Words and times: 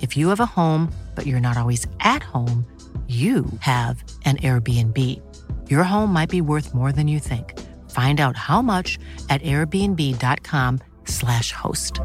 If 0.00 0.16
you 0.16 0.28
have 0.28 0.40
a 0.40 0.46
home, 0.46 0.90
but 1.14 1.26
you're 1.26 1.40
not 1.40 1.58
always 1.58 1.86
at 2.00 2.22
home, 2.22 2.64
you 3.08 3.46
have 3.60 4.02
an 4.24 4.36
Airbnb. 4.36 4.96
Your 5.68 5.82
home 5.82 6.12
might 6.12 6.30
be 6.30 6.40
worth 6.40 6.72
more 6.72 6.92
than 6.92 7.08
you 7.08 7.18
think. 7.18 7.58
Find 7.90 8.20
out 8.20 8.36
how 8.36 8.62
much 8.62 9.00
at 9.28 9.42
airbnb.com/slash 9.42 11.50
host. 11.52 12.00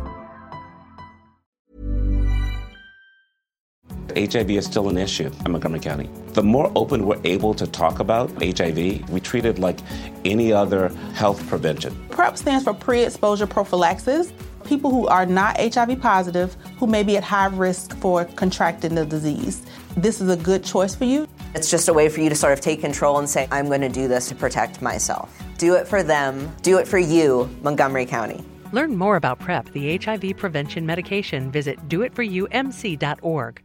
HIV 4.15 4.51
is 4.51 4.65
still 4.65 4.87
an 4.89 4.97
issue 4.97 5.29
in 5.45 5.51
Montgomery 5.51 5.81
County. 5.81 6.09
The 6.33 6.43
more 6.43 6.71
open 6.75 7.05
we're 7.05 7.21
able 7.23 7.53
to 7.53 7.67
talk 7.67 7.99
about 7.99 8.31
HIV, 8.41 9.09
we 9.09 9.19
treat 9.19 9.45
it 9.45 9.59
like 9.59 9.79
any 10.23 10.53
other 10.53 10.89
health 11.13 11.45
prevention. 11.47 11.93
PrEP 12.09 12.37
stands 12.37 12.63
for 12.63 12.73
pre 12.73 13.03
exposure 13.03 13.47
prophylaxis. 13.47 14.31
People 14.65 14.91
who 14.91 15.07
are 15.07 15.25
not 15.25 15.57
HIV 15.57 16.01
positive, 16.01 16.55
who 16.77 16.87
may 16.87 17.03
be 17.03 17.17
at 17.17 17.23
high 17.23 17.47
risk 17.47 17.95
for 17.97 18.25
contracting 18.25 18.95
the 18.95 19.05
disease. 19.05 19.61
This 19.95 20.19
is 20.19 20.29
a 20.29 20.37
good 20.37 20.63
choice 20.63 20.95
for 20.95 21.05
you. 21.05 21.27
It's 21.53 21.69
just 21.69 21.87
a 21.87 21.93
way 21.93 22.09
for 22.09 22.19
you 22.19 22.29
to 22.29 22.35
sort 22.35 22.51
of 22.51 22.61
take 22.61 22.81
control 22.81 23.19
and 23.19 23.29
say, 23.29 23.47
I'm 23.51 23.67
going 23.67 23.81
to 23.81 23.89
do 23.89 24.07
this 24.07 24.27
to 24.29 24.35
protect 24.35 24.81
myself. 24.81 25.41
Do 25.57 25.75
it 25.75 25.87
for 25.87 26.03
them, 26.03 26.53
do 26.63 26.77
it 26.79 26.87
for 26.87 26.97
you, 26.97 27.49
Montgomery 27.61 28.05
County. 28.05 28.43
Learn 28.71 28.95
more 28.97 29.15
about 29.15 29.39
PrEP, 29.39 29.71
the 29.71 29.97
HIV 29.97 30.35
prevention 30.35 30.85
medication. 30.85 31.51
Visit 31.51 31.87
doitforyoumc.org. 31.87 33.61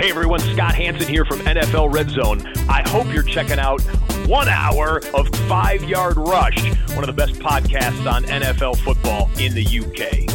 Hey 0.00 0.10
everyone, 0.10 0.38
Scott 0.38 0.76
Hanson 0.76 1.08
here 1.08 1.24
from 1.24 1.40
NFL 1.40 1.92
Red 1.92 2.08
Zone. 2.10 2.40
I 2.68 2.88
hope 2.88 3.12
you're 3.12 3.24
checking 3.24 3.58
out 3.58 3.82
one 4.28 4.48
hour 4.48 5.02
of 5.12 5.28
Five 5.48 5.82
Yard 5.82 6.16
Rush, 6.16 6.56
one 6.90 7.00
of 7.00 7.08
the 7.08 7.12
best 7.12 7.32
podcasts 7.40 8.08
on 8.08 8.22
NFL 8.22 8.78
football 8.78 9.28
in 9.40 9.54
the 9.54 9.64
UK. 9.64 10.30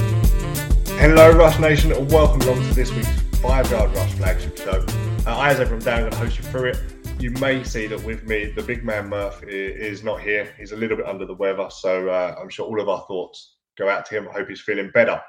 Hello, 0.99 1.31
Rush 1.31 1.59
Nation, 1.59 1.93
and 1.93 2.11
welcome 2.11 2.41
along 2.41 2.61
to 2.61 2.73
this 2.73 2.91
week's 2.91 3.07
Five 3.41 3.71
Yard 3.71 3.95
Rush 3.95 4.11
flagship 4.15 4.57
show. 4.57 4.85
Uh, 5.25 5.37
I, 5.37 5.51
as 5.51 5.61
everyone, 5.61 5.85
Dan, 5.85 6.01
going 6.01 6.11
to 6.11 6.17
host 6.17 6.39
you 6.39 6.43
through 6.43 6.71
it. 6.71 6.79
You 7.19 7.31
may 7.31 7.63
see 7.63 7.87
that 7.87 8.03
with 8.03 8.25
me, 8.25 8.51
the 8.51 8.63
big 8.63 8.83
man 8.83 9.07
Murph 9.07 9.43
is 9.43 10.03
not 10.03 10.19
here. 10.19 10.53
He's 10.59 10.73
a 10.73 10.75
little 10.75 10.97
bit 10.97 11.05
under 11.05 11.25
the 11.25 11.35
weather, 11.35 11.69
so 11.69 12.09
uh, 12.09 12.35
I'm 12.37 12.49
sure 12.49 12.65
all 12.65 12.81
of 12.81 12.89
our 12.89 13.05
thoughts 13.07 13.55
go 13.77 13.87
out 13.87 14.05
to 14.07 14.17
him. 14.17 14.27
I 14.27 14.33
hope 14.33 14.49
he's 14.49 14.59
feeling 14.59 14.91
better. 14.93 15.21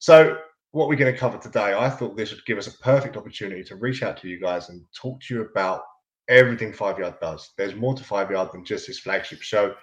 So, 0.00 0.38
what 0.72 0.88
we're 0.88 0.96
going 0.96 1.12
to 1.12 1.18
cover 1.18 1.38
today, 1.38 1.74
I 1.76 1.90
thought 1.90 2.16
this 2.16 2.30
would 2.30 2.44
give 2.46 2.58
us 2.58 2.68
a 2.68 2.78
perfect 2.78 3.16
opportunity 3.16 3.64
to 3.64 3.76
reach 3.76 4.02
out 4.02 4.16
to 4.18 4.28
you 4.28 4.40
guys 4.40 4.68
and 4.68 4.84
talk 4.94 5.20
to 5.22 5.34
you 5.34 5.40
about 5.42 5.82
everything 6.28 6.72
Five 6.72 6.98
Yard 6.98 7.14
does. 7.20 7.50
There's 7.58 7.74
more 7.74 7.94
to 7.94 8.04
Five 8.04 8.30
Yard 8.30 8.50
than 8.52 8.64
just 8.64 8.86
this 8.86 9.00
flagship 9.00 9.42
show, 9.42 9.74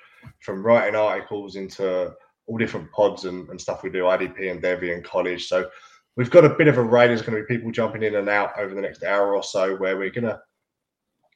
from 0.42 0.66
writing 0.66 0.96
articles 0.96 1.56
into 1.56 2.14
all 2.48 2.58
different 2.58 2.92
pods 2.92 3.26
and, 3.26 3.48
and 3.50 3.60
stuff 3.60 3.84
we 3.84 3.90
do, 3.90 4.04
IDP 4.04 4.50
and 4.50 4.62
Devi 4.62 4.94
and 4.94 5.04
college. 5.04 5.48
So 5.48 5.70
we've 6.16 6.32
got 6.32 6.46
a 6.46 6.56
bit 6.56 6.68
of 6.68 6.78
a 6.78 6.82
array. 6.82 7.08
There's 7.08 7.22
going 7.22 7.38
to 7.38 7.46
be 7.46 7.56
people 7.56 7.72
jumping 7.72 8.04
in 8.04 8.16
and 8.16 8.30
out 8.30 8.58
over 8.58 8.74
the 8.74 8.82
next 8.82 9.04
hour 9.04 9.36
or 9.36 9.44
so 9.44 9.76
where 9.76 9.98
we're 9.98 10.10
going 10.10 10.24
to 10.26 10.40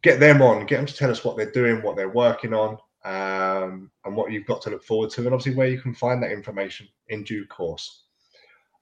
get 0.01 0.19
them 0.19 0.41
on, 0.41 0.65
get 0.65 0.77
them 0.77 0.85
to 0.85 0.95
tell 0.95 1.11
us 1.11 1.23
what 1.23 1.35
they're 1.37 1.51
doing, 1.51 1.81
what 1.81 1.95
they're 1.95 2.09
working 2.09 2.53
on, 2.53 2.77
um, 3.03 3.91
and 4.05 4.15
what 4.15 4.31
you've 4.31 4.47
got 4.47 4.61
to 4.61 4.69
look 4.69 4.83
forward 4.83 5.09
to, 5.11 5.21
and 5.21 5.33
obviously 5.33 5.55
where 5.55 5.67
you 5.67 5.81
can 5.81 5.93
find 5.93 6.23
that 6.23 6.31
information 6.31 6.87
in 7.09 7.23
due 7.23 7.45
course. 7.47 8.00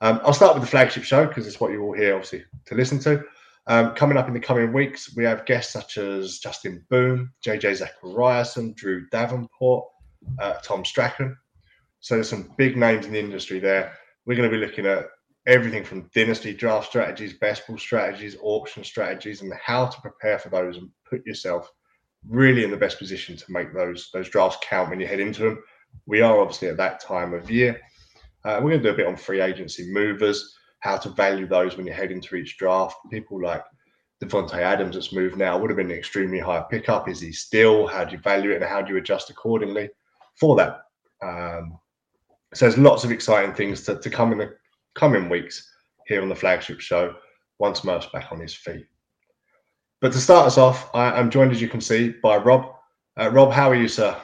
Um, 0.02 0.22
I'll 0.24 0.34
start 0.34 0.54
with 0.54 0.64
the 0.64 0.70
flagship 0.70 1.04
show 1.04 1.26
because 1.26 1.46
it's 1.46 1.60
what 1.60 1.72
you're 1.72 1.84
all 1.84 1.94
here, 1.94 2.16
obviously, 2.16 2.46
to 2.66 2.76
listen 2.76 3.00
to. 3.00 3.24
Um, 3.68 3.94
coming 3.94 4.18
up 4.18 4.28
in 4.28 4.34
the 4.34 4.40
coming 4.40 4.72
weeks, 4.72 5.16
we 5.16 5.24
have 5.26 5.46
guests 5.46 5.74
such 5.74 5.98
as 5.98 6.40
Justin 6.40 6.86
Boone, 6.90 7.30
JJ 7.46 7.86
Zachariason, 8.04 8.76
Drew 8.76 9.08
Davenport, 9.10 9.86
uh, 10.40 10.54
Tom 10.64 10.86
Strachan. 10.86 11.36
So 12.00 12.16
there's 12.16 12.30
some 12.30 12.54
big 12.58 12.78
names 12.78 13.06
in 13.06 13.12
the 13.12 13.20
industry 13.20 13.60
there. 13.60 13.94
We're 14.26 14.36
going 14.38 14.50
to 14.50 14.58
be 14.58 14.66
looking 14.66 14.86
at 14.86 15.08
everything 15.46 15.84
from 15.84 16.10
dynasty 16.16 16.54
draft 16.54 16.88
strategies, 16.88 17.34
best 17.34 17.68
ball 17.68 17.78
strategies, 17.78 18.38
auction 18.42 18.84
strategies, 18.84 19.42
and 19.42 19.54
how 19.62 19.88
to 19.88 20.02
prepare 20.02 20.40
for 20.40 20.50
those 20.50 20.78
and 20.78 20.90
put 21.10 21.26
yourself 21.26 21.70
really 22.28 22.64
in 22.64 22.72
the 22.72 22.78
best 22.78 23.00
position 23.00 23.36
to 23.36 23.46
make 23.50 23.74
those 23.74 24.10
those 24.14 24.30
drafts 24.30 24.58
count 24.62 24.90
when 24.90 25.00
you 25.00 25.08
head 25.08 25.20
into 25.20 25.44
them. 25.44 25.64
We 26.06 26.22
are 26.22 26.40
obviously 26.40 26.70
at 26.70 26.78
that 26.78 27.02
time 27.02 27.34
of 27.34 27.52
year. 27.52 27.82
Uh, 28.46 28.60
we're 28.62 28.72
going 28.72 28.84
to 28.84 28.90
do 28.90 28.94
a 28.94 28.98
bit 28.98 29.08
on 29.08 29.16
free 29.16 29.42
agency 29.42 29.92
movers, 29.92 30.56
how 30.80 30.98
to 30.98 31.10
value 31.10 31.48
those 31.48 31.76
when 31.76 31.86
you're 31.86 31.96
heading 31.96 32.18
into 32.18 32.36
each 32.36 32.58
draft. 32.58 32.96
People 33.12 33.42
like 33.42 33.64
Davante 34.24 34.56
Adams 34.56 34.96
that's 34.96 35.14
moved 35.14 35.38
now 35.38 35.58
would 35.58 35.70
have 35.70 35.78
been 35.78 35.92
an 35.92 35.98
extremely 35.98 36.40
high 36.40 36.64
pickup. 36.70 37.10
Is 37.10 37.20
he 37.20 37.32
still? 37.32 37.88
How 37.88 38.06
do 38.06 38.14
you 38.14 38.22
value 38.22 38.52
it 38.52 38.56
and 38.58 38.66
how 38.66 38.82
do 38.82 38.94
you 38.94 39.00
adjust 39.00 39.30
accordingly 39.30 39.90
for 40.36 40.56
that? 40.56 40.82
Um, 41.22 41.78
so 42.54 42.66
there's 42.66 42.78
lots 42.78 43.04
of 43.04 43.12
exciting 43.12 43.54
things 43.54 43.84
to, 43.84 44.00
to 44.00 44.10
come 44.10 44.32
in 44.32 44.38
the 44.38 44.56
coming 44.96 45.30
weeks 45.30 45.70
here 46.08 46.22
on 46.22 46.30
the 46.30 46.36
flagship 46.36 46.80
show 46.80 47.16
once 47.60 47.84
Murph's 47.84 48.08
back 48.08 48.32
on 48.32 48.40
his 48.40 48.54
feet. 48.54 48.86
But 50.02 50.14
to 50.14 50.18
start 50.18 50.48
us 50.48 50.58
off, 50.58 50.90
I, 50.96 51.12
I'm 51.12 51.30
joined, 51.30 51.52
as 51.52 51.62
you 51.62 51.68
can 51.68 51.82
see, 51.82 52.10
by 52.24 52.38
Rob. 52.38 52.74
Uh, 53.20 53.30
Rob, 53.32 53.52
how 53.52 53.70
are 53.70 53.76
you, 53.76 53.90
sir? 53.90 54.16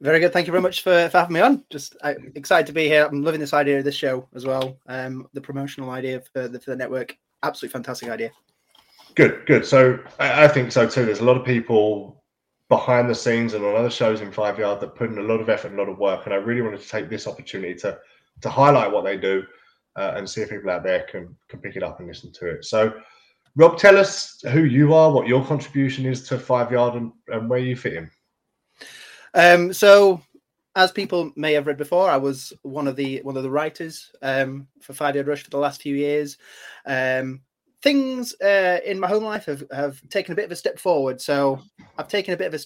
Very 0.00 0.20
good. 0.20 0.32
Thank 0.32 0.46
you 0.46 0.50
very 0.50 0.62
much 0.62 0.82
for, 0.82 1.08
for 1.08 1.18
having 1.18 1.34
me 1.34 1.40
on. 1.40 1.64
Just 1.70 1.96
uh, 2.02 2.14
excited 2.34 2.66
to 2.66 2.72
be 2.72 2.88
here. 2.88 3.06
I'm 3.06 3.22
loving 3.22 3.40
this 3.40 3.54
idea 3.54 3.78
of 3.78 3.84
this 3.84 3.94
show 3.94 4.28
as 4.34 4.44
well. 4.44 4.76
Um, 4.86 5.28
the 5.32 5.40
promotional 5.40 5.90
idea 5.90 6.20
for 6.32 6.48
the, 6.48 6.60
for 6.60 6.70
the 6.70 6.76
network. 6.76 7.16
Absolutely 7.42 7.72
fantastic 7.72 8.08
idea. 8.08 8.30
Good, 9.14 9.46
good. 9.46 9.64
So 9.64 9.98
I, 10.18 10.44
I 10.44 10.48
think 10.48 10.72
so 10.72 10.88
too. 10.88 11.04
There's 11.04 11.20
a 11.20 11.24
lot 11.24 11.36
of 11.36 11.44
people 11.44 12.22
behind 12.68 13.08
the 13.08 13.14
scenes 13.14 13.54
and 13.54 13.64
on 13.64 13.76
other 13.76 13.90
shows 13.90 14.20
in 14.20 14.32
Five 14.32 14.58
Yard 14.58 14.80
that 14.80 14.94
put 14.96 15.10
in 15.10 15.18
a 15.18 15.22
lot 15.22 15.40
of 15.40 15.48
effort 15.48 15.70
and 15.70 15.78
a 15.78 15.82
lot 15.82 15.90
of 15.90 15.98
work. 15.98 16.24
And 16.24 16.34
I 16.34 16.38
really 16.38 16.62
wanted 16.62 16.80
to 16.80 16.88
take 16.88 17.08
this 17.08 17.26
opportunity 17.26 17.74
to 17.76 17.98
to 18.40 18.48
highlight 18.48 18.90
what 18.90 19.04
they 19.04 19.16
do 19.16 19.44
uh, 19.96 20.14
and 20.16 20.28
see 20.28 20.40
if 20.40 20.50
people 20.50 20.70
out 20.70 20.82
there 20.82 21.06
can 21.10 21.36
can 21.48 21.60
pick 21.60 21.76
it 21.76 21.82
up 21.82 22.00
and 22.00 22.08
listen 22.08 22.32
to 22.32 22.48
it. 22.48 22.64
So 22.64 22.92
Rob, 23.56 23.78
tell 23.78 23.96
us 23.96 24.42
who 24.50 24.64
you 24.64 24.94
are, 24.94 25.12
what 25.12 25.28
your 25.28 25.44
contribution 25.46 26.06
is 26.06 26.26
to 26.28 26.38
Five 26.38 26.72
Yard, 26.72 26.94
and, 26.94 27.12
and 27.28 27.48
where 27.48 27.60
you 27.60 27.76
fit 27.76 27.92
in. 27.92 28.10
Um, 29.34 29.72
so, 29.72 30.22
as 30.76 30.92
people 30.92 31.32
may 31.36 31.52
have 31.52 31.66
read 31.66 31.76
before, 31.76 32.08
I 32.08 32.16
was 32.16 32.52
one 32.62 32.88
of 32.88 32.96
the 32.96 33.20
one 33.22 33.36
of 33.36 33.42
the 33.42 33.50
writers 33.50 34.10
um, 34.22 34.66
for 34.80 34.94
Yard 34.94 35.26
Rush 35.26 35.42
for 35.42 35.50
the 35.50 35.58
last 35.58 35.82
few 35.82 35.96
years. 35.96 36.38
Um, 36.86 37.42
things 37.82 38.34
uh, 38.40 38.78
in 38.84 38.98
my 38.98 39.06
home 39.06 39.24
life 39.24 39.44
have, 39.44 39.62
have 39.70 40.00
taken 40.08 40.32
a 40.32 40.36
bit 40.36 40.46
of 40.46 40.52
a 40.52 40.56
step 40.56 40.78
forward, 40.78 41.20
so 41.20 41.60
I've 41.98 42.08
taken 42.08 42.34
a 42.34 42.36
bit 42.36 42.52
of 42.52 42.60
a 42.60 42.64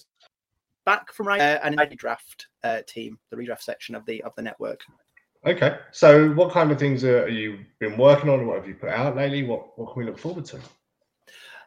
back 0.85 1.11
from 1.13 1.27
writing 1.27 1.45
uh, 1.45 1.59
and 1.63 1.77
redraft 1.77 2.45
uh, 2.63 2.81
team, 2.87 3.19
the 3.29 3.37
redraft 3.37 3.61
section 3.61 3.95
of 3.95 4.05
the 4.05 4.23
of 4.23 4.33
the 4.35 4.41
network. 4.41 4.81
Okay, 5.45 5.77
so 5.91 6.31
what 6.33 6.51
kind 6.51 6.71
of 6.71 6.79
things 6.79 7.03
are 7.03 7.29
you 7.29 7.59
been 7.79 7.97
working 7.97 8.29
on? 8.29 8.45
What 8.45 8.57
have 8.57 8.67
you 8.67 8.75
put 8.75 8.89
out 8.89 9.15
lately? 9.15 9.43
What 9.43 9.77
what 9.77 9.93
can 9.93 9.99
we 9.99 10.05
look 10.05 10.17
forward 10.17 10.45
to? 10.45 10.59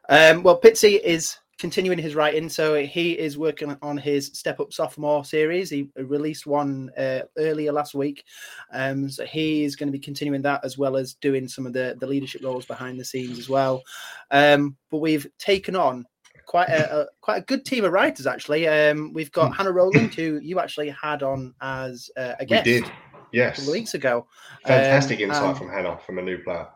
Um, 0.09 0.43
well, 0.43 0.61
Pitsy 0.61 1.01
is 1.01 1.37
continuing 1.63 1.97
his 1.97 2.17
writing, 2.17 2.49
so 2.49 2.75
he 2.75 3.13
is 3.13 3.39
working 3.39 3.79
on 3.83 3.97
his 3.97 4.33
Step 4.35 4.59
Up 4.59 4.73
Sophomore 4.73 5.25
series. 5.25 5.71
He 5.71 5.89
released 5.95 6.45
one 6.45 6.91
uh, 6.99 7.21
earlier 7.39 7.71
last 7.71 7.95
week, 7.95 8.25
um, 8.73 9.09
so 9.09 9.25
he 9.25 9.63
is 9.63 9.77
going 9.77 9.87
to 9.87 9.97
be 9.97 10.05
continuing 10.05 10.43
that 10.43 10.65
as 10.65 10.77
well 10.77 10.97
as 10.97 11.15
doing 11.15 11.47
some 11.47 11.65
of 11.65 11.73
the 11.73 11.97
the 12.01 12.07
leadership 12.07 12.43
roles 12.43 12.67
behind 12.67 12.99
the 12.99 13.05
scenes 13.05 13.39
as 13.39 13.49
well. 13.49 13.81
Um, 14.33 14.77
but 14.91 14.99
we've 14.99 15.25
taken 15.39 15.77
on 15.77 16.05
quite 16.47 16.69
a, 16.69 17.03
a, 17.03 17.07
quite 17.21 17.37
a 17.37 17.47
good 17.47 17.65
team 17.65 17.85
of 17.85 17.93
writers 17.93 18.27
actually. 18.27 18.67
Um, 18.67 19.13
we've 19.13 19.31
got 19.31 19.55
Hannah 19.55 19.71
Rowland, 19.71 20.15
who 20.15 20.41
you 20.43 20.59
actually 20.59 20.91
had 20.91 21.23
on 21.23 21.55
as 21.61 22.11
uh, 22.17 22.35
a 22.41 22.45
guest. 22.45 22.67
We 22.67 22.73
did, 22.81 22.93
yes, 23.31 23.59
a 23.59 23.61
couple 23.61 23.73
of 23.73 23.79
weeks 23.79 23.95
ago. 23.95 24.27
Fantastic 24.67 25.21
um, 25.21 25.31
insight 25.31 25.57
from 25.57 25.69
Hannah 25.69 26.01
from 26.05 26.19
a 26.19 26.23
new 26.23 26.39
player. 26.39 26.67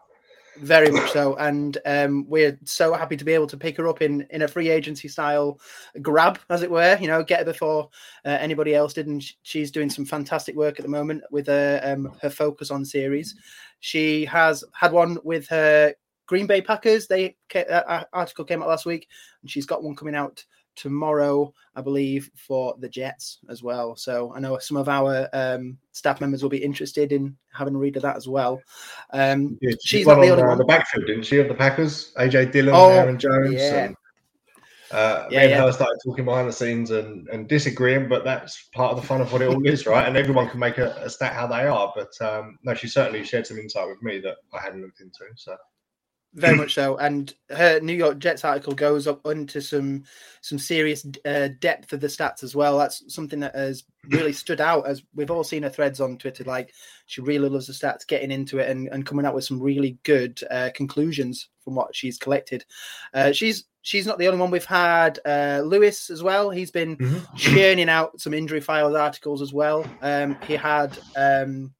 Very 0.60 0.90
much 0.90 1.10
so, 1.10 1.36
and 1.36 1.76
um, 1.84 2.26
we're 2.28 2.58
so 2.64 2.94
happy 2.94 3.16
to 3.16 3.24
be 3.24 3.32
able 3.32 3.46
to 3.48 3.56
pick 3.56 3.76
her 3.76 3.88
up 3.88 4.00
in 4.00 4.26
in 4.30 4.42
a 4.42 4.48
free 4.48 4.70
agency 4.70 5.06
style 5.06 5.60
grab, 6.00 6.38
as 6.48 6.62
it 6.62 6.70
were. 6.70 6.96
You 6.98 7.08
know, 7.08 7.22
get 7.22 7.40
her 7.40 7.44
before 7.44 7.90
uh, 8.24 8.38
anybody 8.40 8.74
else 8.74 8.94
did, 8.94 9.06
and 9.06 9.22
she's 9.42 9.70
doing 9.70 9.90
some 9.90 10.06
fantastic 10.06 10.56
work 10.56 10.78
at 10.78 10.84
the 10.84 10.90
moment 10.90 11.22
with 11.30 11.46
her 11.48 11.80
um, 11.84 12.12
her 12.22 12.30
focus 12.30 12.70
on 12.70 12.84
series. 12.84 13.34
She 13.80 14.24
has 14.26 14.64
had 14.72 14.92
one 14.92 15.18
with 15.24 15.46
her 15.48 15.94
Green 16.26 16.46
Bay 16.46 16.62
Packers. 16.62 17.06
They 17.06 17.36
uh, 17.54 18.04
article 18.12 18.44
came 18.44 18.62
out 18.62 18.68
last 18.68 18.86
week, 18.86 19.08
and 19.42 19.50
she's 19.50 19.66
got 19.66 19.82
one 19.82 19.94
coming 19.94 20.14
out 20.14 20.42
tomorrow, 20.76 21.52
I 21.74 21.80
believe, 21.80 22.30
for 22.34 22.74
the 22.78 22.88
Jets 22.88 23.38
as 23.48 23.62
well. 23.62 23.96
So 23.96 24.32
I 24.34 24.40
know 24.40 24.58
some 24.58 24.76
of 24.76 24.88
our 24.88 25.28
um, 25.32 25.78
staff 25.92 26.20
members 26.20 26.42
will 26.42 26.50
be 26.50 26.62
interested 26.62 27.12
in 27.12 27.36
having 27.52 27.74
a 27.74 27.78
read 27.78 27.96
of 27.96 28.02
that 28.02 28.16
as 28.16 28.28
well. 28.28 28.60
Um, 29.12 29.58
yeah, 29.60 29.74
she's 29.84 30.06
not 30.06 30.20
the 30.20 30.28
only 30.28 30.44
one. 30.44 30.58
The 30.58 30.64
backfield, 30.64 31.06
didn't 31.06 31.24
she, 31.24 31.38
of 31.38 31.48
the 31.48 31.54
Packers? 31.54 32.12
AJ 32.18 32.52
Dillon, 32.52 32.74
oh, 32.74 32.90
Aaron 32.90 33.18
Jones. 33.18 33.54
Yeah. 33.54 33.84
And, 33.86 33.96
uh, 34.92 35.26
yeah, 35.30 35.38
me 35.38 35.44
and 35.44 35.50
yeah. 35.50 35.62
her 35.62 35.72
started 35.72 35.98
talking 36.04 36.24
behind 36.24 36.48
the 36.48 36.52
scenes 36.52 36.92
and, 36.92 37.26
and 37.28 37.48
disagreeing, 37.48 38.08
but 38.08 38.24
that's 38.24 38.68
part 38.72 38.92
of 38.92 39.00
the 39.00 39.06
fun 39.06 39.20
of 39.20 39.32
what 39.32 39.42
it 39.42 39.48
all 39.48 39.66
is, 39.66 39.84
right? 39.84 40.06
And 40.06 40.16
everyone 40.16 40.48
can 40.48 40.60
make 40.60 40.78
a, 40.78 40.90
a 41.02 41.10
stat 41.10 41.32
how 41.32 41.46
they 41.46 41.66
are. 41.66 41.92
But 41.96 42.12
um, 42.24 42.58
no, 42.62 42.74
she 42.74 42.86
certainly 42.86 43.24
shared 43.24 43.46
some 43.46 43.58
insight 43.58 43.88
with 43.88 44.00
me 44.02 44.20
that 44.20 44.36
I 44.54 44.60
hadn't 44.60 44.82
looked 44.82 45.00
into. 45.00 45.24
So 45.34 45.56
very 46.36 46.56
much 46.56 46.74
so. 46.74 46.96
And 46.98 47.34
her 47.50 47.80
New 47.80 47.94
York 47.94 48.18
Jets 48.18 48.44
article 48.44 48.74
goes 48.74 49.06
up 49.06 49.26
into 49.26 49.60
some 49.60 50.04
some 50.42 50.58
serious 50.58 51.06
uh, 51.24 51.48
depth 51.60 51.92
of 51.92 52.00
the 52.00 52.06
stats 52.06 52.44
as 52.44 52.54
well. 52.54 52.78
That's 52.78 53.02
something 53.12 53.40
that 53.40 53.54
has 53.54 53.84
really 54.10 54.32
stood 54.34 54.60
out 54.60 54.86
as 54.86 55.02
we've 55.14 55.30
all 55.30 55.44
seen 55.44 55.62
her 55.62 55.70
threads 55.70 56.00
on 56.00 56.18
Twitter. 56.18 56.44
Like 56.44 56.72
she 57.06 57.22
really 57.22 57.48
loves 57.48 57.66
the 57.66 57.72
stats, 57.72 58.06
getting 58.06 58.30
into 58.30 58.58
it 58.58 58.70
and, 58.70 58.88
and 58.88 59.06
coming 59.06 59.26
out 59.26 59.34
with 59.34 59.44
some 59.44 59.60
really 59.60 59.98
good 60.04 60.38
uh, 60.50 60.70
conclusions 60.74 61.48
from 61.64 61.74
what 61.74 61.96
she's 61.96 62.18
collected. 62.18 62.64
Uh, 63.14 63.32
she's 63.32 63.64
she's 63.82 64.06
not 64.06 64.18
the 64.18 64.28
only 64.28 64.38
one. 64.38 64.50
We've 64.50 64.64
had 64.64 65.18
uh, 65.24 65.62
Lewis 65.64 66.10
as 66.10 66.22
well. 66.22 66.50
He's 66.50 66.70
been 66.70 66.96
mm-hmm. 66.96 67.36
churning 67.36 67.88
out 67.88 68.20
some 68.20 68.34
injury 68.34 68.60
files 68.60 68.94
articles 68.94 69.40
as 69.40 69.54
well. 69.54 69.86
Um, 70.02 70.36
he 70.46 70.54
had 70.54 70.96
um, 71.16 71.72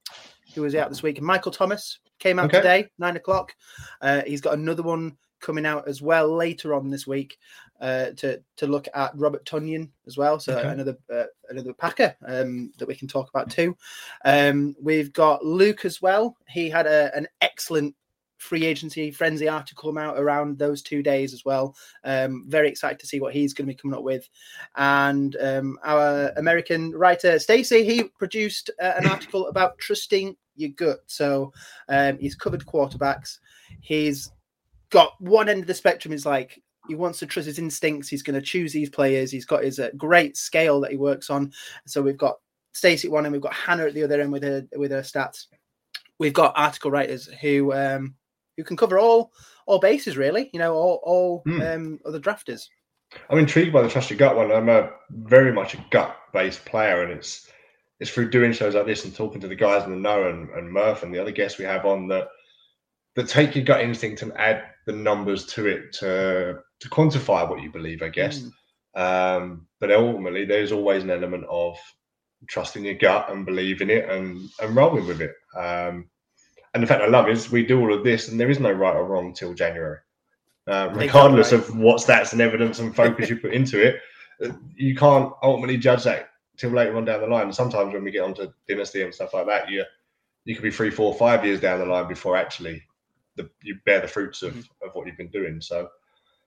who 0.54 0.62
was 0.62 0.74
out 0.74 0.88
this 0.88 1.02
week? 1.02 1.20
Michael 1.20 1.52
Thomas 1.52 1.98
Came 2.18 2.38
out 2.38 2.46
okay. 2.46 2.58
today, 2.58 2.90
nine 2.98 3.16
o'clock. 3.16 3.54
Uh, 4.00 4.22
he's 4.26 4.40
got 4.40 4.54
another 4.54 4.82
one 4.82 5.16
coming 5.40 5.66
out 5.66 5.86
as 5.86 6.00
well 6.00 6.34
later 6.34 6.74
on 6.74 6.90
this 6.90 7.06
week 7.06 7.38
uh, 7.80 8.06
to 8.16 8.42
to 8.56 8.66
look 8.66 8.88
at 8.94 9.12
Robert 9.16 9.44
Tonyan 9.44 9.90
as 10.06 10.16
well. 10.16 10.38
So 10.40 10.58
okay. 10.58 10.68
another 10.68 10.96
uh, 11.12 11.24
another 11.50 11.72
Packer 11.72 12.16
um, 12.26 12.72
that 12.78 12.88
we 12.88 12.94
can 12.94 13.08
talk 13.08 13.28
about 13.28 13.50
too. 13.50 13.76
Um, 14.24 14.74
we've 14.80 15.12
got 15.12 15.44
Luke 15.44 15.84
as 15.84 16.00
well. 16.00 16.36
He 16.48 16.70
had 16.70 16.86
a, 16.86 17.14
an 17.14 17.28
excellent 17.40 17.94
free 18.38 18.66
agency 18.66 19.10
frenzy 19.10 19.48
article 19.48 19.90
come 19.90 19.98
out 19.98 20.18
around 20.18 20.58
those 20.58 20.82
two 20.82 21.02
days 21.02 21.32
as 21.32 21.44
well. 21.44 21.74
Um, 22.04 22.44
very 22.48 22.68
excited 22.68 22.98
to 23.00 23.06
see 23.06 23.20
what 23.20 23.32
he's 23.32 23.54
going 23.54 23.66
to 23.66 23.72
be 23.72 23.78
coming 23.78 23.96
up 23.96 24.04
with. 24.04 24.28
And 24.76 25.36
um, 25.40 25.78
our 25.84 26.32
American 26.36 26.92
writer 26.92 27.38
Stacy, 27.38 27.84
he 27.84 28.04
produced 28.04 28.70
uh, 28.80 28.92
an 28.96 29.06
article 29.06 29.48
about 29.48 29.78
trusting 29.78 30.36
your 30.56 30.70
gut. 30.70 31.00
So 31.06 31.52
um, 31.88 32.18
he's 32.18 32.34
covered 32.34 32.64
quarterbacks. 32.66 33.38
He's 33.80 34.30
got 34.90 35.20
one 35.20 35.48
end 35.48 35.60
of 35.60 35.66
the 35.66 35.74
spectrum 35.74 36.12
is 36.12 36.26
like 36.26 36.62
he 36.88 36.94
wants 36.94 37.18
to 37.18 37.26
trust 37.26 37.46
his 37.46 37.58
instincts. 37.58 38.08
He's 38.08 38.22
going 38.22 38.38
to 38.38 38.46
choose 38.46 38.72
these 38.72 38.90
players. 38.90 39.30
He's 39.30 39.44
got 39.44 39.64
his 39.64 39.78
uh, 39.78 39.90
great 39.96 40.36
scale 40.36 40.80
that 40.80 40.90
he 40.90 40.96
works 40.96 41.30
on. 41.30 41.52
So 41.86 42.02
we've 42.02 42.16
got 42.16 42.36
Stacey 42.72 43.08
at 43.08 43.12
one 43.12 43.24
end, 43.24 43.32
we've 43.32 43.40
got 43.40 43.54
Hannah 43.54 43.86
at 43.86 43.94
the 43.94 44.02
other 44.02 44.20
end 44.20 44.30
with 44.30 44.42
her 44.42 44.66
with 44.76 44.90
her 44.90 45.00
stats. 45.00 45.46
We've 46.18 46.34
got 46.34 46.52
article 46.56 46.90
writers 46.90 47.26
who 47.40 47.72
um, 47.72 48.14
who 48.56 48.64
can 48.64 48.76
cover 48.76 48.98
all 48.98 49.32
all 49.66 49.78
bases 49.78 50.16
really. 50.16 50.50
You 50.52 50.58
know, 50.58 50.74
all 50.74 51.00
all 51.02 51.42
mm. 51.46 51.74
um, 51.74 52.00
other 52.04 52.20
drafters. 52.20 52.68
I'm 53.30 53.38
intrigued 53.38 53.72
by 53.72 53.82
the 53.82 53.88
trust 53.88 54.10
your 54.10 54.18
gut 54.18 54.36
one. 54.36 54.52
I'm 54.52 54.68
a 54.68 54.90
very 55.10 55.52
much 55.52 55.74
a 55.74 55.84
gut 55.90 56.16
based 56.34 56.64
player, 56.66 57.02
and 57.02 57.12
it's 57.12 57.48
it's 58.00 58.10
through 58.10 58.31
doing 58.31 58.52
shows 58.52 58.75
like 58.75 58.87
this 58.87 59.04
and 59.04 59.14
talking 59.14 59.40
to 59.40 59.48
the 59.48 59.54
guys 59.54 59.84
in 59.84 59.90
the 59.90 59.96
know 59.96 60.28
and, 60.28 60.50
and 60.50 60.70
Murph 60.70 61.02
and 61.02 61.14
the 61.14 61.20
other 61.20 61.31
guests 61.31 61.58
we 61.58 61.64
have 61.64 61.87
on 61.87 62.08
that 62.08 62.28
that 63.14 63.28
take 63.28 63.54
your 63.54 63.64
gut 63.64 63.81
instinct 63.81 64.22
and 64.22 64.32
add 64.37 64.64
the 64.84 64.93
numbers 64.93 65.46
to 65.46 65.66
it 65.66 65.93
to 65.94 66.58
to 66.81 66.88
quantify 66.90 67.48
what 67.48 67.62
you 67.62 67.70
believe, 67.72 68.02
I 68.02 68.08
guess. 68.08 68.40
Mm. 68.40 68.50
Um, 69.38 69.66
but 69.81 69.90
ultimately, 69.90 70.44
there's 70.44 70.72
always 70.72 71.02
an 71.02 71.10
element 71.10 71.44
of 71.48 71.76
trusting 72.48 72.84
your 72.84 72.94
gut 72.94 73.31
and 73.31 73.46
believing 73.46 73.90
it 73.90 74.08
and 74.08 74.49
and 74.60 74.76
rolling 74.76 75.06
with 75.06 75.20
it. 75.20 75.34
um, 75.56 76.08
and 76.75 76.82
the 76.82 76.87
fact 76.87 77.02
I 77.02 77.06
love 77.06 77.31
is 77.31 77.50
we 77.50 77.64
do 77.64 77.81
all 77.81 77.94
of 77.94 78.04
this, 78.04 78.28
and 78.28 78.38
there 78.38 78.50
is 78.50 78.60
no 78.60 78.70
right 78.70 78.94
or 78.94 79.06
wrong 79.06 79.32
till 79.32 79.54
January, 79.54 79.96
uh, 80.66 80.90
regardless 80.92 81.52
right. 81.52 81.62
of 81.62 81.75
what 81.75 82.02
stats 82.02 82.32
and 82.32 82.42
evidence 82.42 82.81
and 82.81 82.94
focus 82.94 83.31
you 83.31 83.38
put 83.38 83.54
into 83.54 83.82
it. 83.82 84.02
You 84.75 84.94
can't 84.94 85.32
ultimately 85.42 85.78
judge 85.78 86.04
that 86.04 86.28
till 86.56 86.70
later 86.70 86.96
on 86.96 87.04
down 87.04 87.20
the 87.20 87.26
line. 87.26 87.44
And 87.44 87.54
sometimes 87.54 87.92
when 87.92 88.04
we 88.04 88.10
get 88.10 88.22
onto 88.22 88.52
dynasty 88.68 89.02
and 89.02 89.14
stuff 89.14 89.34
like 89.34 89.46
that, 89.46 89.70
you 89.70 89.84
you 90.44 90.54
could 90.54 90.62
be 90.62 90.70
three, 90.70 90.90
four, 90.90 91.14
five 91.14 91.44
years 91.44 91.60
down 91.60 91.80
the 91.80 91.86
line 91.86 92.08
before 92.08 92.36
actually 92.36 92.82
the, 93.36 93.50
you 93.62 93.76
bear 93.84 94.00
the 94.00 94.08
fruits 94.08 94.42
of, 94.42 94.52
mm-hmm. 94.52 94.86
of 94.86 94.94
what 94.94 95.06
you've 95.06 95.16
been 95.16 95.30
doing. 95.30 95.60
So, 95.60 95.88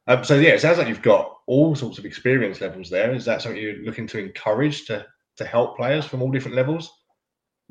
um, 0.07 0.23
so 0.23 0.39
yeah, 0.39 0.51
it 0.51 0.61
sounds 0.61 0.77
like 0.77 0.87
you've 0.87 1.01
got 1.01 1.37
all 1.47 1.75
sorts 1.75 1.97
of 1.97 2.05
experience 2.05 2.61
levels 2.61 2.89
there. 2.89 3.13
Is 3.13 3.25
that 3.25 3.41
something 3.41 3.61
you're 3.61 3.83
looking 3.83 4.07
to 4.07 4.19
encourage 4.19 4.85
to 4.85 5.05
to 5.37 5.45
help 5.45 5.77
players 5.77 6.05
from 6.05 6.21
all 6.21 6.31
different 6.31 6.55
levels? 6.55 6.91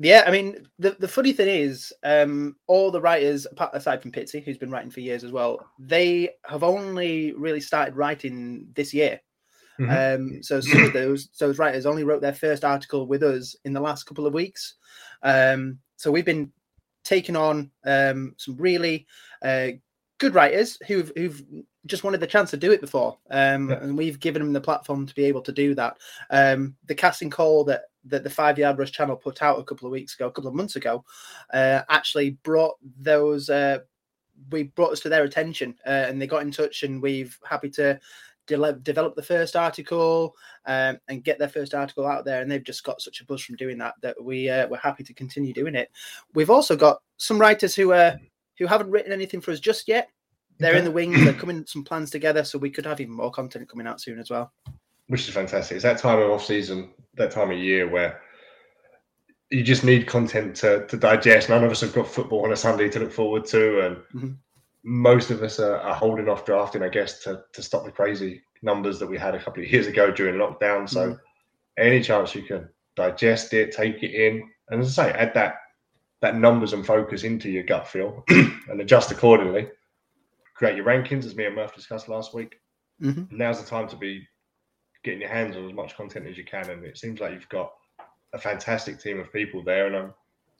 Yeah, 0.01 0.23
I 0.25 0.31
mean, 0.31 0.65
the, 0.79 0.95
the 0.97 1.09
funny 1.09 1.33
thing 1.33 1.49
is, 1.49 1.91
um, 2.03 2.55
all 2.67 2.89
the 2.89 3.01
writers, 3.01 3.45
apart, 3.45 3.71
aside 3.73 4.01
from 4.01 4.13
Pitsy, 4.13 4.41
who's 4.41 4.57
been 4.57 4.71
writing 4.71 4.89
for 4.89 5.01
years 5.01 5.25
as 5.25 5.33
well, 5.33 5.59
they 5.77 6.29
have 6.45 6.63
only 6.63 7.33
really 7.33 7.59
started 7.59 7.97
writing 7.97 8.69
this 8.75 8.93
year. 8.93 9.19
Mm-hmm. 9.79 10.35
Um, 10.35 10.43
so 10.43 10.59
some 10.59 10.83
of 10.83 10.93
those 10.93 11.29
those 11.39 11.57
writers 11.57 11.85
only 11.85 12.03
wrote 12.03 12.21
their 12.21 12.33
first 12.33 12.65
article 12.65 13.07
with 13.07 13.23
us 13.23 13.55
in 13.65 13.73
the 13.73 13.79
last 13.79 14.03
couple 14.03 14.27
of 14.27 14.33
weeks. 14.33 14.75
Um, 15.23 15.79
so 15.95 16.11
we've 16.11 16.25
been 16.25 16.51
taking 17.03 17.35
on 17.35 17.71
um, 17.85 18.35
some 18.37 18.55
really 18.57 19.07
uh, 19.41 19.69
good 20.17 20.35
writers 20.35 20.77
who've 20.87 21.11
who've 21.15 21.43
just 21.85 22.03
wanted 22.03 22.19
the 22.19 22.27
chance 22.27 22.51
to 22.51 22.57
do 22.57 22.71
it 22.71 22.81
before, 22.81 23.17
um, 23.31 23.69
yeah. 23.69 23.77
and 23.81 23.97
we've 23.97 24.19
given 24.19 24.41
them 24.41 24.53
the 24.53 24.61
platform 24.61 25.07
to 25.07 25.15
be 25.15 25.25
able 25.25 25.41
to 25.41 25.51
do 25.51 25.73
that. 25.75 25.97
Um, 26.29 26.75
the 26.85 26.95
casting 26.95 27.29
call 27.29 27.63
that 27.65 27.83
that 28.05 28.23
the 28.23 28.29
Five 28.29 28.57
Yard 28.57 28.77
Rush 28.77 28.91
channel 28.91 29.15
put 29.15 29.41
out 29.41 29.59
a 29.59 29.63
couple 29.63 29.87
of 29.87 29.91
weeks 29.91 30.15
ago, 30.15 30.27
a 30.27 30.31
couple 30.31 30.49
of 30.49 30.55
months 30.55 30.75
ago, 30.75 31.03
uh, 31.53 31.81
actually 31.89 32.31
brought 32.43 32.75
those. 32.99 33.49
Uh, 33.49 33.79
we 34.51 34.63
brought 34.63 34.91
us 34.91 35.01
to 35.01 35.09
their 35.09 35.23
attention, 35.23 35.75
uh, 35.85 36.05
and 36.07 36.21
they 36.21 36.27
got 36.27 36.43
in 36.43 36.51
touch, 36.51 36.83
and 36.83 37.01
we've 37.01 37.37
happy 37.49 37.69
to 37.71 37.99
de- 38.49 38.73
develop 38.73 39.15
the 39.15 39.23
first 39.23 39.55
article 39.55 40.35
um, 40.65 40.97
and 41.07 41.23
get 41.23 41.39
their 41.39 41.47
first 41.47 41.73
article 41.73 42.05
out 42.05 42.25
there. 42.25 42.41
And 42.41 42.51
they've 42.51 42.63
just 42.63 42.83
got 42.83 43.01
such 43.01 43.21
a 43.21 43.25
buzz 43.25 43.41
from 43.41 43.55
doing 43.55 43.77
that 43.77 43.93
that 44.01 44.21
we 44.21 44.49
uh, 44.49 44.67
we're 44.67 44.77
happy 44.77 45.03
to 45.03 45.13
continue 45.13 45.53
doing 45.53 45.75
it. 45.75 45.89
We've 46.33 46.49
also 46.49 46.75
got 46.75 47.01
some 47.17 47.39
writers 47.39 47.75
who 47.75 47.93
uh, 47.93 48.17
who 48.57 48.67
haven't 48.67 48.91
written 48.91 49.13
anything 49.13 49.39
for 49.39 49.51
us 49.51 49.59
just 49.59 49.87
yet. 49.87 50.09
They're 50.57 50.75
in 50.75 50.83
the 50.83 50.91
wings. 50.91 51.23
They're 51.23 51.33
coming 51.33 51.65
some 51.65 51.85
plans 51.85 52.09
together, 52.09 52.43
so 52.43 52.57
we 52.57 52.69
could 52.69 52.85
have 52.85 52.99
even 52.99 53.13
more 53.13 53.31
content 53.31 53.69
coming 53.69 53.87
out 53.87 54.01
soon 54.01 54.19
as 54.19 54.29
well. 54.29 54.51
Which 55.07 55.27
is 55.27 55.33
fantastic. 55.33 55.75
It's 55.75 55.83
that 55.83 55.99
time 55.99 56.19
of 56.19 56.29
off 56.29 56.43
season, 56.43 56.89
that 57.15 57.31
time 57.31 57.49
of 57.49 57.57
year 57.57 57.87
where 57.87 58.21
you 59.49 59.63
just 59.63 59.85
need 59.85 60.05
content 60.05 60.55
to, 60.57 60.85
to 60.87 60.97
digest. 60.97 61.47
None 61.47 61.63
of 61.63 61.71
us 61.71 61.81
have 61.81 61.93
got 61.93 62.07
football 62.07 62.43
on 62.43 62.51
a 62.51 62.57
Sunday 62.57 62.89
to 62.89 62.99
look 62.99 63.11
forward 63.13 63.45
to, 63.45 63.85
and 63.85 63.95
mm-hmm 63.95 64.31
most 64.83 65.29
of 65.29 65.43
us 65.43 65.59
are, 65.59 65.77
are, 65.77 65.95
holding 65.95 66.29
off 66.29 66.45
drafting, 66.45 66.83
I 66.83 66.89
guess, 66.89 67.21
to, 67.23 67.43
to 67.53 67.61
stop 67.61 67.85
the 67.85 67.91
crazy 67.91 68.41
numbers 68.61 68.99
that 68.99 69.09
we 69.09 69.17
had 69.17 69.35
a 69.35 69.43
couple 69.43 69.63
of 69.63 69.71
years 69.71 69.87
ago 69.87 70.11
during 70.11 70.35
lockdown. 70.35 70.87
So, 70.87 71.11
mm. 71.11 71.19
any 71.77 72.01
chance 72.01 72.33
you 72.33 72.43
can 72.43 72.69
digest 72.95 73.53
it, 73.53 73.71
take 73.71 74.03
it 74.03 74.13
in, 74.13 74.49
and 74.69 74.81
as 74.81 74.97
I 74.97 75.05
say, 75.05 75.11
add 75.13 75.33
that 75.33 75.55
that 76.21 76.35
numbers 76.35 76.73
and 76.73 76.85
focus 76.85 77.23
into 77.23 77.49
your 77.49 77.63
gut 77.63 77.87
feel 77.87 78.25
and 78.29 78.81
adjust 78.81 79.11
accordingly. 79.11 79.69
Create 80.53 80.75
your 80.75 80.85
rankings, 80.85 81.25
as 81.25 81.35
me 81.35 81.45
and 81.45 81.55
Murph 81.55 81.73
discussed 81.73 82.09
last 82.09 82.33
week. 82.33 82.59
Mm-hmm. 83.01 83.35
Now's 83.35 83.61
the 83.61 83.69
time 83.69 83.87
to 83.87 83.95
be 83.95 84.27
getting 85.05 85.21
your 85.21 85.29
hands 85.29 85.55
on 85.55 85.65
as 85.65 85.73
much 85.73 85.95
content 85.95 86.27
as 86.27 86.37
you 86.37 86.43
can, 86.43 86.69
and 86.69 86.83
it 86.83 86.97
seems 86.97 87.21
like 87.21 87.31
you've 87.31 87.47
got 87.49 87.71
a 88.33 88.37
fantastic 88.37 88.99
team 88.99 89.19
of 89.19 89.31
people 89.31 89.63
there, 89.63 89.87
and 89.87 89.95
I'm 89.95 90.13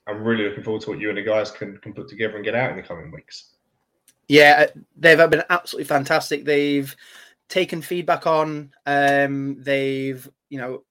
I'm 0.08 0.24
really 0.24 0.48
looking 0.48 0.64
forward 0.64 0.82
to 0.84 0.92
what 0.92 1.00
you 1.00 1.10
and 1.10 1.18
the 1.18 1.22
guys 1.22 1.52
can 1.52 1.78
can 1.78 1.94
put 1.94 2.08
together 2.08 2.36
and 2.36 2.46
get 2.46 2.56
out 2.56 2.72
in 2.72 2.78
the 2.78 2.84
coming 2.84 3.12
weeks. 3.12 3.56
Yeah, 4.30 4.68
uh, 4.68 4.80
they've 4.96 5.30
been 5.30 5.44
absolutely 5.50 5.88
fantastic. 5.88 6.46
They've 6.46 6.96
taken 7.50 7.82
feedback 7.82 8.28
on. 8.28 8.72
Um, 8.86 9.58
they've 9.62 10.28
you 10.50 10.60
know 10.60 10.84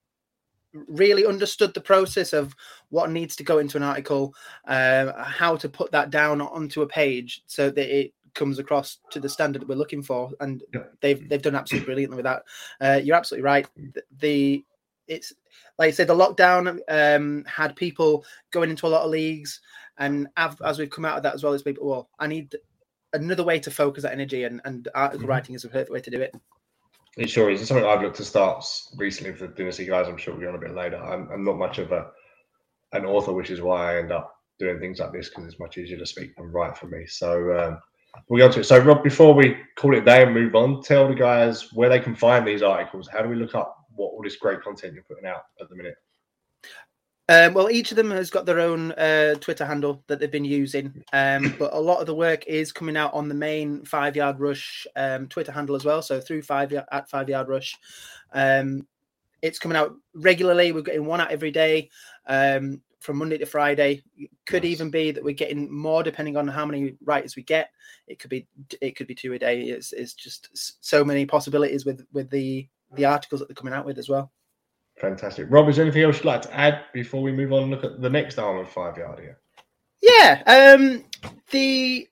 really 0.87 1.25
understood 1.25 1.73
the 1.73 1.81
process 1.81 2.31
of 2.33 2.55
what 2.89 3.09
needs 3.09 3.35
to 3.37 3.43
go 3.43 3.57
into 3.57 3.77
an 3.77 3.83
article, 3.83 4.35
uh, 4.67 5.23
how 5.23 5.55
to 5.55 5.67
put 5.67 5.91
that 5.91 6.11
down 6.11 6.41
onto 6.41 6.83
a 6.83 6.87
page 6.87 7.41
so 7.47 7.71
that 7.71 7.97
it 7.97 8.13
comes 8.35 8.59
across 8.59 8.99
to 9.09 9.19
the 9.19 9.27
standard 9.29 9.61
that 9.61 9.67
we're 9.67 9.75
looking 9.75 10.03
for, 10.03 10.31
and 10.41 10.61
they've 11.01 11.27
they've 11.29 11.41
done 11.41 11.55
absolutely 11.55 11.85
brilliantly 11.85 12.17
with 12.17 12.25
that. 12.25 12.43
Uh, 12.81 12.99
you're 13.01 13.15
absolutely 13.15 13.45
right. 13.45 13.67
The, 13.93 14.03
the 14.19 14.65
it's 15.07 15.33
like 15.77 15.87
I 15.87 15.91
said, 15.91 16.07
the 16.07 16.13
lockdown 16.13 16.79
um, 16.89 17.45
had 17.45 17.75
people 17.77 18.25
going 18.51 18.69
into 18.69 18.85
a 18.85 18.89
lot 18.89 19.05
of 19.05 19.11
leagues, 19.11 19.61
and 19.97 20.27
as 20.35 20.77
we've 20.77 20.89
come 20.89 21.05
out 21.05 21.17
of 21.17 21.23
that 21.23 21.35
as 21.35 21.43
well, 21.43 21.53
as 21.53 21.63
people, 21.63 21.87
well, 21.87 22.09
I 22.19 22.27
need 22.27 22.53
another 23.13 23.43
way 23.43 23.59
to 23.59 23.71
focus 23.71 24.03
that 24.03 24.13
energy, 24.13 24.43
and 24.43 24.61
and 24.65 24.87
article 24.95 25.21
mm-hmm. 25.21 25.29
writing 25.29 25.55
is 25.55 25.65
a 25.65 25.69
perfect 25.69 25.91
way 25.91 26.01
to 26.01 26.11
do 26.11 26.21
it. 26.21 26.33
It 27.17 27.29
sure 27.29 27.49
is. 27.49 27.59
It's 27.59 27.67
something 27.67 27.85
I've 27.85 28.01
looked 28.01 28.17
to 28.17 28.25
start 28.25 28.65
recently 28.95 29.33
for 29.33 29.47
the 29.47 29.53
Dynasty 29.53 29.85
guys. 29.85 30.07
I'm 30.07 30.17
sure 30.17 30.33
we'll 30.33 30.41
be 30.41 30.47
on 30.47 30.55
a 30.55 30.59
bit 30.59 30.75
later. 30.75 30.97
I'm, 30.97 31.29
I'm 31.31 31.43
not 31.43 31.57
much 31.57 31.79
of 31.79 31.91
a 31.91 32.07
an 32.93 33.05
author, 33.05 33.33
which 33.33 33.49
is 33.49 33.61
why 33.61 33.93
I 33.93 33.99
end 33.99 34.11
up 34.11 34.33
doing 34.57 34.79
things 34.79 34.99
like 34.99 35.11
this 35.11 35.29
because 35.29 35.45
it's 35.45 35.59
much 35.59 35.77
easier 35.77 35.97
to 35.97 36.05
speak 36.05 36.35
than 36.35 36.51
write 36.51 36.77
for 36.77 36.87
me. 36.87 37.05
So 37.07 37.57
um, 37.57 37.79
we'll 38.29 38.47
go 38.47 38.51
to 38.51 38.59
it. 38.59 38.65
So 38.65 38.79
Rob, 38.79 39.03
before 39.03 39.33
we 39.33 39.57
call 39.77 39.95
it 39.95 39.99
a 39.99 40.05
day 40.05 40.23
and 40.23 40.33
move 40.33 40.55
on, 40.55 40.81
tell 40.81 41.07
the 41.07 41.15
guys 41.15 41.73
where 41.73 41.89
they 41.89 41.99
can 41.99 42.15
find 42.15 42.45
these 42.45 42.61
articles. 42.61 43.07
How 43.07 43.21
do 43.21 43.29
we 43.29 43.35
look 43.35 43.55
up 43.55 43.75
what 43.95 44.07
all 44.07 44.21
this 44.23 44.37
great 44.37 44.61
content 44.61 44.93
you're 44.93 45.03
putting 45.03 45.25
out 45.25 45.43
at 45.61 45.69
the 45.69 45.75
minute? 45.75 45.95
Um, 47.29 47.53
well, 47.53 47.69
each 47.69 47.91
of 47.91 47.95
them 47.95 48.09
has 48.09 48.31
got 48.31 48.47
their 48.47 48.59
own 48.59 48.91
uh, 48.93 49.35
Twitter 49.35 49.63
handle 49.63 50.03
that 50.07 50.19
they've 50.19 50.31
been 50.31 50.43
using, 50.43 51.03
um, 51.13 51.53
but 51.59 51.71
a 51.73 51.79
lot 51.79 51.99
of 51.99 52.07
the 52.07 52.15
work 52.15 52.47
is 52.47 52.71
coming 52.71 52.97
out 52.97 53.13
on 53.13 53.29
the 53.29 53.35
main 53.35 53.85
Five 53.85 54.15
Yard 54.15 54.39
Rush 54.39 54.87
um, 54.95 55.27
Twitter 55.27 55.51
handle 55.51 55.75
as 55.75 55.85
well. 55.85 56.01
So 56.01 56.19
through 56.19 56.41
five 56.41 56.73
at 56.73 57.07
Five 57.07 57.29
Yard 57.29 57.47
Rush, 57.47 57.77
um, 58.33 58.87
it's 59.43 59.59
coming 59.59 59.77
out 59.77 59.95
regularly. 60.15 60.71
We're 60.71 60.81
getting 60.81 61.05
one 61.05 61.21
out 61.21 61.29
every 61.29 61.51
day 61.51 61.91
um, 62.25 62.81
from 62.99 63.17
Monday 63.17 63.37
to 63.37 63.45
Friday. 63.45 64.01
It 64.17 64.31
could 64.47 64.63
nice. 64.63 64.71
even 64.71 64.89
be 64.89 65.11
that 65.11 65.23
we're 65.23 65.35
getting 65.35 65.71
more 65.71 66.01
depending 66.01 66.35
on 66.35 66.47
how 66.47 66.65
many 66.65 66.95
writers 67.05 67.35
we 67.35 67.43
get. 67.43 67.69
It 68.07 68.17
could 68.17 68.31
be 68.31 68.47
it 68.81 68.95
could 68.95 69.05
be 69.05 69.13
two 69.13 69.33
a 69.33 69.39
day. 69.39 69.61
It's, 69.61 69.93
it's 69.93 70.15
just 70.15 70.49
so 70.83 71.05
many 71.05 71.27
possibilities 71.27 71.85
with 71.85 72.03
with 72.11 72.31
the 72.31 72.67
the 72.95 73.05
articles 73.05 73.39
that 73.39 73.49
they're 73.49 73.55
coming 73.55 73.75
out 73.75 73.85
with 73.85 73.99
as 73.99 74.09
well. 74.09 74.31
Fantastic. 74.99 75.47
Rob, 75.49 75.69
is 75.69 75.77
there 75.77 75.85
anything 75.85 76.03
else 76.03 76.17
you'd 76.17 76.25
like 76.25 76.41
to 76.41 76.55
add 76.55 76.81
before 76.93 77.21
we 77.21 77.31
move 77.31 77.53
on 77.53 77.63
and 77.63 77.71
look 77.71 77.83
at 77.83 78.01
the 78.01 78.09
next 78.09 78.37
of 78.37 78.69
five 78.69 78.97
yard 78.97 79.19
here? 79.19 79.37
Yeah. 80.01 80.43
Um, 80.45 81.05
the, 81.51 82.07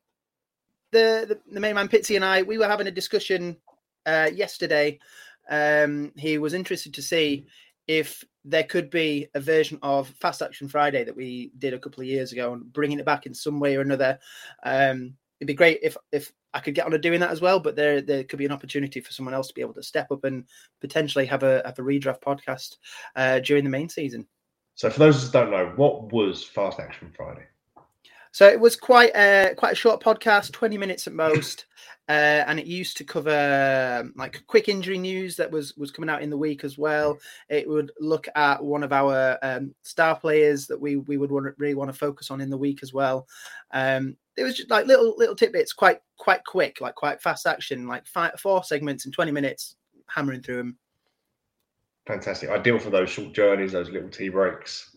the, 0.91 1.25
the 1.27 1.39
the 1.51 1.59
main 1.59 1.75
man 1.75 1.89
Pitsy 1.89 2.15
and 2.15 2.23
I, 2.23 2.43
we 2.43 2.57
were 2.57 2.67
having 2.67 2.87
a 2.87 2.91
discussion 2.91 3.57
uh, 4.05 4.29
yesterday. 4.33 4.99
Um, 5.49 6.13
he 6.15 6.37
was 6.37 6.53
interested 6.53 6.93
to 6.93 7.01
see 7.01 7.45
if 7.87 8.23
there 8.45 8.63
could 8.63 8.89
be 8.89 9.27
a 9.33 9.39
version 9.39 9.79
of 9.81 10.07
Fast 10.09 10.41
Action 10.41 10.69
Friday 10.69 11.03
that 11.03 11.15
we 11.15 11.51
did 11.57 11.73
a 11.73 11.79
couple 11.79 12.01
of 12.01 12.07
years 12.07 12.31
ago 12.31 12.53
and 12.53 12.71
bringing 12.71 12.99
it 12.99 13.05
back 13.05 13.25
in 13.25 13.33
some 13.33 13.59
way 13.59 13.75
or 13.75 13.81
another. 13.81 14.17
Um, 14.63 15.15
it'd 15.39 15.47
be 15.47 15.53
great 15.53 15.79
if 15.83 15.97
if 16.11 16.31
I 16.53 16.59
could 16.59 16.75
get 16.75 16.85
on 16.85 16.91
to 16.91 16.97
doing 16.97 17.19
that 17.19 17.31
as 17.31 17.41
well. 17.41 17.59
But 17.59 17.75
there 17.75 18.01
there 18.01 18.23
could 18.23 18.39
be 18.39 18.45
an 18.45 18.51
opportunity 18.51 18.99
for 18.99 19.11
someone 19.11 19.33
else 19.33 19.47
to 19.47 19.53
be 19.53 19.61
able 19.61 19.73
to 19.75 19.83
step 19.83 20.11
up 20.11 20.23
and 20.23 20.45
potentially 20.81 21.25
have 21.25 21.43
a 21.43 21.61
have 21.65 21.79
a 21.79 21.83
redraft 21.83 22.21
podcast 22.21 22.75
uh, 23.15 23.39
during 23.39 23.63
the 23.63 23.69
main 23.69 23.89
season. 23.89 24.27
So 24.75 24.89
for 24.89 24.99
those 24.99 25.23
who 25.23 25.31
don't 25.31 25.51
know, 25.51 25.73
what 25.75 26.11
was 26.11 26.43
Fast 26.43 26.79
Action 26.79 27.11
Friday? 27.15 27.45
So 28.31 28.47
it 28.47 28.59
was 28.59 28.75
quite 28.75 29.15
a 29.15 29.53
quite 29.55 29.73
a 29.73 29.75
short 29.75 30.01
podcast, 30.01 30.51
twenty 30.51 30.77
minutes 30.77 31.07
at 31.07 31.13
most, 31.13 31.65
uh, 32.09 32.43
and 32.47 32.59
it 32.59 32.67
used 32.67 32.97
to 32.97 33.03
cover 33.03 34.01
um, 34.01 34.13
like 34.15 34.43
quick 34.47 34.69
injury 34.69 34.97
news 34.97 35.35
that 35.37 35.51
was 35.51 35.75
was 35.77 35.91
coming 35.91 36.09
out 36.09 36.21
in 36.21 36.29
the 36.29 36.37
week 36.37 36.63
as 36.63 36.77
well. 36.77 37.17
It 37.49 37.67
would 37.67 37.91
look 37.99 38.27
at 38.35 38.63
one 38.63 38.83
of 38.83 38.93
our 38.93 39.37
um, 39.41 39.73
star 39.83 40.19
players 40.19 40.67
that 40.67 40.79
we 40.79 40.97
we 40.97 41.17
would 41.17 41.31
want, 41.31 41.55
really 41.57 41.75
want 41.75 41.91
to 41.91 41.97
focus 41.97 42.31
on 42.31 42.41
in 42.41 42.49
the 42.49 42.57
week 42.57 42.79
as 42.83 42.93
well. 42.93 43.27
Um, 43.71 44.17
it 44.37 44.43
was 44.43 44.55
just 44.55 44.69
like 44.69 44.85
little 44.85 45.15
little 45.17 45.35
tidbits, 45.35 45.73
quite 45.73 45.99
quite 46.17 46.43
quick, 46.45 46.79
like 46.81 46.95
quite 46.95 47.21
fast 47.21 47.47
action, 47.47 47.87
like 47.87 48.05
five, 48.05 48.39
four 48.39 48.63
segments 48.63 49.05
in 49.05 49.11
twenty 49.11 49.31
minutes, 49.31 49.75
hammering 50.07 50.41
through 50.41 50.57
them. 50.57 50.77
Fantastic, 52.05 52.49
ideal 52.49 52.79
for 52.79 52.89
those 52.89 53.09
short 53.09 53.33
journeys, 53.33 53.73
those 53.73 53.89
little 53.89 54.09
tea 54.09 54.29
breaks, 54.29 54.95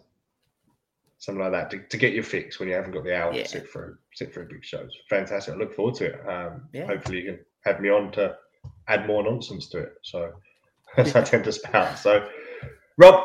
something 1.20 1.42
like 1.42 1.52
that, 1.52 1.70
to, 1.70 1.78
to 1.78 1.96
get 1.96 2.12
your 2.12 2.24
fix 2.24 2.58
when 2.58 2.68
you 2.68 2.74
haven't 2.74 2.92
got 2.92 3.04
the 3.04 3.16
hour 3.16 3.32
yeah. 3.32 3.44
to 3.44 3.48
sit 3.48 3.70
through 3.70 3.96
sit 4.14 4.34
through 4.34 4.48
big 4.48 4.64
shows. 4.64 4.90
Fantastic, 5.08 5.54
I 5.54 5.56
look 5.56 5.74
forward 5.74 5.94
to 5.96 6.06
it. 6.06 6.28
Um, 6.28 6.68
yeah. 6.72 6.86
Hopefully, 6.86 7.20
you 7.20 7.24
can 7.26 7.38
have 7.64 7.80
me 7.80 7.90
on 7.90 8.10
to 8.12 8.36
add 8.88 9.06
more 9.06 9.22
nonsense 9.22 9.68
to 9.68 9.78
it. 9.78 9.92
So 10.02 10.32
as 10.96 11.14
I 11.14 11.22
tend 11.22 11.44
to 11.44 11.52
spout. 11.52 11.98
So, 11.98 12.26
Rob, 12.96 13.24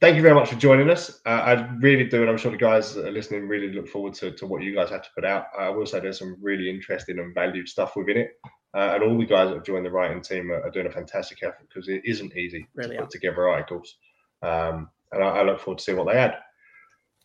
thank 0.00 0.16
you 0.16 0.22
very 0.22 0.34
much 0.34 0.50
for 0.50 0.56
joining 0.56 0.90
us. 0.90 1.20
Uh, 1.24 1.28
I 1.28 1.52
really 1.76 2.04
do, 2.04 2.22
and 2.22 2.30
I'm 2.30 2.38
sure 2.38 2.50
the 2.50 2.56
guys 2.56 2.94
that 2.94 3.06
are 3.06 3.12
listening 3.12 3.46
really 3.46 3.72
look 3.72 3.88
forward 3.88 4.14
to, 4.14 4.32
to 4.32 4.46
what 4.46 4.62
you 4.62 4.74
guys 4.74 4.90
have 4.90 5.02
to 5.02 5.10
put 5.14 5.24
out. 5.24 5.46
I 5.58 5.68
will 5.68 5.86
say 5.86 6.00
there's 6.00 6.18
some 6.18 6.36
really 6.40 6.68
interesting 6.68 7.18
and 7.18 7.34
valued 7.34 7.68
stuff 7.68 7.94
within 7.94 8.16
it. 8.16 8.30
Uh, 8.74 8.92
and 8.94 9.04
all 9.04 9.18
the 9.18 9.26
guys 9.26 9.48
that 9.48 9.56
have 9.56 9.64
joined 9.64 9.84
the 9.84 9.90
writing 9.90 10.22
team 10.22 10.50
are, 10.50 10.62
are 10.62 10.70
doing 10.70 10.86
a 10.86 10.90
fantastic 10.90 11.42
effort 11.42 11.68
because 11.68 11.88
it 11.88 12.00
isn't 12.06 12.34
easy 12.34 12.66
really 12.74 12.96
to 12.96 13.02
put 13.02 13.10
together 13.10 13.48
articles. 13.48 13.96
Um, 14.42 14.88
and 15.12 15.22
I, 15.22 15.28
I, 15.28 15.42
look 15.42 15.60
forward 15.60 15.78
to 15.78 15.84
seeing 15.84 15.98
what 15.98 16.06
they 16.10 16.18
add. 16.18 16.36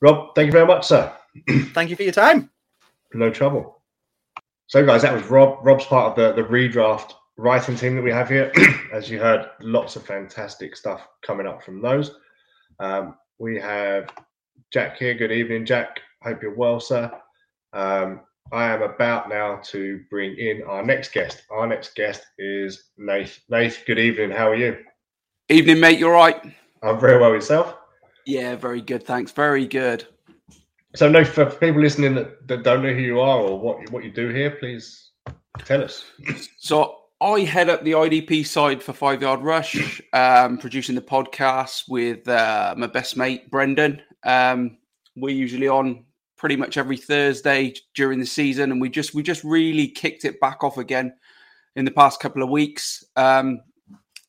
Rob, 0.01 0.35
thank 0.35 0.47
you 0.47 0.51
very 0.51 0.67
much, 0.67 0.85
sir. 0.85 1.11
thank 1.73 1.89
you 1.89 1.95
for 1.95 2.03
your 2.03 2.11
time. 2.11 2.49
No 3.13 3.29
trouble. 3.29 3.81
So, 4.67 4.85
guys, 4.85 5.01
that 5.01 5.13
was 5.13 5.23
Rob. 5.25 5.59
Rob's 5.65 5.85
part 5.85 6.11
of 6.11 6.35
the, 6.35 6.41
the 6.41 6.47
redraft 6.47 7.13
writing 7.37 7.75
team 7.75 7.95
that 7.95 8.03
we 8.03 8.11
have 8.11 8.29
here. 8.29 8.51
As 8.93 9.09
you 9.09 9.19
heard, 9.19 9.49
lots 9.61 9.95
of 9.95 10.05
fantastic 10.05 10.75
stuff 10.75 11.07
coming 11.25 11.47
up 11.47 11.63
from 11.63 11.81
those. 11.81 12.11
Um, 12.79 13.15
we 13.39 13.59
have 13.59 14.09
Jack 14.73 14.97
here. 14.97 15.13
Good 15.13 15.31
evening, 15.31 15.65
Jack. 15.65 16.01
Hope 16.21 16.41
you're 16.41 16.55
well, 16.55 16.79
sir. 16.79 17.11
Um, 17.73 18.21
I 18.51 18.65
am 18.69 18.81
about 18.81 19.29
now 19.29 19.59
to 19.65 20.01
bring 20.09 20.37
in 20.37 20.63
our 20.63 20.83
next 20.83 21.11
guest. 21.11 21.43
Our 21.51 21.67
next 21.67 21.95
guest 21.95 22.25
is 22.37 22.91
Nath. 22.97 23.39
Nath, 23.49 23.83
good 23.85 23.99
evening. 23.99 24.31
How 24.31 24.49
are 24.49 24.55
you? 24.55 24.77
Evening, 25.49 25.79
mate. 25.79 25.99
You're 25.99 26.13
right. 26.13 26.41
I'm 26.81 26.99
very 26.99 27.19
well. 27.19 27.33
Yourself? 27.33 27.75
Yeah, 28.27 28.57
very 28.57 28.81
good. 28.81 29.05
Thanks. 29.05 29.31
Very 29.31 29.65
good. 29.65 30.05
So, 30.95 31.07
Nath, 31.07 31.29
for 31.29 31.45
people 31.45 31.81
listening 31.81 32.13
that, 32.15 32.45
that 32.49 32.63
don't 32.63 32.83
know 32.83 32.93
who 32.93 32.99
you 32.99 33.21
are 33.21 33.39
or 33.39 33.57
what 33.57 33.89
what 33.89 34.03
you 34.03 34.11
do 34.11 34.27
here, 34.27 34.51
please 34.51 35.11
tell 35.59 35.81
us. 35.81 36.03
So, 36.57 36.97
I 37.21 37.39
head 37.41 37.69
up 37.69 37.83
the 37.83 37.93
IDP 37.93 38.45
side 38.45 38.83
for 38.83 38.91
Five 38.91 39.21
Yard 39.21 39.39
Rush, 39.41 40.01
um, 40.11 40.57
producing 40.57 40.93
the 40.93 41.01
podcast 41.01 41.83
with 41.87 42.27
uh, 42.27 42.75
my 42.77 42.87
best 42.87 43.15
mate 43.15 43.49
Brendan. 43.49 44.01
Um, 44.23 44.77
we're 45.15 45.33
usually 45.33 45.69
on 45.69 46.03
pretty 46.35 46.57
much 46.57 46.75
every 46.75 46.97
Thursday 46.97 47.75
during 47.95 48.19
the 48.19 48.25
season, 48.25 48.73
and 48.73 48.81
we 48.81 48.89
just 48.89 49.13
we 49.13 49.23
just 49.23 49.45
really 49.45 49.87
kicked 49.87 50.25
it 50.25 50.37
back 50.41 50.65
off 50.65 50.77
again 50.77 51.13
in 51.77 51.85
the 51.85 51.91
past 51.91 52.19
couple 52.19 52.43
of 52.43 52.49
weeks. 52.49 53.05
Um, 53.15 53.61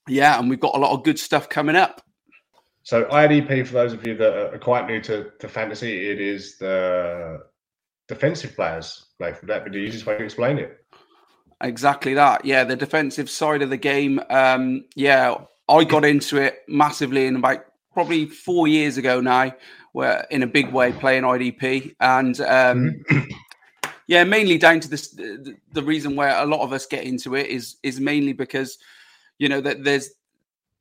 yeah, 0.07 0.39
and 0.39 0.49
we've 0.49 0.61
got 0.61 0.77
a 0.77 0.79
lot 0.79 0.93
of 0.93 1.03
good 1.03 1.19
stuff 1.19 1.49
coming 1.49 1.75
up. 1.75 2.01
So 2.89 3.05
IDP, 3.05 3.67
for 3.67 3.75
those 3.75 3.93
of 3.93 4.07
you 4.07 4.17
that 4.17 4.55
are 4.55 4.59
quite 4.59 4.87
new 4.87 4.99
to, 5.03 5.31
to 5.41 5.47
fantasy, 5.47 6.09
it 6.09 6.23
is 6.23 6.57
the 6.57 7.43
defensive 8.07 8.57
players. 8.57 9.09
Like 9.21 9.43
that 9.43 9.63
would 9.63 9.73
be 9.73 9.81
the 9.81 9.85
easiest 9.85 10.07
way 10.07 10.17
to 10.17 10.25
explain 10.25 10.57
it. 10.57 10.83
Exactly 11.61 12.15
that. 12.15 12.47
Yeah, 12.47 12.65
the 12.65 12.77
defensive 12.77 13.29
side 13.29 13.61
of 13.61 13.69
the 13.69 13.77
game. 13.77 14.23
Um, 14.31 14.87
yeah, 14.97 15.35
I 15.69 15.85
got 15.85 16.07
into 16.07 16.39
it 16.39 16.61
massively 16.67 17.27
in 17.27 17.37
about 17.37 17.67
probably 17.93 18.25
four 18.25 18.67
years 18.67 18.97
ago 18.97 19.21
now, 19.21 19.53
where 19.93 20.27
in 20.31 20.43
a 20.43 20.47
big 20.47 20.73
way 20.73 20.93
playing 20.93 21.25
IDP, 21.25 21.95
and 22.01 22.41
um, 22.41 23.05
yeah, 24.07 24.25
mainly 24.25 24.57
down 24.57 24.81
to 24.81 24.89
this. 24.89 25.09
The, 25.09 25.59
the 25.73 25.83
reason 25.83 26.17
where 26.17 26.35
a 26.39 26.47
lot 26.47 26.63
of 26.63 26.73
us 26.73 26.87
get 26.87 27.05
into 27.05 27.35
it 27.35 27.49
is 27.49 27.77
is 27.83 28.01
mainly 28.01 28.33
because 28.33 28.79
you 29.37 29.51
know 29.51 29.61
that 29.61 29.85
there's 29.85 30.09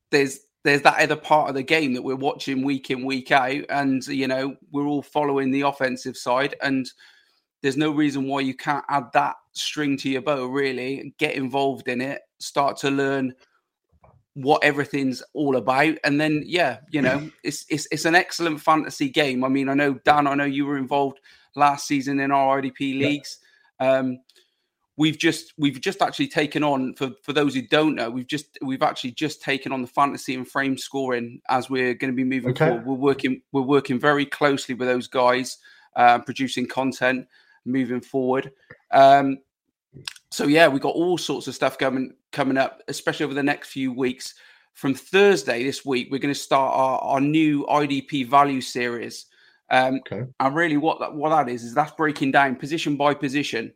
there's 0.09 0.39
there's 0.67 0.81
that 0.83 0.99
other 0.99 1.15
part 1.15 1.49
of 1.49 1.55
the 1.55 1.63
game 1.63 1.93
that 1.93 2.03
we're 2.03 2.15
watching 2.15 2.63
week 2.63 2.91
in 2.91 3.05
week 3.05 3.31
out, 3.31 3.63
and 3.69 4.05
you 4.07 4.27
know 4.27 4.55
we're 4.71 4.87
all 4.87 5.01
following 5.01 5.51
the 5.51 5.61
offensive 5.61 6.17
side 6.17 6.55
and 6.61 6.91
there's 7.61 7.77
no 7.77 7.91
reason 7.91 8.27
why 8.27 8.39
you 8.41 8.53
can't 8.53 8.85
add 8.89 9.11
that 9.13 9.35
string 9.53 9.97
to 9.97 10.09
your 10.09 10.21
bow, 10.21 10.45
really, 10.45 11.13
get 11.17 11.35
involved 11.35 11.87
in 11.87 12.01
it, 12.01 12.21
start 12.39 12.77
to 12.77 12.91
learn 12.91 13.33
what 14.35 14.63
everything's 14.63 15.23
all 15.33 15.55
about. 15.55 15.97
And 16.03 16.21
then, 16.21 16.43
yeah, 16.45 16.77
you 16.91 17.01
know, 17.01 17.29
it's, 17.43 17.65
it's, 17.69 17.87
it's 17.91 18.05
an 18.05 18.15
excellent 18.15 18.61
fantasy 18.61 19.09
game. 19.09 19.43
I 19.43 19.47
mean, 19.47 19.69
I 19.69 19.73
know, 19.73 19.95
Dan, 20.05 20.27
I 20.27 20.35
know 20.35 20.45
you 20.45 20.65
were 20.65 20.77
involved 20.77 21.19
last 21.55 21.87
season 21.87 22.19
in 22.19 22.31
our 22.31 22.61
IDP 22.61 22.99
leagues. 22.99 23.39
Yeah. 23.81 23.97
Um, 23.97 24.19
we've 24.97 25.17
just 25.17 25.53
we've 25.57 25.79
just 25.79 26.01
actually 26.01 26.27
taken 26.27 26.63
on 26.63 26.93
for 26.95 27.11
for 27.21 27.31
those 27.31 27.53
who 27.53 27.61
don't 27.61 27.95
know 27.95 28.09
we've 28.09 28.27
just 28.27 28.57
we've 28.61 28.81
actually 28.81 29.11
just 29.11 29.41
taken 29.41 29.71
on 29.71 29.81
the 29.81 29.87
fantasy 29.87 30.33
and 30.33 30.47
frame 30.47 30.77
scoring 30.77 31.39
as 31.49 31.69
we're 31.69 31.93
going 31.93 32.11
to 32.11 32.15
be 32.15 32.23
moving 32.23 32.51
okay. 32.51 32.67
forward. 32.67 32.85
We're 32.85 32.95
working 32.95 33.41
we're 33.51 33.61
working 33.61 33.99
very 33.99 34.25
closely 34.25 34.75
with 34.75 34.87
those 34.87 35.07
guys 35.07 35.59
uh, 35.95 36.19
producing 36.19 36.67
content 36.67 37.27
moving 37.65 38.01
forward. 38.01 38.51
Um, 38.91 39.37
so 40.31 40.47
yeah 40.47 40.67
we've 40.67 40.81
got 40.81 40.95
all 40.95 41.17
sorts 41.17 41.47
of 41.47 41.55
stuff 41.55 41.77
coming 41.77 42.13
coming 42.31 42.57
up 42.57 42.81
especially 42.87 43.23
over 43.23 43.33
the 43.33 43.43
next 43.43 43.69
few 43.69 43.93
weeks. 43.93 44.33
From 44.73 44.93
thursday 44.93 45.63
this 45.63 45.85
week 45.85 46.09
we're 46.11 46.19
going 46.19 46.33
to 46.33 46.39
start 46.39 46.73
our, 46.75 46.99
our 46.99 47.21
new 47.21 47.65
idp 47.65 48.27
value 48.27 48.61
series. 48.61 49.25
Um, 49.69 49.95
okay. 49.95 50.23
and 50.39 50.55
really 50.55 50.77
what 50.77 50.99
that, 51.01 51.13
what 51.13 51.29
that 51.29 51.49
is 51.49 51.65
is 51.65 51.73
that's 51.73 51.91
breaking 51.91 52.31
down 52.31 52.55
position 52.55 52.95
by 52.95 53.13
position 53.13 53.73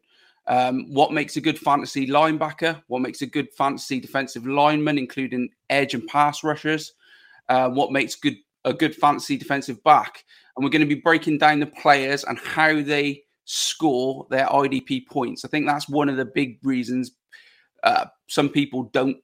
um, 0.52 0.94
what 0.94 1.14
makes 1.14 1.38
a 1.38 1.42
good 1.42 1.58
fantasy 1.58 2.08
linebacker? 2.08 2.84
What 2.88 3.02
makes 3.02 3.22
a 3.22 3.26
good 3.26 3.54
fantasy 3.54 4.02
defensive 4.02 4.46
lineman, 4.46 4.98
including 4.98 5.50
edge 5.70 5.94
and 5.94 6.06
pass 6.08 6.44
rushers? 6.44 6.92
Uh, 7.48 7.70
what 7.70 7.94
makes 7.94 8.16
good 8.16 8.36
a 8.66 8.74
good 8.74 8.94
fantasy 8.94 9.38
defensive 9.38 9.82
back? 9.86 10.26
And 10.56 10.64
we're 10.66 10.70
going 10.70 10.82
to 10.82 10.96
be 10.96 11.02
breaking 11.02 11.38
down 11.38 11.62
the 11.62 11.68
players 11.68 12.26
and 12.26 12.38
how 12.38 12.82
they 12.82 13.24
score 13.46 14.28
their 14.30 14.46
IDP 14.48 15.08
points. 15.08 15.46
I 15.46 15.48
think 15.48 15.68
that's 15.68 15.88
one 15.88 16.10
of 16.10 16.18
the 16.18 16.26
big 16.26 16.60
reasons 16.64 17.12
uh, 17.84 18.08
some 18.28 18.50
people 18.50 18.84
don't 18.84 19.18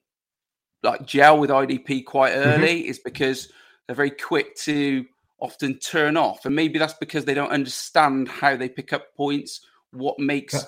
like 0.82 1.06
gel 1.06 1.40
with 1.40 1.50
IDP 1.50 2.06
quite 2.06 2.34
mm-hmm. 2.34 2.50
early 2.50 2.80
mm-hmm. 2.80 2.90
is 2.90 3.00
because 3.00 3.52
they're 3.86 3.98
very 3.98 4.12
quick 4.12 4.56
to 4.60 5.06
often 5.40 5.78
turn 5.80 6.16
off, 6.16 6.46
and 6.46 6.56
maybe 6.56 6.80
that's 6.80 6.94
because 6.94 7.26
they 7.26 7.34
don't 7.34 7.52
understand 7.52 8.30
how 8.30 8.56
they 8.56 8.70
pick 8.70 8.94
up 8.94 9.14
points. 9.14 9.60
What 9.92 10.20
makes 10.20 10.66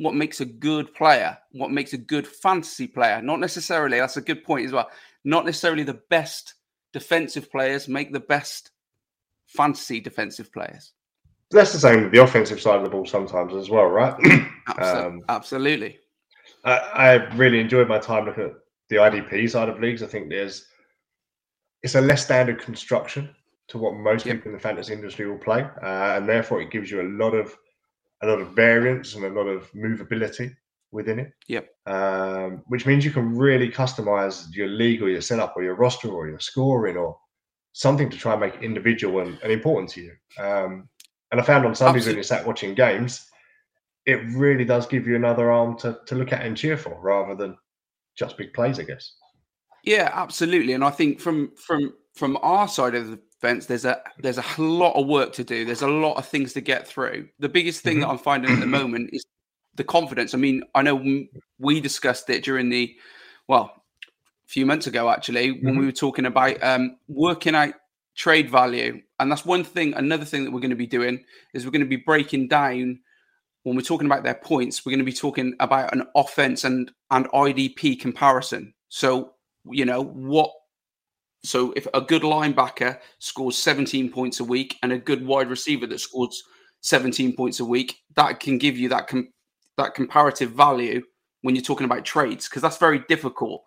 what 0.00 0.14
makes 0.14 0.40
a 0.40 0.46
good 0.46 0.94
player, 0.94 1.36
what 1.52 1.70
makes 1.70 1.92
a 1.92 1.98
good 1.98 2.26
fantasy 2.26 2.86
player. 2.86 3.20
Not 3.20 3.38
necessarily, 3.38 3.98
that's 3.98 4.16
a 4.16 4.22
good 4.22 4.42
point 4.44 4.64
as 4.64 4.72
well. 4.72 4.88
Not 5.24 5.44
necessarily 5.44 5.82
the 5.82 6.00
best 6.08 6.54
defensive 6.94 7.52
players 7.52 7.86
make 7.86 8.10
the 8.10 8.20
best 8.20 8.70
fantasy 9.46 10.00
defensive 10.00 10.50
players. 10.54 10.92
That's 11.50 11.74
the 11.74 11.78
same 11.78 12.04
with 12.04 12.12
the 12.12 12.22
offensive 12.22 12.62
side 12.62 12.76
of 12.76 12.84
the 12.84 12.88
ball 12.88 13.04
sometimes 13.04 13.54
as 13.54 13.68
well, 13.68 13.84
right? 13.84 14.14
Absolutely. 14.68 15.04
Um, 15.04 15.20
Absolutely. 15.28 15.98
I, 16.64 16.78
I, 16.78 17.34
really 17.34 17.60
enjoyed 17.60 17.88
my 17.88 17.98
time 17.98 18.24
looking 18.24 18.44
at 18.44 18.52
the 18.88 18.96
IDP 18.96 19.50
side 19.50 19.68
of 19.68 19.80
leagues. 19.80 20.02
I 20.02 20.06
think 20.06 20.30
there's 20.30 20.66
it's 21.82 21.94
a 21.94 22.00
less 22.00 22.24
standard 22.24 22.60
construction 22.60 23.34
to 23.68 23.78
what 23.78 23.94
most 23.94 24.24
yep. 24.24 24.36
people 24.36 24.48
in 24.48 24.54
the 24.54 24.62
fantasy 24.62 24.94
industry 24.94 25.28
will 25.28 25.38
play, 25.38 25.62
uh, 25.82 26.16
and 26.16 26.26
therefore 26.26 26.62
it 26.62 26.70
gives 26.70 26.90
you 26.90 27.02
a 27.02 27.08
lot 27.22 27.34
of 27.34 27.54
a 28.22 28.26
lot 28.26 28.40
of 28.40 28.48
variance 28.52 29.14
and 29.14 29.24
a 29.24 29.30
lot 29.30 29.46
of 29.46 29.70
movability 29.72 30.54
within 30.92 31.18
it. 31.18 31.32
Yep. 31.48 31.68
Um, 31.86 32.62
which 32.66 32.86
means 32.86 33.04
you 33.04 33.10
can 33.10 33.36
really 33.36 33.70
customize 33.70 34.54
your 34.54 34.68
league 34.68 35.02
or 35.02 35.08
your 35.08 35.20
setup 35.20 35.54
or 35.56 35.62
your 35.62 35.74
roster 35.74 36.08
or 36.08 36.28
your 36.28 36.40
scoring 36.40 36.96
or 36.96 37.16
something 37.72 38.10
to 38.10 38.16
try 38.16 38.32
and 38.32 38.40
make 38.40 38.54
it 38.56 38.62
individual 38.62 39.20
and, 39.20 39.38
and 39.42 39.52
important 39.52 39.90
to 39.90 40.00
you. 40.00 40.12
Um, 40.38 40.88
and 41.30 41.40
I 41.40 41.44
found 41.44 41.64
on 41.64 41.74
Sundays 41.74 42.02
Absolutely. 42.02 42.12
when 42.12 42.18
you 42.18 42.22
sat 42.24 42.46
watching 42.46 42.74
games, 42.74 43.26
it 44.06 44.20
really 44.30 44.64
does 44.64 44.86
give 44.86 45.06
you 45.06 45.14
another 45.14 45.50
arm 45.50 45.78
to, 45.78 46.00
to 46.06 46.14
look 46.14 46.32
at 46.32 46.44
and 46.44 46.56
cheer 46.56 46.76
for 46.76 47.00
rather 47.00 47.34
than 47.34 47.56
just 48.16 48.36
big 48.36 48.52
plays, 48.52 48.80
I 48.80 48.84
guess. 48.84 49.12
Yeah, 49.84 50.10
absolutely. 50.12 50.72
And 50.72 50.84
I 50.84 50.90
think 50.90 51.20
from 51.20 51.52
from 51.56 51.94
from 52.14 52.36
our 52.42 52.68
side 52.68 52.94
of 52.94 53.08
the 53.08 53.20
fence, 53.40 53.66
there's 53.66 53.84
a 53.84 54.00
there's 54.18 54.38
a 54.38 54.44
lot 54.58 54.94
of 54.94 55.06
work 55.06 55.32
to 55.34 55.44
do. 55.44 55.64
There's 55.64 55.82
a 55.82 55.88
lot 55.88 56.14
of 56.14 56.26
things 56.26 56.52
to 56.54 56.60
get 56.60 56.86
through. 56.86 57.28
The 57.38 57.48
biggest 57.48 57.82
thing 57.82 57.94
mm-hmm. 57.94 58.02
that 58.02 58.08
I'm 58.08 58.18
finding 58.18 58.52
at 58.52 58.60
the 58.60 58.66
moment 58.66 59.10
is 59.12 59.24
the 59.74 59.84
confidence. 59.84 60.34
I 60.34 60.38
mean, 60.38 60.62
I 60.74 60.82
know 60.82 61.26
we 61.58 61.80
discussed 61.80 62.28
it 62.30 62.44
during 62.44 62.68
the 62.68 62.94
well, 63.48 63.72
a 64.04 64.48
few 64.48 64.66
months 64.66 64.86
ago 64.86 65.10
actually 65.10 65.52
when 65.52 65.60
mm-hmm. 65.60 65.80
we 65.80 65.86
were 65.86 65.92
talking 65.92 66.26
about 66.26 66.62
um, 66.62 66.96
working 67.08 67.54
out 67.54 67.74
trade 68.14 68.50
value, 68.50 69.00
and 69.18 69.30
that's 69.30 69.46
one 69.46 69.64
thing. 69.64 69.94
Another 69.94 70.24
thing 70.24 70.44
that 70.44 70.50
we're 70.50 70.60
going 70.60 70.70
to 70.70 70.76
be 70.76 70.86
doing 70.86 71.24
is 71.54 71.64
we're 71.64 71.72
going 71.72 71.80
to 71.80 71.86
be 71.86 71.96
breaking 71.96 72.48
down 72.48 73.00
when 73.62 73.76
we're 73.76 73.82
talking 73.82 74.06
about 74.06 74.22
their 74.22 74.34
points. 74.34 74.84
We're 74.84 74.92
going 74.92 75.04
to 75.04 75.04
be 75.04 75.12
talking 75.12 75.54
about 75.60 75.94
an 75.94 76.06
offense 76.14 76.64
and 76.64 76.90
and 77.10 77.26
IDP 77.30 78.00
comparison. 78.00 78.74
So 78.88 79.34
you 79.70 79.84
know 79.84 80.02
what 80.02 80.50
so 81.42 81.72
if 81.72 81.86
a 81.94 82.00
good 82.00 82.22
linebacker 82.22 82.98
scores 83.18 83.56
17 83.56 84.10
points 84.10 84.40
a 84.40 84.44
week 84.44 84.78
and 84.82 84.92
a 84.92 84.98
good 84.98 85.26
wide 85.26 85.48
receiver 85.48 85.86
that 85.86 86.00
scores 86.00 86.42
17 86.82 87.34
points 87.34 87.60
a 87.60 87.64
week, 87.64 87.98
that 88.16 88.40
can 88.40 88.58
give 88.58 88.76
you 88.76 88.88
that 88.90 89.06
com- 89.06 89.32
that 89.76 89.94
comparative 89.94 90.50
value 90.50 91.02
when 91.42 91.54
you're 91.54 91.64
talking 91.64 91.86
about 91.86 92.04
trades 92.04 92.48
because 92.48 92.60
that's 92.60 92.76
very 92.76 92.98
difficult 93.08 93.62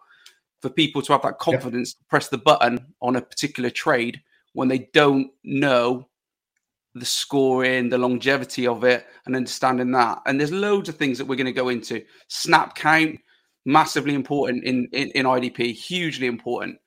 for 0.61 0.69
people 0.69 1.01
to 1.01 1.11
have 1.11 1.23
that 1.23 1.39
confidence 1.39 1.95
yeah. 1.95 2.03
to 2.03 2.09
press 2.09 2.27
the 2.29 2.37
button 2.37 2.85
on 3.01 3.15
a 3.15 3.21
particular 3.21 3.69
trade 3.69 4.21
when 4.53 4.67
they 4.67 4.89
don't 4.93 5.31
know 5.43 6.07
the 6.95 7.05
scoring, 7.05 7.89
the 7.89 7.97
longevity 7.97 8.67
of 8.67 8.83
it, 8.83 9.07
and 9.25 9.35
understanding 9.35 9.91
that. 9.91 10.21
And 10.27 10.39
there's 10.39 10.51
loads 10.51 10.89
of 10.89 10.95
things 10.95 11.17
that 11.17 11.25
we're 11.25 11.35
going 11.35 11.45
to 11.47 11.51
go 11.51 11.69
into. 11.69 12.03
Snap 12.27 12.75
count, 12.75 13.19
massively 13.65 14.13
important 14.13 14.63
in, 14.63 14.87
in, 14.93 15.09
in 15.11 15.25
IDP, 15.25 15.73
hugely 15.73 16.27
important. 16.27 16.77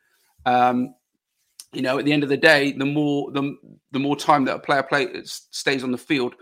Um, 0.46 0.94
you 1.72 1.82
know, 1.82 1.98
at 1.98 2.06
the 2.06 2.12
end 2.12 2.22
of 2.22 2.30
the 2.30 2.36
day, 2.36 2.72
the 2.72 2.86
more 2.86 3.30
the 3.32 3.54
the 3.92 3.98
more 3.98 4.16
time 4.16 4.44
that 4.46 4.56
a 4.56 4.60
player 4.60 4.82
play 4.82 5.08
stays 5.24 5.84
on 5.84 5.92
the 5.92 5.98
field, 5.98 6.34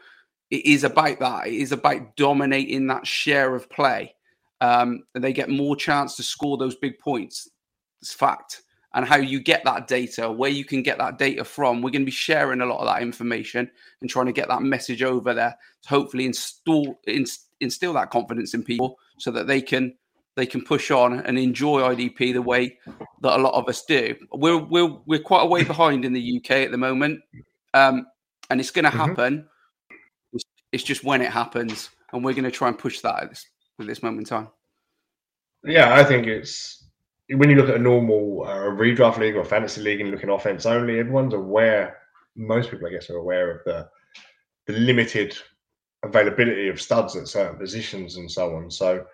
it 0.51 0.65
is 0.65 0.85
about 0.85 1.19
that. 1.19 1.49
It 1.49 1.55
is 1.55 1.73
about 1.73 2.15
dominating 2.17 2.87
that 2.87 3.07
share 3.07 3.55
of 3.57 3.69
play, 3.69 4.15
um, 4.61 5.03
and 5.15 5.25
they 5.25 5.33
get 5.33 5.49
more 5.49 5.75
chance 5.75 6.15
to 6.17 6.23
score 6.23 6.57
those 6.57 6.77
big 6.77 6.99
points. 7.01 7.49
It's 8.01 8.13
fact. 8.13 8.61
And 8.97 9.05
how 9.05 9.17
you 9.17 9.41
get 9.41 9.65
that 9.65 9.89
data, 9.89 10.31
where 10.31 10.51
you 10.51 10.65
can 10.65 10.85
get 10.85 10.99
that 10.99 11.19
data 11.19 11.45
from, 11.45 11.83
we're 11.83 11.91
going 11.91 12.03
to 12.03 12.07
be 12.07 12.13
sharing 12.13 12.61
a 12.61 12.67
lot 12.67 12.79
of 12.79 12.87
that 12.87 13.03
information 13.03 13.69
and 14.01 14.09
trying 14.09 14.27
to 14.27 14.33
get 14.33 14.47
that 14.47 14.63
message 14.63 15.03
over 15.03 15.35
there 15.35 15.57
to 15.83 15.89
hopefully 15.89 16.27
install 16.27 17.01
instill 17.61 17.93
that 17.95 18.11
confidence 18.11 18.55
in 18.55 18.63
people 18.63 18.97
so 19.19 19.33
that 19.33 19.49
they 19.49 19.61
can 19.61 19.97
they 20.37 20.47
can 20.47 20.63
push 20.65 20.91
on 20.91 21.21
and 21.21 21.39
enjoy 21.39 21.81
IDP 21.81 22.33
the 22.33 22.43
way 22.43 22.79
that 23.23 23.39
a 23.39 23.43
lot 23.43 23.55
of 23.55 23.69
us 23.69 23.85
do. 23.85 24.15
We're 24.33 24.59
we're 24.59 24.97
we're 25.07 25.23
quite 25.23 25.43
a 25.43 25.47
way 25.47 25.65
behind 25.65 26.05
in 26.05 26.13
the 26.13 26.37
UK 26.39 26.51
at 26.51 26.71
the 26.71 26.79
moment, 26.79 27.21
um, 27.73 28.07
and 28.51 28.61
it's 28.61 28.71
going 28.71 28.85
to 28.85 28.91
mm-hmm. 28.91 28.99
happen. 28.99 29.49
It's, 30.33 30.45
it's, 30.73 30.83
just 30.83 31.05
when 31.05 31.23
it 31.23 31.31
happens, 31.31 31.91
and 32.13 32.25
we're 32.25 32.33
going 32.33 32.45
to 32.45 32.51
try 32.51 32.69
and 32.69 32.79
push 32.79 33.01
that 33.01 33.23
at 33.23 33.29
this, 33.31 33.47
at 33.81 33.87
this 33.87 34.03
moment 34.03 34.21
in 34.21 34.25
time. 34.25 34.49
Yeah, 35.65 35.95
I 35.95 36.05
think 36.05 36.27
it's 36.27 36.85
when 37.31 37.49
you 37.49 37.57
look 37.57 37.69
at 37.69 37.77
a 37.77 37.79
normal 37.79 38.45
uh, 38.45 38.67
redraft 38.71 39.19
league 39.19 39.37
or 39.37 39.45
fantasy 39.45 39.81
league 39.81 40.01
and 40.01 40.11
looking 40.11 40.31
offense 40.31 40.67
only, 40.67 40.99
everyone's 40.99 41.35
aware. 41.35 41.99
Most 42.37 42.71
people, 42.71 42.89
I 42.89 42.91
guess, 42.91 43.09
are 43.09 43.17
aware 43.17 43.51
of 43.51 43.65
the 43.65 43.89
the 44.67 44.73
limited 44.73 45.37
availability 46.03 46.69
of 46.69 46.81
studs 46.81 47.17
at 47.17 47.29
certain 47.29 47.59
positions 47.59 48.17
and 48.17 48.31
so 48.31 48.57
on. 48.57 48.71
So 48.71 49.05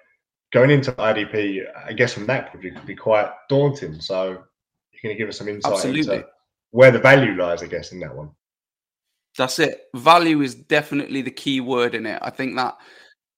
going 0.53 0.71
into 0.71 0.93
IDP, 0.93 1.65
I 1.87 1.93
guess 1.93 2.13
from 2.13 2.27
that 2.27 2.47
point 2.47 2.55
of 2.57 2.61
view, 2.63 2.73
could 2.73 2.87
be 2.87 2.97
quite 2.97 3.31
daunting. 3.49 4.01
So 4.01 4.25
you're 4.31 5.03
going 5.03 5.15
to 5.15 5.19
give 5.19 5.29
us 5.29 5.39
some 5.39 5.49
insight 5.49 5.73
Absolutely. 5.73 6.17
into 6.17 6.29
where 6.71 6.91
the 6.91 6.99
value 6.99 7.35
lies, 7.35 7.63
I 7.63 7.67
guess, 7.67 7.93
in 7.93 8.01
that 8.01 8.15
one. 8.15 8.31
That's 9.39 9.59
it. 9.59 9.83
Value 9.95 10.43
is 10.43 10.55
definitely 10.55 11.23
the 11.23 11.31
key 11.31 11.61
word 11.61 11.95
in 11.95 12.05
it. 12.07 12.19
I 12.23 12.31
think 12.31 12.57
that, 12.57 12.77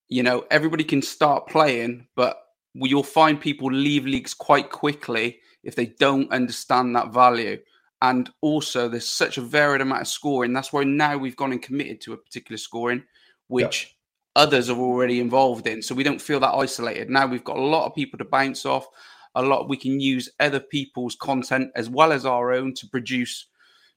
you 0.08 0.22
know, 0.22 0.46
everybody 0.50 0.84
can 0.84 1.02
start 1.02 1.48
playing, 1.48 2.06
but 2.16 2.38
you'll 2.74 3.02
find 3.02 3.40
people 3.40 3.70
leave 3.70 4.06
leagues 4.06 4.32
quite 4.32 4.70
quickly 4.70 5.38
if 5.62 5.76
they 5.76 5.86
don't 6.00 6.32
understand 6.32 6.96
that 6.96 7.12
value. 7.12 7.58
And 8.00 8.30
also, 8.40 8.88
there's 8.88 9.08
such 9.08 9.38
a 9.38 9.42
varied 9.42 9.80
amount 9.80 10.00
of 10.00 10.08
scoring. 10.08 10.52
That's 10.52 10.72
why 10.72 10.82
now 10.82 11.16
we've 11.16 11.36
gone 11.36 11.52
and 11.52 11.62
committed 11.62 12.00
to 12.02 12.14
a 12.14 12.16
particular 12.16 12.56
scoring, 12.56 13.04
which 13.46 13.94
others 14.36 14.70
are 14.70 14.78
already 14.78 15.20
involved 15.20 15.66
in. 15.66 15.82
So 15.82 15.94
we 15.94 16.04
don't 16.04 16.20
feel 16.20 16.40
that 16.40 16.54
isolated. 16.54 17.10
Now 17.10 17.26
we've 17.26 17.44
got 17.44 17.56
a 17.56 17.60
lot 17.60 17.86
of 17.86 17.94
people 17.94 18.18
to 18.18 18.24
bounce 18.24 18.64
off. 18.64 18.86
A 19.34 19.42
lot 19.42 19.68
we 19.68 19.76
can 19.76 20.00
use 20.00 20.28
other 20.40 20.60
people's 20.60 21.16
content 21.16 21.70
as 21.74 21.88
well 21.88 22.12
as 22.12 22.26
our 22.26 22.52
own 22.52 22.74
to 22.74 22.86
produce, 22.86 23.46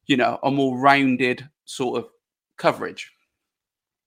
you 0.08 0.18
know, 0.18 0.40
a 0.44 0.52
more 0.52 0.78
rounded 0.78 1.48
sort 1.66 2.00
of 2.00 2.10
coverage. 2.58 3.12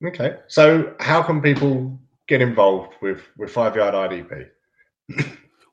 Okay. 0.05 0.37
So 0.47 0.95
how 1.01 1.23
can 1.23 1.43
people 1.43 1.99
get 2.29 2.41
involved 2.41 2.95
with 3.03 3.23
with 3.37 3.51
five 3.51 3.77
yard 3.77 3.95
IDP? 3.95 4.49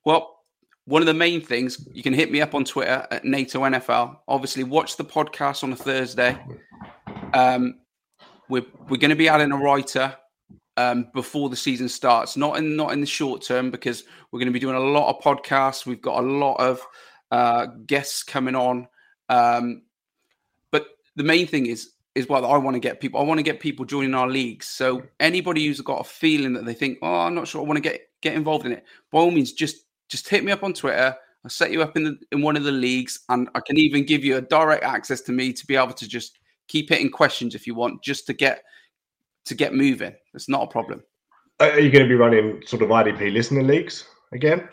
well, 0.06 0.40
one 0.86 1.02
of 1.02 1.06
the 1.06 1.14
main 1.14 1.42
things 1.42 1.88
you 1.94 2.04
can 2.04 2.14
hit 2.14 2.32
me 2.32 2.42
up 2.42 2.54
on 2.54 2.66
Twitter 2.66 3.08
at 3.12 3.24
NATO 3.24 3.62
NFL. 3.62 4.18
Obviously, 4.28 4.64
watch 4.64 4.98
the 4.98 5.06
podcast 5.06 5.64
on 5.64 5.72
a 5.74 5.76
Thursday. 5.76 6.38
Um, 7.34 7.80
we're 8.50 8.66
we're 8.90 8.98
going 8.98 9.10
to 9.10 9.16
be 9.16 9.30
adding 9.30 9.52
a 9.52 9.58
writer 9.58 10.16
um, 10.78 11.08
before 11.14 11.50
the 11.50 11.56
season 11.56 11.90
starts. 11.90 12.38
Not 12.38 12.58
in 12.58 12.76
not 12.76 12.92
in 12.92 13.02
the 13.02 13.08
short 13.08 13.42
term 13.42 13.72
because 13.72 14.04
we're 14.32 14.40
going 14.40 14.48
to 14.48 14.54
be 14.54 14.60
doing 14.60 14.76
a 14.76 14.80
lot 14.80 15.10
of 15.10 15.22
podcasts. 15.22 15.86
We've 15.86 16.02
got 16.02 16.24
a 16.24 16.28
lot 16.28 16.56
of 16.56 16.86
uh, 17.32 17.68
guests 17.86 18.24
coming 18.24 18.56
on. 18.56 18.88
Um, 19.30 19.84
but 20.72 20.88
the 21.16 21.24
main 21.24 21.48
thing 21.48 21.68
is 21.68 21.92
is 22.16 22.30
what 22.30 22.44
I 22.44 22.58
want 22.58 22.76
to 22.76 22.80
get 22.80 23.02
people. 23.02 23.20
I 23.20 23.24
want 23.24 23.40
to 23.40 23.44
get 23.44 23.60
people 23.60 23.86
joining 23.86 24.16
our 24.16 24.30
leagues. 24.30 24.68
So 24.68 25.04
anybody 25.20 25.66
who's 25.66 25.82
got 25.82 26.00
a 26.00 26.06
feeling 26.06 26.54
that 26.54 26.66
they 26.66 26.74
think, 26.74 27.00
oh, 27.02 27.20
I'm 27.20 27.36
not 27.36 27.48
sure, 27.48 27.62
I 27.62 27.66
want 27.66 27.78
to 27.78 27.82
get 27.82 28.02
get 28.22 28.36
involved 28.36 28.66
in 28.66 28.72
it. 28.72 28.86
By 29.12 29.20
all 29.20 29.32
means, 29.32 29.54
just 29.54 29.86
just 30.10 30.30
hit 30.30 30.44
me 30.44 30.52
up 30.52 30.64
on 30.64 30.74
Twitter. 30.74 31.16
I'll 31.44 31.50
set 31.50 31.72
you 31.72 31.84
up 31.84 31.96
in 31.96 32.04
the, 32.06 32.18
in 32.32 32.42
one 32.42 32.58
of 32.58 32.64
the 32.64 32.72
leagues, 32.72 33.20
and 33.30 33.50
I 33.54 33.60
can 33.60 33.78
even 33.78 34.04
give 34.04 34.24
you 34.24 34.38
a 34.38 34.42
direct 34.42 34.84
access 34.84 35.22
to 35.22 35.32
me 35.32 35.54
to 35.54 35.68
be 35.68 35.76
able 35.76 35.94
to 35.94 36.08
just 36.08 36.40
keep 36.68 36.90
hitting 36.90 37.12
questions 37.12 37.54
if 37.54 37.68
you 37.68 37.76
want, 37.76 38.02
just 38.02 38.26
to 38.28 38.34
get 38.34 38.64
to 39.46 39.56
get 39.56 39.74
moving. 39.74 40.14
It's 40.34 40.50
not 40.50 40.64
a 40.64 40.68
problem. 40.68 41.04
Are 41.60 41.80
you 41.80 41.90
going 41.90 42.04
to 42.04 42.10
be 42.10 42.16
running 42.16 42.62
sort 42.66 42.82
of 42.82 42.90
IDP 42.90 43.32
listener 43.32 43.64
leagues 43.64 44.06
again? 44.34 44.68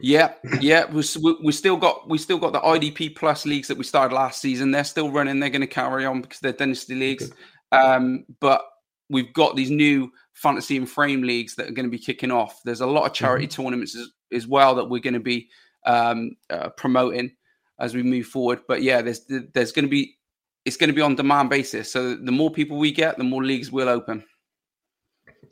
Yeah, 0.00 0.32
yeah, 0.60 0.86
we 0.90 1.04
we 1.42 1.52
still 1.52 1.76
got 1.76 2.08
we 2.08 2.18
still 2.18 2.38
got 2.38 2.52
the 2.52 2.60
IDP 2.60 3.14
plus 3.14 3.46
leagues 3.46 3.68
that 3.68 3.78
we 3.78 3.84
started 3.84 4.14
last 4.14 4.40
season. 4.40 4.70
They're 4.70 4.82
still 4.82 5.10
running. 5.10 5.38
They're 5.38 5.50
going 5.50 5.60
to 5.60 5.66
carry 5.66 6.04
on 6.04 6.20
because 6.20 6.40
they're 6.40 6.52
dynasty 6.52 6.94
leagues. 6.94 7.30
Um, 7.70 8.24
but 8.40 8.62
we've 9.08 9.32
got 9.34 9.56
these 9.56 9.70
new 9.70 10.10
fantasy 10.32 10.76
and 10.76 10.88
frame 10.88 11.22
leagues 11.22 11.54
that 11.54 11.68
are 11.68 11.72
going 11.72 11.86
to 11.86 11.90
be 11.90 11.98
kicking 11.98 12.30
off. 12.30 12.60
There's 12.64 12.80
a 12.80 12.86
lot 12.86 13.06
of 13.06 13.12
charity 13.12 13.46
mm-hmm. 13.46 13.62
tournaments 13.62 13.96
as, 13.96 14.08
as, 14.32 14.46
well 14.46 14.74
that 14.74 14.88
we're 14.88 15.00
going 15.00 15.14
to 15.14 15.20
be 15.20 15.48
um, 15.86 16.32
uh, 16.50 16.70
promoting 16.70 17.32
as 17.78 17.94
we 17.94 18.02
move 18.02 18.26
forward. 18.26 18.60
But 18.66 18.82
yeah, 18.82 19.02
there's 19.02 19.26
there's 19.28 19.72
going 19.72 19.84
to 19.84 19.90
be 19.90 20.16
it's 20.64 20.76
going 20.76 20.88
to 20.88 20.94
be 20.94 21.02
on 21.02 21.14
demand 21.14 21.50
basis. 21.50 21.90
So 21.90 22.14
the 22.14 22.32
more 22.32 22.50
people 22.50 22.78
we 22.78 22.92
get, 22.92 23.18
the 23.18 23.24
more 23.24 23.44
leagues 23.44 23.70
will 23.70 23.88
open. 23.88 24.24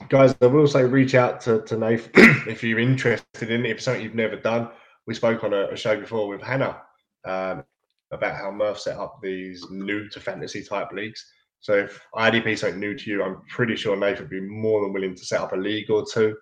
Guys, 0.08 0.34
I 0.40 0.46
will 0.46 0.66
say 0.66 0.84
reach 0.84 1.14
out 1.14 1.40
to, 1.42 1.62
to 1.62 1.76
Nath 1.76 2.08
if 2.14 2.62
you're 2.62 2.78
interested 2.78 3.50
in 3.50 3.64
it, 3.64 3.70
if 3.70 3.76
it's 3.76 3.84
something 3.84 4.02
you've 4.02 4.14
never 4.14 4.36
done. 4.36 4.68
We 5.06 5.14
spoke 5.14 5.44
on 5.44 5.52
a, 5.52 5.68
a 5.68 5.76
show 5.76 5.98
before 5.98 6.28
with 6.28 6.40
Hannah 6.40 6.80
um, 7.24 7.64
about 8.10 8.36
how 8.36 8.50
Murph 8.50 8.80
set 8.80 8.98
up 8.98 9.18
these 9.22 9.64
new 9.70 10.08
to 10.08 10.20
fantasy 10.20 10.62
type 10.62 10.92
leagues. 10.92 11.24
So 11.60 11.74
if 11.74 12.00
IDP 12.14 12.46
is 12.46 12.60
something 12.60 12.80
new 12.80 12.96
to 12.96 13.10
you, 13.10 13.22
I'm 13.22 13.42
pretty 13.48 13.76
sure 13.76 13.96
Nath 13.96 14.18
would 14.20 14.30
be 14.30 14.40
more 14.40 14.80
than 14.80 14.92
willing 14.92 15.14
to 15.14 15.24
set 15.24 15.40
up 15.40 15.52
a 15.52 15.56
league 15.56 15.90
or 15.90 16.04
two 16.06 16.36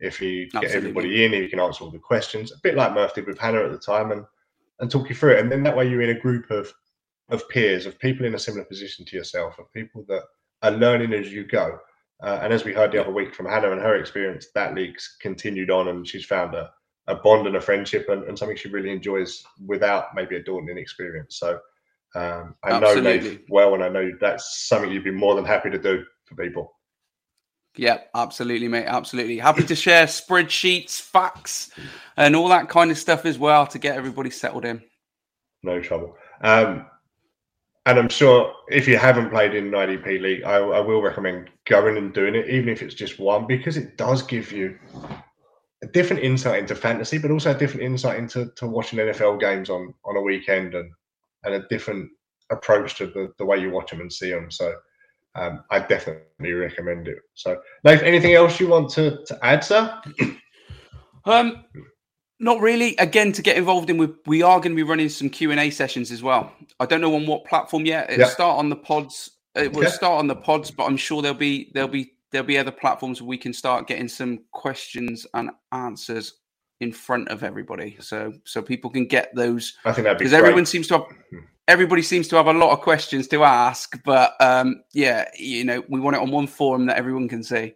if 0.00 0.18
he 0.18 0.46
get 0.46 0.64
everybody 0.64 1.24
in, 1.24 1.32
he 1.32 1.48
can 1.48 1.60
answer 1.60 1.84
all 1.84 1.90
the 1.90 1.98
questions, 1.98 2.52
a 2.52 2.56
bit 2.62 2.74
like 2.74 2.92
Murph 2.92 3.14
did 3.14 3.26
with 3.26 3.38
Hannah 3.38 3.64
at 3.64 3.72
the 3.72 3.78
time, 3.78 4.12
and 4.12 4.24
and 4.80 4.90
talk 4.90 5.08
you 5.08 5.14
through 5.14 5.32
it. 5.32 5.40
And 5.40 5.50
then 5.50 5.62
that 5.62 5.76
way 5.76 5.88
you're 5.88 6.02
in 6.02 6.14
a 6.14 6.20
group 6.20 6.50
of 6.50 6.70
of 7.28 7.48
peers, 7.48 7.86
of 7.86 7.98
people 7.98 8.26
in 8.26 8.34
a 8.34 8.38
similar 8.38 8.64
position 8.64 9.04
to 9.04 9.16
yourself, 9.16 9.58
of 9.58 9.72
people 9.72 10.04
that 10.08 10.22
are 10.62 10.70
learning 10.70 11.12
as 11.12 11.32
you 11.32 11.44
go. 11.44 11.78
Uh, 12.22 12.38
and 12.42 12.52
as 12.52 12.64
we 12.64 12.72
heard 12.72 12.92
the 12.92 13.00
other 13.00 13.12
week 13.12 13.34
from 13.34 13.46
Hannah 13.46 13.72
and 13.72 13.80
her 13.80 13.96
experience, 13.96 14.46
that 14.54 14.74
league's 14.74 15.16
continued 15.20 15.70
on 15.70 15.88
and 15.88 16.06
she's 16.06 16.24
found 16.24 16.54
a, 16.54 16.70
a 17.08 17.16
bond 17.16 17.46
and 17.46 17.56
a 17.56 17.60
friendship 17.60 18.08
and, 18.08 18.24
and 18.24 18.38
something 18.38 18.56
she 18.56 18.68
really 18.68 18.90
enjoys 18.90 19.44
without 19.66 20.14
maybe 20.14 20.36
a 20.36 20.42
daunting 20.42 20.78
experience. 20.78 21.38
So 21.38 21.58
um, 22.14 22.54
I 22.64 22.70
Absolutely. 22.70 23.02
know 23.02 23.16
Nate 23.16 23.44
well, 23.50 23.74
and 23.74 23.84
I 23.84 23.88
know 23.88 24.10
that's 24.20 24.66
something 24.66 24.90
you'd 24.90 25.04
be 25.04 25.10
more 25.10 25.34
than 25.34 25.44
happy 25.44 25.70
to 25.70 25.78
do 25.78 26.04
for 26.24 26.34
people. 26.36 26.72
Yeah, 27.76 27.98
absolutely, 28.14 28.68
mate. 28.68 28.86
Absolutely. 28.86 29.38
Happy 29.38 29.64
to 29.64 29.76
share 29.76 30.06
spreadsheets, 30.06 30.98
facts, 30.98 31.70
and 32.16 32.34
all 32.34 32.48
that 32.48 32.70
kind 32.70 32.90
of 32.90 32.96
stuff 32.96 33.26
as 33.26 33.38
well 33.38 33.66
to 33.66 33.78
get 33.78 33.96
everybody 33.96 34.30
settled 34.30 34.64
in. 34.64 34.82
No 35.62 35.80
trouble. 35.82 36.16
Um, 36.40 36.86
and 37.86 37.98
I'm 37.98 38.08
sure 38.08 38.52
if 38.68 38.86
you 38.86 38.98
haven't 38.98 39.30
played 39.30 39.54
in 39.54 39.68
an 39.68 39.72
IDP 39.72 40.20
league, 40.20 40.42
I, 40.42 40.56
I, 40.56 40.80
will 40.80 41.00
recommend 41.00 41.50
going 41.66 41.96
and 41.96 42.12
doing 42.12 42.34
it, 42.34 42.50
even 42.50 42.68
if 42.68 42.82
it's 42.82 42.94
just 42.94 43.18
one, 43.18 43.46
because 43.46 43.76
it 43.76 43.96
does 43.96 44.22
give 44.22 44.50
you 44.52 44.76
a 45.82 45.86
different 45.86 46.22
insight 46.22 46.58
into 46.58 46.74
fantasy, 46.74 47.16
but 47.16 47.30
also 47.30 47.52
a 47.52 47.58
different 47.58 47.84
insight 47.84 48.18
into 48.18 48.50
to 48.56 48.66
watching 48.66 48.98
NFL 48.98 49.40
games 49.40 49.70
on 49.70 49.94
on 50.04 50.16
a 50.16 50.20
weekend 50.20 50.74
and 50.74 50.90
and 51.44 51.54
a 51.54 51.68
different 51.68 52.10
approach 52.50 52.96
to 52.96 53.06
the, 53.06 53.32
the 53.38 53.44
way 53.44 53.58
you 53.58 53.70
watch 53.70 53.90
them 53.90 54.00
and 54.00 54.12
see 54.12 54.30
them. 54.30 54.50
So 54.50 54.74
um, 55.36 55.62
I 55.70 55.80
definitely 55.80 56.52
recommend 56.52 57.08
it. 57.08 57.18
So, 57.34 57.60
Nate, 57.84 58.02
anything 58.02 58.34
else 58.34 58.58
you 58.58 58.68
want 58.68 58.90
to, 58.90 59.24
to 59.26 59.38
add, 59.44 59.62
sir? 59.62 60.00
Um, 61.24 61.64
not 62.38 62.60
really. 62.60 62.96
Again, 62.96 63.32
to 63.32 63.42
get 63.42 63.56
involved 63.56 63.90
in, 63.90 63.98
we, 63.98 64.08
we 64.26 64.42
are 64.42 64.58
going 64.58 64.72
to 64.72 64.76
be 64.76 64.82
running 64.82 65.08
some 65.08 65.30
Q 65.30 65.50
and 65.50 65.60
A 65.60 65.70
sessions 65.70 66.10
as 66.10 66.22
well. 66.22 66.52
I 66.80 66.86
don't 66.86 67.00
know 67.00 67.14
on 67.14 67.26
what 67.26 67.44
platform 67.44 67.86
yet. 67.86 68.10
It'll 68.10 68.28
start 68.28 68.58
on 68.58 68.68
the 68.68 68.76
pods. 68.76 69.30
It 69.54 69.72
will 69.72 69.84
okay. 69.84 69.90
start 69.90 70.18
on 70.18 70.26
the 70.26 70.36
pods, 70.36 70.70
but 70.70 70.84
I'm 70.84 70.98
sure 70.98 71.22
there'll 71.22 71.36
be 71.36 71.70
there'll 71.72 71.88
be 71.88 72.12
there'll 72.30 72.46
be 72.46 72.58
other 72.58 72.72
platforms 72.72 73.22
where 73.22 73.28
we 73.28 73.38
can 73.38 73.52
start 73.52 73.86
getting 73.86 74.08
some 74.08 74.40
questions 74.52 75.26
and 75.34 75.50
answers 75.72 76.34
in 76.80 76.92
front 76.92 77.28
of 77.28 77.42
everybody, 77.42 77.96
so 78.00 78.34
so 78.44 78.60
people 78.60 78.90
can 78.90 79.06
get 79.06 79.34
those. 79.34 79.74
I 79.86 79.92
think 79.92 80.04
that'd 80.04 80.18
be 80.18 80.24
because 80.24 80.34
everyone 80.34 80.66
seems 80.66 80.88
to 80.88 80.98
have 80.98 81.06
hmm. 81.30 81.38
everybody 81.68 82.02
seems 82.02 82.28
to 82.28 82.36
have 82.36 82.48
a 82.48 82.52
lot 82.52 82.72
of 82.72 82.82
questions 82.82 83.28
to 83.28 83.44
ask, 83.44 83.98
but 84.04 84.34
um, 84.40 84.82
yeah, 84.92 85.26
you 85.38 85.64
know, 85.64 85.82
we 85.88 86.00
want 86.00 86.16
it 86.16 86.22
on 86.22 86.30
one 86.30 86.46
forum 86.46 86.84
that 86.86 86.98
everyone 86.98 87.28
can 87.28 87.42
see. 87.42 87.74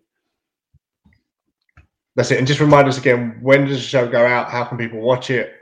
That's 2.16 2.30
it. 2.30 2.38
And 2.38 2.46
just 2.46 2.60
remind 2.60 2.88
us 2.88 2.98
again, 2.98 3.38
when 3.40 3.66
does 3.66 3.78
the 3.78 3.82
show 3.82 4.08
go 4.08 4.26
out? 4.26 4.50
How 4.50 4.64
can 4.64 4.78
people 4.78 5.00
watch 5.00 5.30
it? 5.30 5.54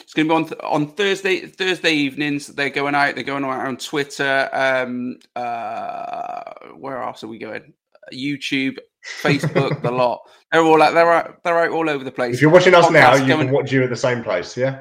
It's 0.00 0.14
going 0.14 0.26
to 0.26 0.32
be 0.32 0.36
on 0.36 0.44
th- 0.46 0.60
on 0.62 0.94
Thursday 0.94 1.46
Thursday 1.46 1.92
evenings. 1.92 2.46
They're 2.46 2.70
going 2.70 2.94
out. 2.94 3.14
They're 3.14 3.24
going 3.24 3.44
out 3.44 3.66
on 3.66 3.76
Twitter. 3.76 4.48
Um, 4.52 5.18
uh, 5.36 6.54
where 6.76 7.02
else 7.02 7.22
are 7.22 7.28
we 7.28 7.38
going? 7.38 7.74
YouTube, 8.10 8.78
Facebook, 9.22 9.82
the 9.82 9.90
lot. 9.90 10.22
They're 10.50 10.62
all 10.62 10.80
out. 10.80 10.94
They're 10.94 11.12
out. 11.12 11.42
They're 11.44 11.58
out 11.58 11.72
all 11.72 11.90
over 11.90 12.04
the 12.04 12.10
place. 12.10 12.36
If 12.36 12.40
you're 12.40 12.50
watching 12.50 12.74
us 12.74 12.86
Podcast 12.86 12.92
now, 12.92 13.14
you 13.16 13.26
going... 13.26 13.46
can 13.48 13.54
watch 13.54 13.70
you 13.70 13.84
at 13.84 13.90
the 13.90 13.96
same 13.96 14.22
place. 14.22 14.56
Yeah. 14.56 14.80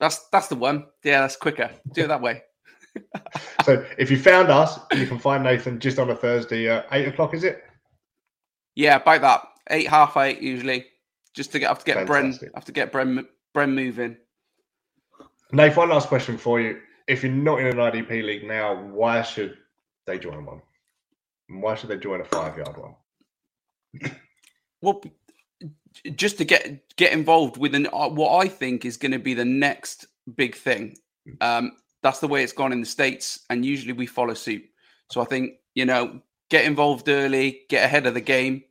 That's 0.00 0.26
that's 0.28 0.48
the 0.48 0.56
one. 0.56 0.86
Yeah, 1.04 1.20
that's 1.20 1.36
quicker. 1.36 1.70
Do 1.92 2.04
it 2.04 2.08
that 2.08 2.22
way. 2.22 2.42
so 3.64 3.84
if 3.98 4.10
you 4.10 4.18
found 4.18 4.48
us, 4.48 4.78
you 4.94 5.06
can 5.06 5.18
find 5.18 5.44
Nathan 5.44 5.78
just 5.78 5.98
on 5.98 6.10
a 6.10 6.16
Thursday, 6.16 6.68
uh, 6.68 6.82
eight 6.92 7.08
o'clock. 7.08 7.34
Is 7.34 7.44
it? 7.44 7.64
Yeah, 8.74 8.96
about 8.96 9.20
that. 9.22 9.48
Eight, 9.70 9.88
half 9.88 10.16
eight 10.16 10.40
usually. 10.42 10.86
Just 11.34 11.52
to 11.52 11.58
get 11.58 11.68
have 11.68 11.80
to 11.80 11.84
get 11.84 12.06
Fantastic. 12.06 12.50
Bren 12.50 12.54
have 12.54 12.64
to 12.64 12.72
get 12.72 12.92
Bren 12.92 13.26
Bren 13.54 13.74
moving. 13.74 14.16
Nate, 15.52 15.76
one 15.76 15.88
last 15.88 16.08
question 16.08 16.36
for 16.36 16.60
you. 16.60 16.80
If 17.06 17.22
you're 17.22 17.32
not 17.32 17.60
in 17.60 17.66
an 17.66 17.76
IDP 17.76 18.24
league 18.24 18.44
now, 18.44 18.82
why 18.82 19.22
should 19.22 19.56
they 20.06 20.18
join 20.18 20.44
one? 20.44 20.62
Why 21.48 21.74
should 21.74 21.90
they 21.90 21.98
join 21.98 22.20
a 22.20 22.24
five 22.24 22.56
yard 22.56 22.76
one? 22.76 22.94
Well, 24.80 25.02
just 26.16 26.38
to 26.38 26.44
get 26.44 26.96
get 26.96 27.12
involved 27.12 27.56
with 27.56 27.74
an 27.74 27.88
uh, 27.92 28.08
what 28.08 28.44
I 28.44 28.48
think 28.48 28.84
is 28.84 28.96
going 28.96 29.12
to 29.12 29.18
be 29.18 29.34
the 29.34 29.44
next 29.44 30.06
big 30.36 30.54
thing. 30.54 30.96
Um, 31.40 31.72
that's 32.02 32.20
the 32.20 32.28
way 32.28 32.42
it's 32.42 32.52
gone 32.52 32.72
in 32.72 32.80
the 32.80 32.86
states, 32.86 33.40
and 33.50 33.64
usually 33.64 33.92
we 33.92 34.06
follow 34.06 34.34
suit. 34.34 34.62
So 35.10 35.20
I 35.20 35.24
think 35.24 35.54
you 35.74 35.86
know 35.86 36.20
get 36.54 36.66
involved 36.66 37.08
early, 37.08 37.62
get 37.68 37.84
ahead 37.84 38.06
of 38.06 38.14
the 38.14 38.20
game. 38.20 38.62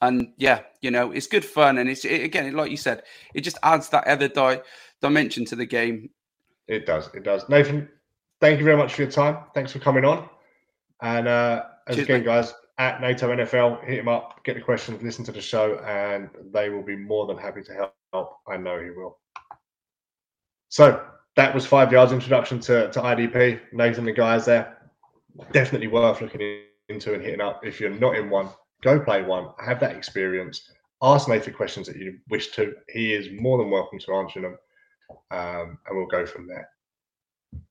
And 0.00 0.28
yeah, 0.36 0.60
you 0.80 0.92
know, 0.92 1.10
it's 1.10 1.26
good 1.26 1.44
fun. 1.44 1.78
And 1.78 1.90
it's, 1.90 2.04
it, 2.04 2.22
again, 2.22 2.54
like 2.54 2.70
you 2.70 2.76
said, 2.76 3.02
it 3.34 3.40
just 3.40 3.58
adds 3.64 3.88
that 3.88 4.06
other 4.06 4.28
di- 4.28 4.62
dimension 5.02 5.44
to 5.46 5.56
the 5.56 5.66
game. 5.66 6.10
It 6.68 6.86
does. 6.86 7.10
It 7.12 7.24
does. 7.24 7.48
Nathan, 7.48 7.88
thank 8.40 8.60
you 8.60 8.64
very 8.64 8.76
much 8.76 8.94
for 8.94 9.02
your 9.02 9.10
time. 9.10 9.38
Thanks 9.54 9.72
for 9.72 9.80
coming 9.80 10.04
on. 10.04 10.28
And 11.02 11.26
uh, 11.26 11.64
as 11.88 11.96
Cheers, 11.96 12.06
again, 12.06 12.20
mate. 12.20 12.26
guys, 12.26 12.54
at 12.78 13.00
NATO 13.00 13.34
NFL, 13.34 13.84
hit 13.84 13.98
him 13.98 14.08
up, 14.08 14.44
get 14.44 14.54
the 14.54 14.62
questions, 14.62 15.02
listen 15.02 15.24
to 15.24 15.32
the 15.32 15.40
show, 15.40 15.78
and 15.78 16.30
they 16.52 16.68
will 16.68 16.82
be 16.84 16.94
more 16.94 17.26
than 17.26 17.36
happy 17.36 17.62
to 17.62 17.90
help. 18.12 18.36
I 18.46 18.56
know 18.56 18.80
he 18.80 18.90
will. 18.90 19.18
So 20.68 21.04
that 21.34 21.52
was 21.52 21.66
five 21.66 21.90
yards 21.90 22.12
introduction 22.12 22.60
to, 22.60 22.88
to 22.92 23.00
IDP. 23.00 23.60
Nathan, 23.72 24.04
the 24.04 24.12
guys 24.12 24.44
there, 24.44 24.78
definitely 25.52 25.88
worth 25.88 26.20
looking 26.20 26.40
into 26.88 27.14
and 27.14 27.22
hitting 27.22 27.40
up. 27.40 27.64
If 27.64 27.80
you're 27.80 27.90
not 27.90 28.16
in 28.16 28.30
one, 28.30 28.50
go 28.82 29.00
play 29.00 29.22
one, 29.22 29.48
have 29.64 29.80
that 29.80 29.96
experience. 29.96 30.70
Ask 31.02 31.28
Nathan 31.28 31.54
questions 31.54 31.86
that 31.86 31.96
you 31.96 32.18
wish 32.28 32.52
to. 32.52 32.74
He 32.88 33.12
is 33.12 33.28
more 33.40 33.58
than 33.58 33.70
welcome 33.70 33.98
to 33.98 34.14
answer 34.14 34.40
them, 34.40 34.58
um, 35.30 35.78
and 35.86 35.96
we'll 35.96 36.06
go 36.06 36.24
from 36.24 36.46
there. 36.46 36.68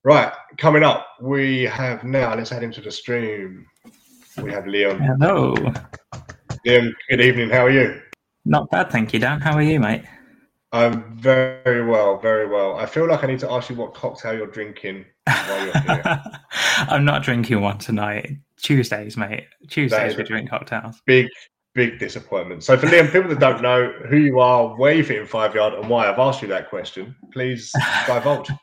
Right, 0.02 0.32
coming 0.58 0.82
up, 0.82 1.06
we 1.20 1.62
have 1.64 2.04
now. 2.04 2.34
Let's 2.34 2.52
add 2.52 2.62
him 2.62 2.72
to 2.72 2.80
the 2.80 2.90
stream. 2.90 3.66
We 4.40 4.50
have 4.52 4.64
Liam. 4.64 5.00
Hello. 5.00 5.54
Liam, 6.66 6.92
good 7.10 7.20
evening. 7.20 7.50
How 7.50 7.66
are 7.66 7.70
you? 7.70 8.00
Not 8.44 8.70
bad, 8.70 8.90
thank 8.90 9.12
you, 9.12 9.18
Dan. 9.18 9.40
How 9.40 9.54
are 9.54 9.62
you, 9.62 9.80
mate? 9.80 10.04
I'm 10.72 11.16
very 11.16 11.86
well, 11.86 12.18
very 12.18 12.48
well. 12.48 12.76
I 12.76 12.86
feel 12.86 13.06
like 13.06 13.22
I 13.22 13.28
need 13.28 13.38
to 13.40 13.50
ask 13.50 13.70
you 13.70 13.76
what 13.76 13.94
cocktail 13.94 14.34
you're 14.34 14.48
drinking 14.48 15.04
while 15.24 15.64
you're 15.64 15.80
here. 15.80 16.22
I'm 16.88 17.04
not 17.04 17.22
drinking 17.22 17.60
one 17.60 17.78
tonight. 17.78 18.38
Tuesdays, 18.64 19.18
mate. 19.18 19.46
Tuesdays 19.68 20.16
we 20.16 20.22
drink 20.24 20.48
cocktails. 20.48 21.02
Big, 21.04 21.28
big 21.74 21.98
disappointment. 21.98 22.64
So 22.64 22.78
for 22.78 22.86
Liam, 22.86 23.12
people 23.12 23.28
that 23.28 23.38
don't 23.38 23.60
know 23.60 23.92
who 24.08 24.16
you 24.16 24.40
are, 24.40 24.68
where 24.76 24.94
you 24.94 25.04
fit 25.04 25.18
in 25.18 25.26
five 25.26 25.54
yard, 25.54 25.74
and 25.74 25.86
why 25.88 26.10
I've 26.10 26.18
asked 26.18 26.40
you 26.40 26.48
that 26.48 26.70
question, 26.70 27.14
please 27.32 27.70
divulge. 28.06 28.50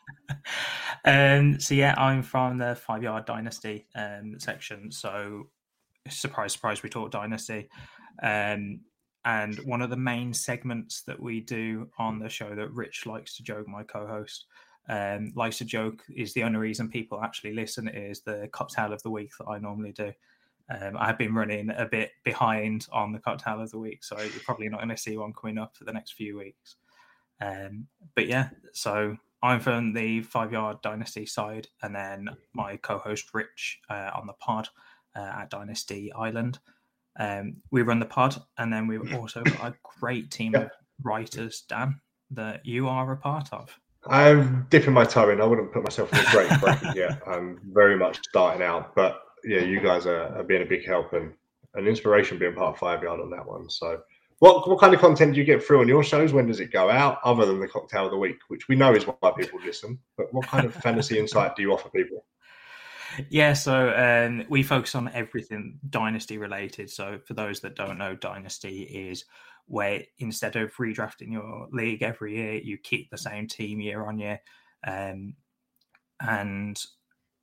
Um, 1.04 1.60
so 1.60 1.74
yeah, 1.74 1.96
I'm 1.98 2.22
from 2.22 2.60
the 2.60 2.76
Five 2.76 3.02
Yard 3.02 3.26
Dynasty 3.26 3.88
um, 3.96 4.36
section. 4.38 4.92
So 4.92 5.50
surprise, 6.08 6.54
surprise, 6.54 6.84
we 6.84 6.90
talk 6.90 7.10
Dynasty. 7.10 7.70
Um, 8.22 8.82
and 9.26 9.58
one 9.66 9.82
of 9.82 9.90
the 9.90 9.98
main 9.98 10.32
segments 10.32 11.02
that 11.08 11.20
we 11.20 11.40
do 11.40 11.90
on 11.98 12.20
the 12.20 12.30
show 12.30 12.54
that 12.54 12.72
Rich 12.72 13.08
likes 13.08 13.36
to 13.38 13.44
joke, 13.44 13.68
my 13.68 13.82
co-host, 13.82 14.46
um, 14.90 15.32
likes 15.36 15.58
to 15.60 15.66
joke 15.66 16.04
is 16.14 16.34
the 16.34 16.44
only 16.44 16.60
reason 16.60 16.90
people 16.90 17.22
actually 17.22 17.54
listen 17.54 17.88
is 17.88 18.22
the 18.22 18.50
cocktail 18.52 18.94
of 18.94 19.02
the 19.04 19.10
week 19.10 19.32
that 19.40 19.48
I 19.48 19.60
normally 19.60 19.92
do. 19.92 20.12
Um, 20.70 20.96
I've 20.98 21.18
been 21.18 21.34
running 21.34 21.70
a 21.70 21.86
bit 21.86 22.12
behind 22.24 22.88
on 22.92 23.12
the 23.12 23.20
cocktail 23.20 23.62
of 23.62 23.72
the 23.72 23.80
week, 23.80 24.04
so 24.04 24.18
you're 24.20 24.44
probably 24.46 24.70
not 24.70 24.78
going 24.80 24.90
to 24.90 24.98
see 24.98 25.18
one 25.18 25.34
coming 25.34 25.58
up 25.58 25.76
for 25.76 25.84
the 25.84 25.94
next 25.94 26.14
few 26.14 26.38
weeks. 26.38 26.76
Um, 27.42 27.88
but 28.16 28.28
yeah, 28.28 28.50
so 28.72 29.18
I'm 29.44 29.60
from 29.60 29.94
the 29.94 30.22
Five 30.22 30.52
Yard 30.52 30.82
Dynasty 30.82 31.26
side, 31.26 31.68
and 31.82 31.94
then 31.94 32.30
my 32.54 32.78
co-host 32.78 33.34
Rich 33.34 33.80
uh, 33.90 34.12
on 34.16 34.28
the 34.28 34.34
pod 34.34 34.70
uh, 35.16 35.32
at 35.42 35.50
Dynasty 35.50 36.12
Island. 36.14 36.60
Um, 37.20 37.58
we 37.72 37.82
run 37.82 38.00
the 38.00 38.06
pod, 38.06 38.42
and 38.58 38.72
then 38.72 38.88
we've 38.88 39.14
also 39.16 39.44
got 39.44 39.74
a 39.74 39.76
great 40.00 40.32
team 40.32 40.56
of 40.56 40.70
writers, 41.04 41.64
Dan, 41.68 42.00
that 42.30 42.66
you 42.66 42.88
are 42.88 43.12
a 43.12 43.18
part 43.18 43.52
of. 43.52 43.78
I'm 44.08 44.66
dipping 44.70 44.94
my 44.94 45.06
toe 45.06 45.30
in. 45.30 45.42
I 45.42 45.46
wouldn't 45.46 45.72
put 45.72 45.84
myself 45.84 46.12
in 46.14 46.20
a 46.20 46.32
great 46.32 46.60
bracket 46.60 46.96
yet. 46.96 47.22
I'm 47.28 47.60
very 47.72 47.96
much 47.96 48.20
starting 48.30 48.64
out, 48.64 48.96
but 48.96 49.22
yeah, 49.44 49.60
you 49.62 49.80
guys 49.80 50.06
are, 50.06 50.36
are 50.38 50.44
being 50.44 50.64
a 50.64 50.66
big 50.66 50.86
help 50.86 51.14
and 51.14 51.34
an 51.76 51.88
inspiration 51.88 52.38
being 52.38 52.54
part 52.54 52.74
of 52.74 52.80
Five 52.80 53.04
Yard 53.04 53.20
on 53.20 53.30
that 53.32 53.46
one. 53.46 53.70
So, 53.70 54.02
what 54.40 54.68
what 54.68 54.80
kind 54.80 54.94
of 54.94 55.00
content 55.00 55.34
do 55.34 55.40
you 55.40 55.46
get 55.46 55.64
through 55.64 55.82
on 55.82 55.88
your 55.88 56.04
shows? 56.04 56.34
When 56.34 56.48
does 56.48 56.60
it 56.60 56.72
go 56.72 56.90
out? 56.90 57.20
Other 57.24 57.46
than 57.46 57.60
the 57.60 57.68
cocktail 57.68 58.06
of 58.06 58.12
the 58.12 58.18
week, 58.18 58.38
which 58.48 58.68
we 58.68 58.76
know 58.76 58.94
is 58.94 59.04
why 59.04 59.32
people 59.38 59.60
listen, 59.64 60.00
but 60.18 60.34
what 60.34 60.48
kind 60.48 60.66
of 60.66 60.74
fantasy 60.74 61.20
insight 61.20 61.56
do 61.56 61.62
you 61.62 61.72
offer 61.72 61.90
people? 61.90 62.26
Yeah, 63.30 63.54
so 63.54 63.94
um, 63.96 64.46
we 64.50 64.64
focus 64.64 64.96
on 64.96 65.10
everything 65.14 65.80
dynasty 65.90 66.38
related. 66.38 66.90
So 66.90 67.20
for 67.26 67.34
those 67.34 67.60
that 67.62 67.76
don't 67.76 67.98
know, 67.98 68.16
dynasty 68.16 68.84
is 68.84 69.26
where 69.68 70.04
instead 70.20 70.56
of 70.56 70.74
redrafting 70.76 71.32
your 71.32 71.68
league 71.72 72.02
every 72.02 72.36
year, 72.36 72.54
you 72.56 72.78
keep 72.78 73.10
the 73.10 73.18
same 73.18 73.48
team 73.48 73.80
year 73.80 74.06
on 74.06 74.20
year, 74.20 74.40
um, 74.86 75.36
and 76.22 76.84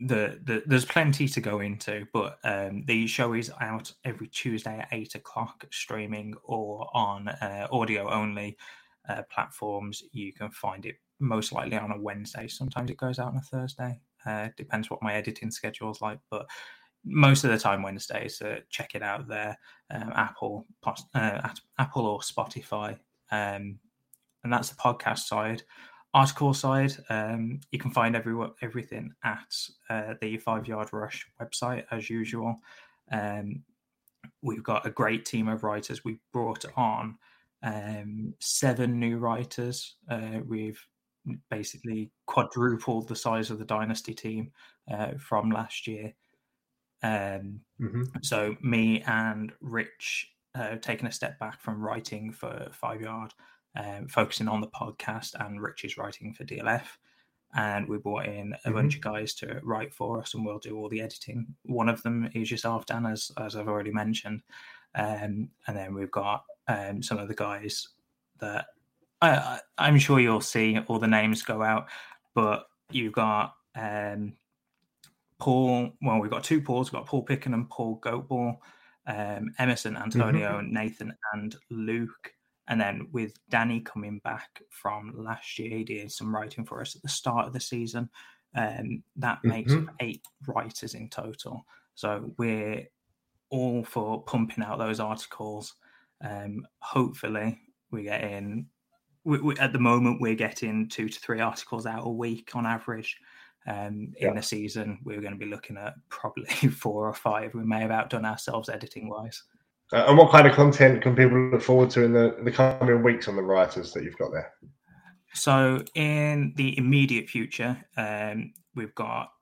the, 0.00 0.38
the 0.44 0.62
there's 0.66 0.85
plenty 0.85 1.26
to 1.28 1.40
go 1.40 1.61
into. 1.61 2.07
But 2.12 2.38
um, 2.44 2.85
the 2.87 3.07
show 3.07 3.33
is 3.33 3.50
out 3.61 3.92
every 4.04 4.28
Tuesday 4.28 4.78
at 4.78 4.88
eight 4.92 5.14
o'clock, 5.14 5.64
streaming 5.72 6.35
or 6.44 6.88
on 6.94 7.28
uh, 7.28 7.68
audio 7.72 8.11
only 8.11 8.57
uh, 9.09 9.22
platforms. 9.31 10.02
You 10.12 10.33
can 10.33 10.50
find 10.50 10.87
it 10.87 10.96
most 11.20 11.52
likely 11.52 11.76
on 11.76 11.90
a 11.90 12.00
Wednesday. 12.00 12.48
Sometimes 12.48 12.90
it 12.90 12.96
goes 12.96 13.18
out 13.18 13.28
on 13.28 13.37
a 13.37 13.40
Thursday. 13.40 14.00
Uh, 14.24 14.48
depends 14.57 14.90
what 14.90 15.02
my 15.02 15.14
editing 15.14 15.50
schedule 15.50 15.90
is 15.90 16.00
like, 16.00 16.18
but 16.31 16.46
most 17.04 17.44
of 17.44 17.50
the 17.50 17.58
time 17.58 17.82
Wednesdays. 17.82 18.38
So 18.38 18.58
check 18.70 18.94
it 18.94 19.02
out 19.02 19.28
there, 19.28 19.58
um, 19.90 20.12
Apple, 20.14 20.66
uh, 21.14 21.48
Apple 21.78 22.06
or 22.06 22.20
Spotify, 22.20 22.98
um, 23.30 23.78
and 24.44 24.52
that's 24.52 24.70
the 24.70 24.76
podcast 24.76 25.20
side. 25.20 25.62
Article 26.14 26.54
side, 26.54 26.92
um, 27.11 27.61
you 27.70 27.78
can 27.78 27.90
find 27.90 28.16
every, 28.16 28.34
everything 28.62 29.12
at 29.24 29.54
uh, 29.90 30.14
the 30.20 30.38
Five 30.38 30.66
Yard 30.66 30.88
Rush 30.92 31.26
website 31.40 31.84
as 31.90 32.08
usual. 32.08 32.56
Um, 33.12 33.62
we've 34.42 34.62
got 34.62 34.87
a 34.87 34.90
great 34.90 35.24
team 35.26 35.48
of 35.48 35.64
writers. 35.64 36.04
We 36.04 36.18
brought 36.32 36.64
on 36.76 37.18
um, 37.62 38.34
seven 38.40 38.98
new 38.98 39.18
writers. 39.18 39.96
Uh, 40.11 40.40
we've 40.46 40.80
basically 41.50 42.11
quadrupled 42.26 43.08
the 43.08 43.16
size 43.16 43.50
of 43.50 43.58
the 43.58 43.64
dynasty 43.64 44.14
team 44.14 44.50
uh, 44.90 45.12
from 45.18 45.50
last 45.50 45.87
year. 45.87 46.14
Um, 47.02 47.61
mm-hmm. 47.80 48.02
So 48.22 48.56
me 48.61 49.02
and 49.06 49.52
Rich 49.61 50.30
uh, 50.54 50.76
taking 50.76 51.06
a 51.06 51.12
step 51.12 51.38
back 51.38 51.61
from 51.61 51.82
writing 51.82 52.32
for 52.32 52.68
Five 52.72 53.00
Yard, 53.00 53.32
um, 53.76 54.08
focusing 54.08 54.48
on 54.48 54.61
the 54.61 54.68
podcast, 54.68 55.34
and 55.38 55.62
Rich 55.62 55.84
is 55.84 55.96
writing 55.96 56.34
for 56.34 56.44
DLF. 56.44 56.84
And 57.54 57.88
we 57.88 57.96
brought 57.96 58.26
in 58.26 58.52
a 58.52 58.56
mm-hmm. 58.56 58.74
bunch 58.74 58.96
of 58.96 59.00
guys 59.00 59.34
to 59.37 59.61
write 59.62 59.94
for 59.94 60.20
us, 60.20 60.34
and 60.34 60.44
we'll 60.44 60.58
do 60.58 60.76
all 60.76 60.88
the 60.88 61.00
editing. 61.00 61.54
One 61.64 61.88
of 61.88 62.02
them 62.02 62.28
is 62.34 62.50
yourself, 62.50 62.87
Dan, 62.87 63.06
as 63.06 63.30
as 63.38 63.56
I've 63.56 63.68
already 63.68 63.92
mentioned. 63.92 64.42
Um, 64.94 65.50
and 65.66 65.76
then 65.76 65.94
we've 65.94 66.11
got 66.11 66.44
um, 66.66 67.02
some 67.02 67.18
of 67.18 67.28
the 67.28 67.34
guys 67.34 67.88
that 68.40 68.66
I 69.22 69.61
I, 69.78 69.88
am 69.88 69.98
sure 69.98 70.20
you'll 70.20 70.40
see 70.40 70.78
all 70.87 70.98
the 70.98 71.06
names 71.06 71.42
go 71.42 71.62
out, 71.62 71.88
but 72.34 72.66
you've 72.90 73.12
got 73.12 73.54
um, 73.74 74.34
Paul. 75.38 75.92
Well, 76.03 76.18
we've 76.18 76.31
got 76.31 76.44
two 76.44 76.61
Pauls. 76.61 76.92
We've 76.92 77.01
got 77.01 77.07
Paul 77.07 77.24
Picken 77.24 77.55
and 77.55 77.68
Paul 77.68 78.01
Goatball, 78.01 78.57
um, 79.07 79.51
Emerson, 79.59 79.96
Antonio, 79.96 80.59
mm-hmm. 80.59 80.72
Nathan, 80.72 81.14
and 81.33 81.57
Luke. 81.70 82.33
And 82.68 82.81
then 82.81 83.09
with 83.12 83.33
Danny 83.48 83.81
coming 83.81 84.20
back 84.24 84.62
from 84.70 85.14
last 85.16 85.59
year, 85.59 85.79
he 85.79 85.85
did 85.85 86.12
some 86.12 86.35
writing 86.35 86.64
for 86.64 86.81
us 86.81 86.94
at 86.94 87.03
the 87.03 87.09
start 87.09 87.46
of 87.46 87.53
the 87.53 87.61
season. 87.61 88.11
Um, 88.55 89.03
that 89.16 89.42
makes 89.44 89.72
mm-hmm. 89.72 89.94
eight 90.01 90.22
writers 90.46 90.94
in 90.94 91.09
total. 91.09 91.64
So 91.94 92.33
we're 92.37 92.87
all 93.51 93.85
for 93.85 94.22
pumping 94.24 94.64
out 94.64 94.79
those 94.79 95.01
articles. 95.01 95.74
Um, 96.22 96.66
hopefully, 96.81 97.59
we 97.90 98.03
get 98.03 98.22
in 98.22 98.66
we, 99.29 99.38
we, 99.38 99.57
at 99.59 99.72
the 99.72 99.79
moment 99.79 100.20
we're 100.20 100.35
getting 100.35 100.88
two 100.88 101.09
to 101.09 101.20
three 101.20 101.40
articles 101.40 101.85
out 101.85 102.07
a 102.07 102.11
week 102.11 102.53
on 102.55 102.64
average. 102.64 103.18
Um, 103.68 104.14
in 104.16 104.28
yeah. 104.28 104.33
the 104.33 104.42
season, 104.42 104.98
we're 105.04 105.20
going 105.20 105.35
to 105.35 105.38
be 105.38 105.44
looking 105.44 105.76
at 105.76 105.94
probably 106.09 106.46
four 106.70 107.07
or 107.07 107.12
five. 107.12 107.52
We 107.52 107.64
may 107.64 107.81
have 107.81 107.90
outdone 107.90 108.24
ourselves 108.24 108.70
editing 108.70 109.11
wise. 109.11 109.42
Uh, 109.92 110.07
and 110.09 110.16
what 110.16 110.31
kind 110.31 110.46
of 110.46 110.54
content 110.54 111.02
can 111.02 111.14
people 111.14 111.38
look 111.50 111.62
forward 111.62 111.90
to 111.90 112.02
in 112.02 112.12
the, 112.12 112.37
the 112.42 112.50
coming 112.50 113.02
weeks 113.02 113.28
on 113.28 113.37
the 113.37 113.42
writers 113.42 113.92
that 113.92 114.04
you've 114.04 114.18
got 114.18 114.33
there? 114.33 114.52
So, 115.35 115.85
in 115.94 116.54
the 116.57 116.76
immediate 116.78 117.28
future, 117.28 117.76
um, 117.96 118.54
we've 118.74 118.94
got 118.94 119.33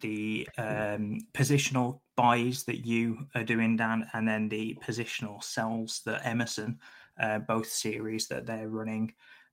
the 0.00 0.48
um, 0.58 1.20
positional 1.32 2.00
buys 2.16 2.64
that 2.64 2.86
you 2.86 3.26
are 3.34 3.44
doing, 3.44 3.76
Dan, 3.76 4.06
and 4.12 4.28
then 4.28 4.48
the 4.48 4.78
positional 4.84 5.42
sells 5.42 6.02
that 6.04 6.26
Emerson 6.26 6.78
uh, 7.20 7.38
both 7.40 7.68
series 7.68 8.28
that 8.28 8.46
they're 8.46 8.68
running. 8.68 9.12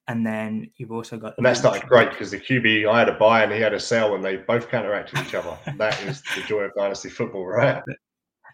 And 0.10 0.26
then 0.26 0.72
you've 0.76 0.91
also 0.91 1.17
got. 1.17 1.38
And 1.38 1.45
that 1.45 1.56
started 1.56 1.88
great 1.88 2.10
because 2.10 2.32
the 2.32 2.39
QB, 2.39 2.91
I 2.91 2.98
had 2.98 3.10
a 3.10 3.13
buy 3.13 3.43
and 3.43 3.54
he 3.54 3.62
had 3.62 3.76
a 3.76 3.80
sell, 3.80 4.15
and 4.15 4.26
they 4.26 4.38
both 4.38 4.67
counteracted 4.67 5.19
each 5.19 5.36
other. 5.36 5.56
that 5.78 6.02
is 6.02 6.24
the 6.36 6.41
joy 6.48 6.62
of 6.62 6.72
dynasty 6.76 7.10
football, 7.10 7.45
right? 7.45 7.84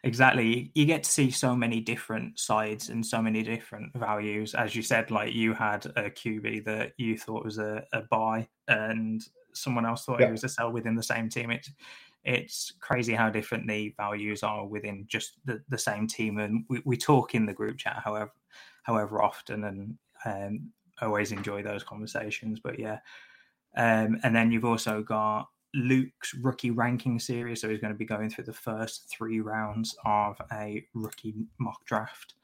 Exactly. 0.03 0.69
You 0.75 0.85
get 0.85 1.03
to 1.03 1.09
see 1.09 1.31
so 1.31 1.55
many 1.55 1.79
different 1.79 2.37
sides 2.39 2.89
and 2.89 3.03
so 3.03 3.21
many 3.21 3.41
different 3.41 3.95
values. 3.97 4.53
As 4.53 4.75
you 4.75 4.81
said, 4.81 5.09
like 5.11 5.33
you 5.33 5.53
had 5.53 5.85
a 5.95 6.11
QB 6.11 6.65
that 6.65 6.91
you 6.97 7.17
thought 7.17 7.45
was 7.45 7.57
a, 7.57 7.85
a 7.93 8.01
buy, 8.01 8.49
and 8.67 9.23
someone 9.53 9.85
else 9.85 10.03
thought 10.03 10.19
yeah. 10.19 10.27
it 10.27 10.31
was 10.31 10.43
a 10.43 10.49
sell 10.49 10.73
within 10.73 10.95
the 10.95 11.03
same 11.03 11.29
team. 11.29 11.51
It's 11.51 11.71
it's 12.25 12.73
crazy 12.81 13.13
how 13.13 13.29
different 13.29 13.65
the 13.65 13.93
values 13.95 14.43
are 14.43 14.65
within 14.65 15.05
just 15.07 15.37
the, 15.45 15.61
the 15.69 15.77
same 15.77 16.05
team. 16.05 16.39
And 16.39 16.65
we, 16.67 16.81
we 16.83 16.97
talk 16.97 17.33
in 17.33 17.45
the 17.45 17.53
group 17.53 17.77
chat, 17.77 18.01
however, 18.03 18.33
however 18.83 19.21
often, 19.21 19.63
and 19.63 19.97
um, 20.25 20.71
always 21.01 21.31
enjoy 21.31 21.63
those 21.63 21.83
conversations. 21.83 22.59
But 22.59 22.79
yeah, 22.79 22.99
um, 23.75 24.19
and 24.23 24.35
then 24.35 24.51
you've 24.51 24.65
also 24.65 25.01
got 25.01 25.49
Luke's 25.73 26.33
rookie 26.35 26.71
ranking 26.71 27.19
series, 27.19 27.61
so 27.61 27.69
he's 27.69 27.79
going 27.81 27.93
to 27.93 27.97
be 27.97 28.05
going 28.05 28.29
through 28.29 28.45
the 28.45 28.53
first 28.53 29.09
three 29.09 29.41
rounds 29.41 29.95
of 30.05 30.39
a 30.51 30.85
rookie 30.93 31.35
mock 31.59 31.85
draft. 31.85 32.35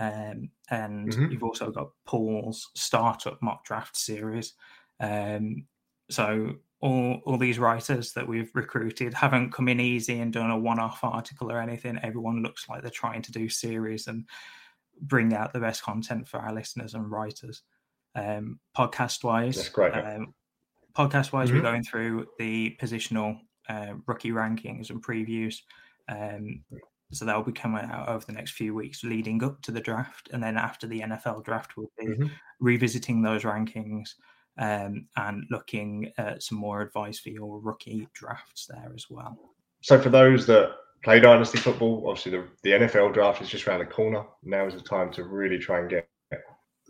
Um, 0.00 0.50
and 0.70 1.10
mm-hmm. 1.10 1.32
you've 1.32 1.42
also 1.42 1.70
got 1.70 1.90
Paul's 2.06 2.70
startup 2.74 3.42
mock 3.42 3.64
draft 3.64 3.96
series. 3.96 4.54
Um, 5.00 5.66
so 6.10 6.54
all 6.80 7.20
all 7.26 7.36
these 7.36 7.58
writers 7.58 8.12
that 8.12 8.26
we've 8.26 8.50
recruited 8.54 9.12
haven't 9.12 9.52
come 9.52 9.68
in 9.68 9.80
easy 9.80 10.20
and 10.20 10.32
done 10.32 10.50
a 10.50 10.58
one-off 10.58 11.00
article 11.02 11.50
or 11.50 11.60
anything. 11.60 11.98
Everyone 12.02 12.42
looks 12.42 12.68
like 12.68 12.82
they're 12.82 12.90
trying 12.90 13.22
to 13.22 13.32
do 13.32 13.48
series 13.48 14.06
and 14.06 14.24
bring 15.02 15.34
out 15.34 15.52
the 15.52 15.60
best 15.60 15.82
content 15.82 16.28
for 16.28 16.38
our 16.38 16.54
listeners 16.54 16.94
and 16.94 17.10
writers. 17.10 17.62
Um, 18.18 18.58
podcast 18.76 19.24
wise, 19.24 19.56
that's 19.56 19.68
great. 19.68 19.92
Um, 19.92 20.34
podcast 20.96 21.32
wise, 21.32 21.48
mm-hmm. 21.48 21.58
we're 21.58 21.62
going 21.62 21.84
through 21.84 22.26
the 22.38 22.76
positional 22.80 23.38
uh, 23.68 23.94
rookie 24.06 24.32
rankings 24.32 24.90
and 24.90 25.04
previews. 25.04 25.56
Um, 26.08 26.64
so 27.12 27.24
that'll 27.24 27.42
be 27.42 27.52
coming 27.52 27.84
out 27.84 28.08
over 28.08 28.24
the 28.26 28.32
next 28.32 28.52
few 28.52 28.74
weeks 28.74 29.04
leading 29.04 29.42
up 29.42 29.62
to 29.62 29.70
the 29.70 29.80
draft. 29.80 30.30
And 30.32 30.42
then 30.42 30.56
after 30.56 30.86
the 30.86 31.00
NFL 31.00 31.44
draft, 31.44 31.76
we'll 31.76 31.90
be 31.98 32.06
mm-hmm. 32.06 32.26
revisiting 32.60 33.22
those 33.22 33.42
rankings 33.42 34.10
um, 34.58 35.06
and 35.16 35.44
looking 35.50 36.12
at 36.18 36.42
some 36.42 36.58
more 36.58 36.82
advice 36.82 37.18
for 37.18 37.30
your 37.30 37.60
rookie 37.60 38.08
drafts 38.12 38.66
there 38.66 38.92
as 38.94 39.06
well. 39.08 39.38
So 39.80 40.00
for 40.00 40.10
those 40.10 40.46
that 40.46 40.72
play 41.02 41.20
dynasty 41.20 41.58
football. 41.58 42.04
Obviously, 42.08 42.32
the, 42.32 42.44
the 42.62 42.86
NFL 42.86 43.14
draft 43.14 43.42
is 43.42 43.48
just 43.48 43.66
around 43.66 43.80
the 43.80 43.86
corner. 43.86 44.24
Now 44.42 44.66
is 44.66 44.74
the 44.74 44.80
time 44.80 45.12
to 45.12 45.24
really 45.24 45.58
try 45.58 45.80
and 45.80 45.88
get 45.88 46.08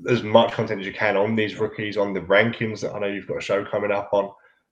as 0.09 0.23
much 0.23 0.53
content 0.53 0.81
as 0.81 0.87
you 0.87 0.93
can 0.93 1.17
on 1.17 1.35
these 1.35 1.59
rookies, 1.59 1.97
on 1.97 2.13
the 2.13 2.21
rankings 2.21 2.81
that 2.81 2.95
I 2.95 2.99
know 2.99 3.07
you've 3.07 3.27
got 3.27 3.39
a 3.39 3.43
show 3.43 3.65
coming 3.65 3.91
up 3.91 4.11
on, 4.13 4.31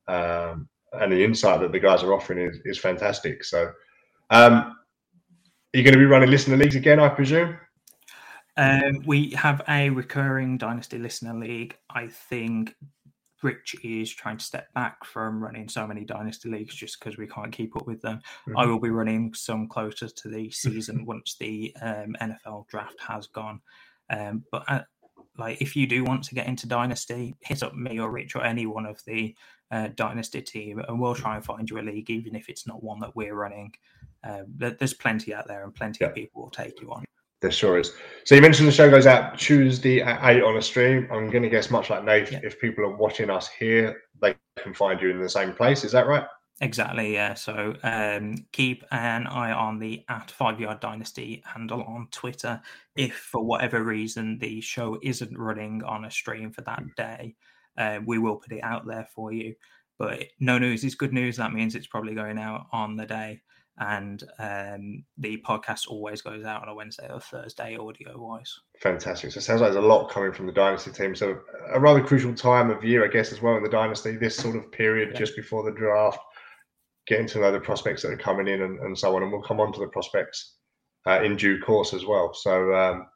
um, 0.08 0.68
and 0.92 1.12
the 1.12 1.24
insight 1.24 1.60
that 1.60 1.72
the 1.72 1.80
guys 1.80 2.02
are 2.02 2.14
offering 2.14 2.48
is, 2.48 2.58
is 2.64 2.78
fantastic. 2.78 3.44
So, 3.44 3.72
um, 4.30 4.52
are 4.52 5.78
you 5.78 5.82
going 5.82 5.94
to 5.94 5.98
be 5.98 6.04
running 6.04 6.30
listener 6.30 6.56
leagues 6.56 6.76
again? 6.76 7.00
I 7.00 7.08
presume. 7.08 7.58
Um, 8.56 9.02
we 9.04 9.30
have 9.30 9.62
a 9.68 9.90
recurring 9.90 10.56
Dynasty 10.56 10.98
Listener 10.98 11.34
League. 11.34 11.76
I 11.90 12.06
think 12.06 12.74
Rich 13.42 13.76
is 13.84 14.10
trying 14.12 14.38
to 14.38 14.44
step 14.44 14.72
back 14.74 15.04
from 15.04 15.42
running 15.42 15.68
so 15.68 15.86
many 15.86 16.04
Dynasty 16.04 16.48
Leagues 16.48 16.74
just 16.74 16.98
because 16.98 17.18
we 17.18 17.26
can't 17.26 17.52
keep 17.52 17.76
up 17.76 17.86
with 17.86 18.00
them. 18.00 18.20
Mm-hmm. 18.48 18.58
I 18.58 18.66
will 18.66 18.80
be 18.80 18.90
running 18.90 19.34
some 19.34 19.68
closer 19.68 20.08
to 20.08 20.28
the 20.28 20.50
season 20.52 21.04
once 21.04 21.36
the 21.38 21.74
um, 21.82 22.16
NFL 22.20 22.68
draft 22.68 22.98
has 23.06 23.26
gone. 23.26 23.60
Um, 24.08 24.44
but 24.50 24.64
uh, 24.68 24.82
like, 25.38 25.60
if 25.60 25.76
you 25.76 25.86
do 25.86 26.04
want 26.04 26.24
to 26.24 26.34
get 26.34 26.46
into 26.46 26.66
Dynasty, 26.66 27.34
hit 27.40 27.62
up 27.62 27.74
me 27.74 27.98
or 27.98 28.10
Rich 28.10 28.34
or 28.34 28.44
any 28.44 28.66
one 28.66 28.86
of 28.86 29.02
the 29.06 29.34
uh, 29.70 29.88
Dynasty 29.94 30.42
team, 30.42 30.78
and 30.78 31.00
we'll 31.00 31.14
try 31.14 31.36
and 31.36 31.44
find 31.44 31.68
you 31.68 31.78
a 31.78 31.80
league, 31.80 32.10
even 32.10 32.34
if 32.34 32.48
it's 32.48 32.66
not 32.66 32.82
one 32.82 33.00
that 33.00 33.14
we're 33.16 33.34
running. 33.34 33.72
Uh, 34.24 34.42
there's 34.56 34.94
plenty 34.94 35.34
out 35.34 35.46
there, 35.46 35.64
and 35.64 35.74
plenty 35.74 35.98
yeah. 36.00 36.08
of 36.08 36.14
people 36.14 36.42
will 36.42 36.50
take 36.50 36.80
you 36.80 36.90
on. 36.92 37.04
There 37.42 37.50
sure 37.50 37.78
is. 37.78 37.92
So 38.24 38.34
you 38.34 38.40
mentioned 38.40 38.66
the 38.66 38.72
show 38.72 38.90
goes 38.90 39.06
out 39.06 39.38
Tuesday 39.38 40.00
at 40.00 40.18
eight 40.30 40.42
on 40.42 40.56
a 40.56 40.62
stream. 40.62 41.06
I'm 41.12 41.28
going 41.28 41.42
to 41.42 41.50
guess 41.50 41.70
much 41.70 41.90
like 41.90 42.02
Nate, 42.04 42.32
yeah. 42.32 42.40
if 42.42 42.58
people 42.58 42.84
are 42.84 42.96
watching 42.96 43.28
us 43.28 43.48
here, 43.48 44.02
they 44.22 44.34
can 44.58 44.72
find 44.72 45.00
you 45.00 45.10
in 45.10 45.20
the 45.20 45.28
same 45.28 45.52
place. 45.52 45.84
Is 45.84 45.92
that 45.92 46.06
right? 46.06 46.24
Exactly, 46.60 47.12
yeah. 47.12 47.34
So 47.34 47.74
um, 47.82 48.46
keep 48.52 48.82
an 48.90 49.26
eye 49.26 49.52
on 49.52 49.78
the 49.78 50.04
at 50.08 50.30
Five 50.30 50.58
Yard 50.58 50.80
Dynasty 50.80 51.42
handle 51.44 51.82
on 51.82 52.08
Twitter. 52.10 52.60
If 52.96 53.14
for 53.14 53.44
whatever 53.44 53.82
reason 53.82 54.38
the 54.38 54.60
show 54.62 54.98
isn't 55.02 55.36
running 55.36 55.82
on 55.84 56.06
a 56.06 56.10
stream 56.10 56.50
for 56.50 56.62
that 56.62 56.82
day, 56.96 57.34
uh, 57.76 58.00
we 58.06 58.18
will 58.18 58.36
put 58.36 58.52
it 58.52 58.62
out 58.62 58.86
there 58.86 59.06
for 59.14 59.32
you. 59.32 59.54
But 59.98 60.24
no 60.40 60.58
news 60.58 60.82
is 60.82 60.94
good 60.94 61.12
news. 61.12 61.36
That 61.36 61.52
means 61.52 61.74
it's 61.74 61.86
probably 61.86 62.14
going 62.14 62.38
out 62.38 62.66
on 62.72 62.96
the 62.96 63.06
day 63.06 63.42
and 63.78 64.22
um, 64.38 65.04
the 65.18 65.42
podcast 65.46 65.88
always 65.88 66.22
goes 66.22 66.44
out 66.44 66.62
on 66.62 66.68
a 66.68 66.74
Wednesday 66.74 67.08
or 67.12 67.20
Thursday, 67.20 67.76
audio 67.76 68.18
wise. 68.18 68.58
Fantastic. 68.80 69.32
So 69.32 69.38
it 69.38 69.42
sounds 69.42 69.60
like 69.60 69.72
there's 69.72 69.84
a 69.84 69.86
lot 69.86 70.08
coming 70.08 70.32
from 70.32 70.46
the 70.46 70.52
Dynasty 70.52 70.92
team. 70.92 71.14
So 71.14 71.38
a 71.72 71.78
rather 71.78 72.02
crucial 72.02 72.34
time 72.34 72.70
of 72.70 72.82
year, 72.82 73.04
I 73.04 73.08
guess, 73.08 73.32
as 73.32 73.42
well 73.42 73.56
in 73.56 73.62
the 73.62 73.68
Dynasty. 73.68 74.16
This 74.16 74.36
sort 74.36 74.56
of 74.56 74.72
period 74.72 75.10
yeah. 75.12 75.18
just 75.18 75.36
before 75.36 75.62
the 75.62 75.76
draft, 75.76 76.18
getting 77.06 77.26
to 77.28 77.40
know 77.40 77.52
the 77.52 77.60
prospects 77.60 78.02
that 78.02 78.10
are 78.10 78.16
coming 78.16 78.48
in 78.48 78.62
and, 78.62 78.78
and 78.80 78.98
so 78.98 79.14
on. 79.16 79.22
And 79.22 79.32
we'll 79.32 79.42
come 79.42 79.60
on 79.60 79.72
to 79.72 79.80
the 79.80 79.88
prospects 79.88 80.56
uh, 81.06 81.22
in 81.22 81.36
due 81.36 81.60
course 81.60 81.94
as 81.94 82.04
well. 82.04 82.34
So, 82.34 82.74
um, 82.74 83.06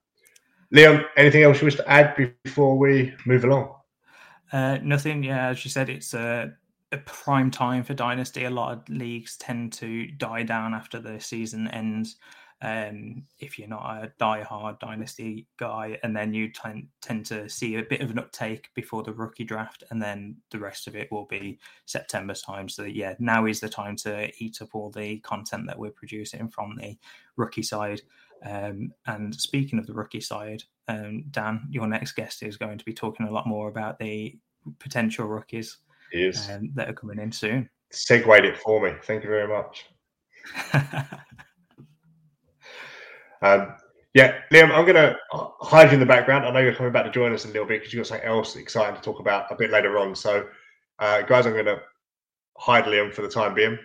Liam, 0.74 1.04
anything 1.16 1.42
else 1.42 1.60
you 1.60 1.64
wish 1.64 1.76
to 1.76 1.90
add 1.90 2.32
before 2.44 2.78
we 2.78 3.14
move 3.26 3.44
along? 3.44 3.74
Uh, 4.52 4.78
nothing. 4.82 5.24
Yeah, 5.24 5.48
as 5.48 5.64
you 5.64 5.70
said, 5.70 5.88
it's 5.88 6.14
a 6.14 6.52
a 6.92 6.98
prime 6.98 7.50
time 7.50 7.84
for 7.84 7.94
Dynasty. 7.94 8.44
A 8.44 8.50
lot 8.50 8.72
of 8.72 8.88
leagues 8.88 9.36
tend 9.36 9.72
to 9.74 10.08
die 10.12 10.42
down 10.42 10.74
after 10.74 10.98
the 10.98 11.20
season 11.20 11.68
ends. 11.68 12.16
Um, 12.62 13.24
if 13.38 13.58
you're 13.58 13.68
not 13.68 14.04
a 14.04 14.12
die-hard 14.18 14.78
Dynasty 14.80 15.46
guy, 15.58 15.98
and 16.02 16.14
then 16.14 16.34
you 16.34 16.52
tend, 16.52 16.88
tend 17.00 17.24
to 17.26 17.48
see 17.48 17.76
a 17.76 17.82
bit 17.82 18.02
of 18.02 18.10
an 18.10 18.18
uptake 18.18 18.68
before 18.74 19.02
the 19.02 19.12
rookie 19.12 19.44
draft, 19.44 19.84
and 19.90 20.00
then 20.02 20.36
the 20.50 20.58
rest 20.58 20.86
of 20.86 20.94
it 20.94 21.10
will 21.10 21.24
be 21.24 21.58
September's 21.86 22.42
time. 22.42 22.68
So, 22.68 22.84
yeah, 22.84 23.14
now 23.18 23.46
is 23.46 23.60
the 23.60 23.68
time 23.68 23.96
to 23.96 24.30
eat 24.38 24.60
up 24.60 24.74
all 24.74 24.90
the 24.90 25.18
content 25.20 25.66
that 25.66 25.78
we're 25.78 25.90
producing 25.90 26.48
from 26.48 26.76
the 26.76 26.98
rookie 27.36 27.62
side. 27.62 28.02
Um, 28.44 28.92
and 29.06 29.34
speaking 29.34 29.78
of 29.78 29.86
the 29.86 29.94
rookie 29.94 30.20
side, 30.20 30.62
um, 30.88 31.24
Dan, 31.30 31.66
your 31.70 31.86
next 31.86 32.12
guest 32.12 32.42
is 32.42 32.56
going 32.56 32.78
to 32.78 32.84
be 32.84 32.92
talking 32.92 33.26
a 33.26 33.32
lot 33.32 33.46
more 33.46 33.68
about 33.68 33.98
the 33.98 34.36
potential 34.78 35.26
rookies 35.26 35.78
um, 36.50 36.70
that 36.74 36.88
are 36.88 36.94
coming 36.94 37.18
in 37.18 37.32
soon. 37.32 37.68
Segued 37.90 38.44
it 38.44 38.56
for 38.58 38.82
me. 38.82 38.92
Thank 39.02 39.24
you 39.24 39.30
very 39.30 39.48
much. 39.48 39.86
um, 43.42 43.74
yeah, 44.14 44.40
Liam, 44.52 44.72
I'm 44.72 44.84
going 44.84 44.96
to 44.96 45.16
hide 45.32 45.88
you 45.88 45.94
in 45.94 46.00
the 46.00 46.06
background. 46.06 46.44
I 46.44 46.50
know 46.50 46.58
you're 46.58 46.74
coming 46.74 46.92
back 46.92 47.04
to 47.04 47.10
join 47.10 47.32
us 47.32 47.44
a 47.44 47.48
little 47.48 47.66
bit 47.66 47.80
because 47.80 47.92
you've 47.92 48.00
got 48.00 48.08
something 48.08 48.26
else 48.26 48.56
exciting 48.56 48.96
to 48.96 49.02
talk 49.02 49.20
about 49.20 49.46
a 49.50 49.54
bit 49.54 49.70
later 49.70 49.98
on. 49.98 50.16
So, 50.16 50.48
uh, 50.98 51.22
guys, 51.22 51.46
I'm 51.46 51.52
going 51.52 51.66
to 51.66 51.80
hide 52.56 52.84
Liam 52.84 53.12
for 53.12 53.22
the 53.22 53.28
time 53.28 53.54
being. 53.54 53.78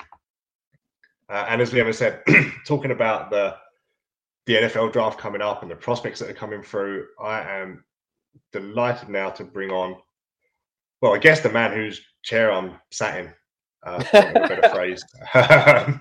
Uh, 1.29 1.45
and 1.49 1.61
as 1.61 1.71
Liam 1.71 1.85
has 1.85 1.97
said, 1.97 2.23
talking 2.65 2.91
about 2.91 3.29
the 3.29 3.55
the 4.45 4.55
NFL 4.55 4.93
draft 4.93 5.19
coming 5.19 5.41
up 5.41 5.63
and 5.63 5.71
the 5.71 5.75
prospects 5.75 6.19
that 6.19 6.29
are 6.29 6.33
coming 6.33 6.61
through, 6.61 7.07
I 7.19 7.41
am 7.41 7.83
delighted 8.51 9.09
now 9.09 9.31
to 9.31 9.43
bring 9.43 9.71
on, 9.71 9.95
well, 11.01 11.15
I 11.15 11.17
guess 11.17 11.41
the 11.41 11.49
man 11.49 11.73
whose 11.73 11.99
chair 12.23 12.51
I'm 12.51 12.75
sat 12.91 13.19
in. 13.19 13.33
Uh, 13.83 14.03
better 14.11 14.69
phrase. 14.73 15.03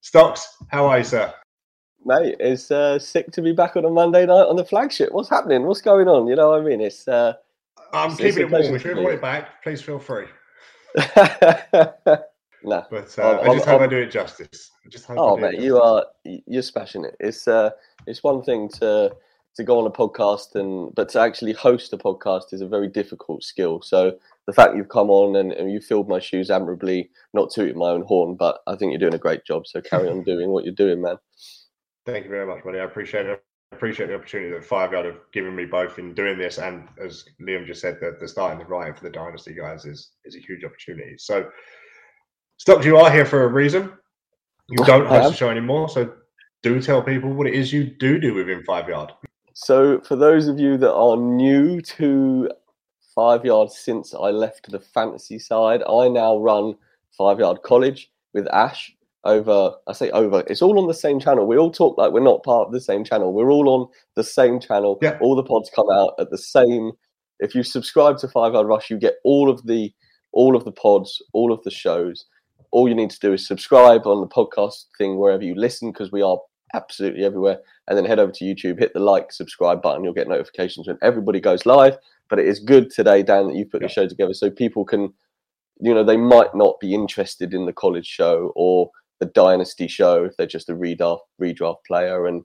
Stocks, 0.00 0.56
how 0.70 0.86
are 0.86 0.98
you, 0.98 1.04
sir? 1.04 1.32
Mate, 2.06 2.36
it's 2.38 2.70
uh, 2.70 2.98
sick 2.98 3.30
to 3.32 3.42
be 3.42 3.52
back 3.52 3.76
on 3.76 3.84
a 3.84 3.90
Monday 3.90 4.26
night 4.26 4.46
on 4.46 4.56
the 4.56 4.64
flagship. 4.64 5.12
What's 5.12 5.30
happening? 5.30 5.62
What's 5.62 5.80
going 5.80 6.06
on? 6.06 6.26
You 6.26 6.36
know 6.36 6.50
what 6.50 6.60
I 6.60 6.64
mean? 6.64 6.80
It's. 6.80 7.08
Uh, 7.08 7.34
I'm 7.92 8.10
it's, 8.10 8.20
keeping 8.20 8.42
it's 8.44 8.52
it 8.52 8.62
warm. 8.62 8.74
If 8.74 8.84
you 8.84 8.96
want 8.96 9.14
it 9.14 9.22
back, 9.22 9.62
please 9.62 9.80
feel 9.80 9.98
free. 9.98 10.26
nah, 12.62 12.82
but 12.90 13.18
uh, 13.18 13.22
i 13.22 13.40
i 13.40 13.54
just 13.54 13.66
hope 13.66 13.80
i 13.80 13.86
do 13.86 13.96
it 13.96 14.10
justice. 14.10 14.70
oh, 15.10 15.36
mate, 15.36 15.60
you 15.60 15.80
are 15.80 16.04
you're 16.24 16.62
smashing 16.62 17.04
it. 17.04 17.16
It's 17.20 17.48
uh, 17.48 17.70
it's 18.06 18.22
one 18.22 18.42
thing 18.42 18.68
to 18.80 19.14
to 19.56 19.64
go 19.64 19.78
on 19.78 19.86
a 19.86 19.90
podcast 19.90 20.56
and 20.56 20.94
but 20.94 21.08
to 21.10 21.20
actually 21.20 21.52
host 21.52 21.92
a 21.92 21.96
podcast 21.96 22.52
is 22.52 22.60
a 22.60 22.68
very 22.68 22.88
difficult 22.88 23.42
skill. 23.42 23.80
So 23.82 24.16
the 24.46 24.52
fact 24.52 24.76
you've 24.76 24.88
come 24.88 25.10
on 25.10 25.36
and, 25.36 25.52
and 25.52 25.72
you 25.72 25.80
filled 25.80 26.08
my 26.08 26.18
shoes 26.18 26.50
admirably, 26.50 27.10
not 27.32 27.50
tooting 27.50 27.78
my 27.78 27.88
own 27.88 28.02
horn, 28.02 28.34
but 28.34 28.60
I 28.66 28.76
think 28.76 28.90
you're 28.90 28.98
doing 28.98 29.14
a 29.14 29.18
great 29.18 29.44
job. 29.44 29.66
So 29.66 29.80
carry 29.80 30.08
on 30.08 30.22
doing 30.24 30.50
what 30.50 30.64
you're 30.64 30.74
doing, 30.74 31.00
man. 31.00 31.16
Thank 32.06 32.24
you 32.24 32.30
very 32.30 32.46
much, 32.46 32.64
buddy. 32.64 32.78
I 32.78 32.84
appreciate 32.84 33.26
it. 33.26 33.42
I 33.72 33.76
appreciate 33.76 34.06
the 34.06 34.14
opportunity 34.14 34.52
that 34.52 34.64
Five 34.64 34.92
Yard 34.92 35.06
have 35.06 35.18
given 35.32 35.56
me 35.56 35.64
both 35.64 35.98
in 35.98 36.14
doing 36.14 36.38
this, 36.38 36.58
and 36.58 36.88
as 37.02 37.24
Liam 37.40 37.66
just 37.66 37.80
said, 37.80 37.98
that 38.00 38.20
the 38.20 38.28
starting 38.28 38.58
the 38.58 38.64
writing 38.66 38.94
for 38.94 39.04
the 39.04 39.10
Dynasty 39.10 39.54
guys 39.54 39.84
is 39.84 40.10
is 40.24 40.36
a 40.36 40.38
huge 40.38 40.64
opportunity. 40.64 41.16
So, 41.18 41.50
Stocks, 42.58 42.86
you 42.86 42.96
are 42.98 43.10
here 43.10 43.26
for 43.26 43.44
a 43.44 43.48
reason. 43.48 43.92
You 44.68 44.84
don't 44.84 45.06
host 45.06 45.30
the 45.30 45.36
show 45.36 45.50
anymore, 45.50 45.88
so 45.88 46.12
do 46.62 46.80
tell 46.80 47.02
people 47.02 47.32
what 47.32 47.46
it 47.46 47.54
is 47.54 47.72
you 47.72 47.84
do 47.84 48.18
do 48.18 48.34
within 48.34 48.62
Five 48.64 48.88
Yard. 48.88 49.12
So, 49.54 50.00
for 50.00 50.16
those 50.16 50.46
of 50.46 50.58
you 50.58 50.76
that 50.78 50.92
are 50.92 51.16
new 51.16 51.80
to 51.80 52.48
five 53.14 53.44
Yard 53.44 53.70
since 53.70 54.14
I 54.14 54.30
left 54.30 54.70
the 54.70 54.80
fantasy 54.80 55.38
side. 55.38 55.82
I 55.88 56.08
now 56.08 56.38
run 56.38 56.76
Five 57.16 57.38
Yard 57.38 57.62
College 57.62 58.10
with 58.32 58.48
Ash 58.48 58.93
over. 59.24 59.72
I 59.86 59.92
say 59.92 60.10
over. 60.10 60.44
It's 60.46 60.62
all 60.62 60.78
on 60.78 60.86
the 60.86 60.94
same 60.94 61.20
channel. 61.20 61.46
We 61.46 61.56
all 61.56 61.70
talk 61.70 61.98
like 61.98 62.12
we're 62.12 62.20
not 62.20 62.44
part 62.44 62.66
of 62.66 62.72
the 62.72 62.80
same 62.80 63.04
channel. 63.04 63.32
We're 63.32 63.50
all 63.50 63.68
on 63.68 63.88
the 64.16 64.24
same 64.24 64.60
channel. 64.60 64.98
Yeah. 65.02 65.18
All 65.20 65.36
the 65.36 65.42
pods 65.42 65.70
come 65.74 65.90
out 65.90 66.14
at 66.18 66.30
the 66.30 66.38
same. 66.38 66.92
If 67.40 67.54
you 67.54 67.62
subscribe 67.62 68.18
to 68.18 68.28
Five 68.28 68.52
Yard 68.54 68.66
Rush, 68.66 68.90
you 68.90 68.98
get 68.98 69.16
all 69.24 69.50
of 69.50 69.66
the 69.66 69.92
all 70.32 70.56
of 70.56 70.64
the 70.64 70.72
pods, 70.72 71.22
all 71.32 71.52
of 71.52 71.62
the 71.62 71.70
shows. 71.70 72.26
All 72.70 72.88
you 72.88 72.94
need 72.94 73.10
to 73.10 73.20
do 73.20 73.32
is 73.32 73.46
subscribe 73.46 74.06
on 74.06 74.20
the 74.20 74.26
podcast 74.26 74.86
thing 74.98 75.16
wherever 75.16 75.44
you 75.44 75.54
listen 75.54 75.92
because 75.92 76.10
we 76.10 76.22
are 76.22 76.38
absolutely 76.74 77.24
everywhere. 77.24 77.58
And 77.88 77.96
then 77.96 78.04
head 78.04 78.18
over 78.18 78.32
to 78.32 78.44
YouTube, 78.44 78.80
hit 78.80 78.92
the 78.94 79.00
like, 79.00 79.32
subscribe 79.32 79.80
button. 79.80 80.02
You'll 80.02 80.12
get 80.12 80.28
notifications 80.28 80.88
when 80.88 80.98
everybody 81.02 81.40
goes 81.40 81.66
live. 81.66 81.96
But 82.28 82.40
it 82.40 82.48
is 82.48 82.58
good 82.58 82.90
today, 82.90 83.22
Dan, 83.22 83.46
that 83.46 83.56
you 83.56 83.64
put 83.64 83.80
yeah. 83.80 83.88
the 83.88 83.92
show 83.92 84.08
together 84.08 84.34
so 84.34 84.50
people 84.50 84.84
can, 84.84 85.12
you 85.80 85.94
know, 85.94 86.02
they 86.02 86.16
might 86.16 86.54
not 86.54 86.80
be 86.80 86.94
interested 86.94 87.54
in 87.54 87.66
the 87.66 87.72
college 87.72 88.06
show 88.06 88.52
or 88.56 88.90
the 89.24 89.32
dynasty 89.32 89.88
show 89.88 90.24
if 90.24 90.36
they're 90.36 90.46
just 90.46 90.68
a 90.68 90.74
redraft 90.74 91.20
redraft 91.40 91.84
player. 91.86 92.26
And 92.26 92.42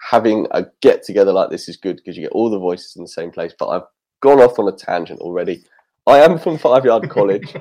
having 0.00 0.46
a 0.50 0.66
get 0.80 1.02
together 1.02 1.32
like 1.32 1.50
this 1.50 1.68
is 1.68 1.76
good 1.76 1.96
because 1.96 2.16
you 2.16 2.24
get 2.24 2.32
all 2.32 2.50
the 2.50 2.58
voices 2.58 2.94
in 2.96 3.02
the 3.02 3.08
same 3.08 3.30
place. 3.30 3.54
But 3.58 3.68
I've 3.68 3.86
gone 4.20 4.40
off 4.40 4.58
on 4.58 4.68
a 4.68 4.76
tangent 4.76 5.20
already. 5.20 5.62
I 6.06 6.18
am 6.18 6.38
from 6.38 6.58
Five 6.58 6.84
Yard 6.84 7.10
College. 7.10 7.54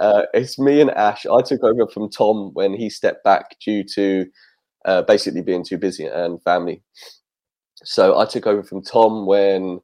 uh, 0.00 0.22
it's 0.34 0.58
me 0.58 0.80
and 0.80 0.90
Ash. 0.90 1.26
I 1.26 1.42
took 1.42 1.62
over 1.62 1.86
from 1.88 2.10
Tom 2.10 2.50
when 2.54 2.74
he 2.74 2.90
stepped 2.90 3.24
back 3.24 3.56
due 3.64 3.84
to 3.94 4.26
uh, 4.84 5.02
basically 5.02 5.42
being 5.42 5.64
too 5.64 5.78
busy 5.78 6.06
and 6.06 6.42
family. 6.42 6.82
So 7.84 8.18
I 8.18 8.26
took 8.26 8.46
over 8.46 8.62
from 8.62 8.82
Tom 8.82 9.26
when 9.26 9.80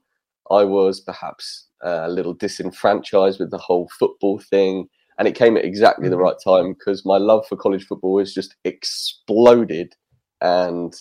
I 0.50 0.64
was 0.64 1.00
perhaps 1.00 1.68
uh, 1.84 2.02
a 2.04 2.08
little 2.08 2.34
disenfranchised 2.34 3.38
with 3.38 3.50
the 3.50 3.58
whole 3.58 3.88
football 3.98 4.38
thing. 4.38 4.88
And 5.20 5.28
it 5.28 5.34
came 5.34 5.58
at 5.58 5.66
exactly 5.66 6.08
the 6.08 6.16
mm-hmm. 6.16 6.24
right 6.24 6.36
time 6.42 6.72
because 6.72 7.04
my 7.04 7.18
love 7.18 7.46
for 7.46 7.54
college 7.54 7.84
football 7.84 8.18
has 8.20 8.32
just 8.32 8.56
exploded. 8.64 9.94
And 10.40 10.94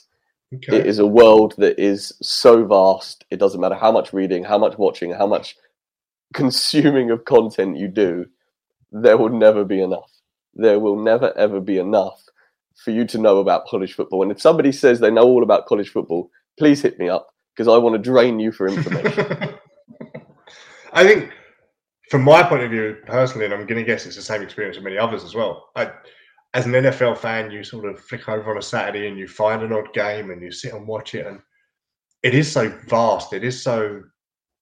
okay. 0.53 0.80
it 0.80 0.88
is 0.88 0.99
a 0.99 1.07
world 1.07 1.53
that 1.57 1.80
is 1.80 2.11
so 2.22 2.65
vast. 2.65 3.24
It 3.32 3.39
doesn't 3.39 3.61
matter 3.61 3.76
how 3.76 3.93
much 3.93 4.11
reading, 4.11 4.43
how 4.43 4.57
much 4.57 4.78
watching, 4.78 5.13
how 5.13 5.26
much 5.26 5.55
consuming 6.34 7.11
of 7.11 7.24
content 7.24 7.78
you 7.78 7.88
do, 7.88 8.26
there 8.91 9.17
will 9.17 9.30
never 9.30 9.63
be 9.63 9.82
enough. 9.82 10.11
There 10.53 10.82
will 10.82 11.01
never, 11.01 11.32
ever 11.38 11.61
be 11.61 11.78
enough 11.78 12.22
for 12.84 12.91
you 12.91 13.05
to 13.05 13.17
know 13.17 13.38
about 13.38 13.67
college 13.67 13.93
football. 13.93 14.24
And 14.24 14.34
if 14.34 14.41
somebody 14.41 14.74
says 14.74 14.99
they 14.99 15.11
know 15.11 15.24
all 15.24 15.43
about 15.43 15.65
college 15.65 15.91
football, 15.91 16.30
please 16.57 16.82
hit 16.82 16.99
me 16.99 17.07
up 17.07 17.28
because 17.55 17.70
I 17.70 17.78
want 17.78 17.95
to 17.95 18.11
drain 18.11 18.38
you 18.38 18.51
for 18.51 18.67
information. 18.67 19.55
I 20.91 21.05
think 21.05 21.32
from 22.10 22.24
my 22.24 22.41
point 22.43 22.64
of 22.64 22.72
view, 22.72 22.97
personally, 23.05 23.45
and 23.45 23.53
I'm 23.53 23.66
going 23.66 23.84
to 23.84 23.84
guess 23.84 24.05
it's 24.05 24.16
the 24.16 24.22
same 24.22 24.41
experience 24.41 24.78
for 24.78 24.84
many 24.84 24.97
others 24.97 25.24
as 25.24 25.36
well. 25.36 25.70
I, 25.76 25.91
as 26.55 26.66
an 26.66 26.72
NFL 26.72 27.18
fan, 27.18 27.51
you 27.51 27.64
sort 27.64 27.86
of 27.86 27.99
flick 27.99 28.28
over 28.28 28.51
on 28.51 28.57
a 28.57 28.62
Saturday 28.62 29.07
and 29.07 29.18
you 29.18 29.28
find 29.28 29.62
an 29.62 29.72
odd 29.72 29.93
game 29.93 30.32
and 30.32 30.41
you 30.41 30.51
sit 30.51 30.74
and 30.74 30.88
watch 30.88 31.14
it, 31.14 31.28
and 31.28 31.39
it 32.24 32.34
is 32.34 32.51
so 32.51 32.70
vast. 32.88 33.34
It 33.34 33.43
is 33.43 33.62
so 33.62 34.01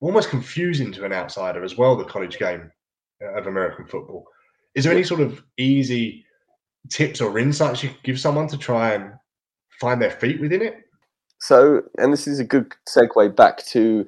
almost 0.01 0.29
confusing 0.29 0.91
to 0.91 1.05
an 1.05 1.13
outsider 1.13 1.63
as 1.63 1.77
well. 1.77 1.95
The 1.95 2.03
college 2.03 2.37
game 2.37 2.69
uh, 3.23 3.33
of 3.33 3.47
American 3.47 3.87
football. 3.87 4.25
Is 4.75 4.83
there 4.83 4.93
any 4.93 5.03
sort 5.03 5.21
of 5.21 5.41
easy 5.57 6.25
tips 6.89 7.21
or 7.21 7.39
insights 7.39 7.81
you 7.81 7.89
could 7.89 8.03
give 8.03 8.19
someone 8.19 8.47
to 8.49 8.57
try 8.57 8.93
and 8.93 9.13
find 9.79 10.01
their 10.01 10.11
feet 10.11 10.39
within 10.41 10.61
it? 10.61 10.83
So, 11.39 11.83
and 11.97 12.11
this 12.11 12.27
is 12.27 12.39
a 12.39 12.43
good 12.43 12.73
segue 12.87 13.35
back 13.35 13.65
to 13.67 14.07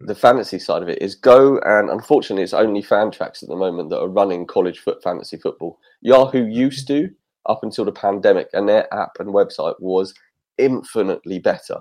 the 0.00 0.14
fantasy 0.14 0.58
side 0.58 0.82
of 0.82 0.88
it 0.88 1.00
is 1.00 1.14
go 1.14 1.58
and 1.60 1.88
unfortunately 1.88 2.42
it's 2.42 2.52
only 2.52 2.82
Fantrax 2.82 3.42
at 3.42 3.48
the 3.48 3.56
moment 3.56 3.90
that 3.90 4.00
are 4.00 4.08
running 4.08 4.46
college 4.46 4.78
foot 4.80 5.02
fantasy 5.02 5.36
football. 5.38 5.78
Yahoo 6.02 6.44
used 6.44 6.86
to 6.88 7.08
up 7.46 7.60
until 7.62 7.84
the 7.84 7.92
pandemic 7.92 8.48
and 8.52 8.68
their 8.68 8.92
app 8.92 9.12
and 9.18 9.28
website 9.30 9.74
was 9.80 10.12
infinitely 10.58 11.38
better 11.38 11.78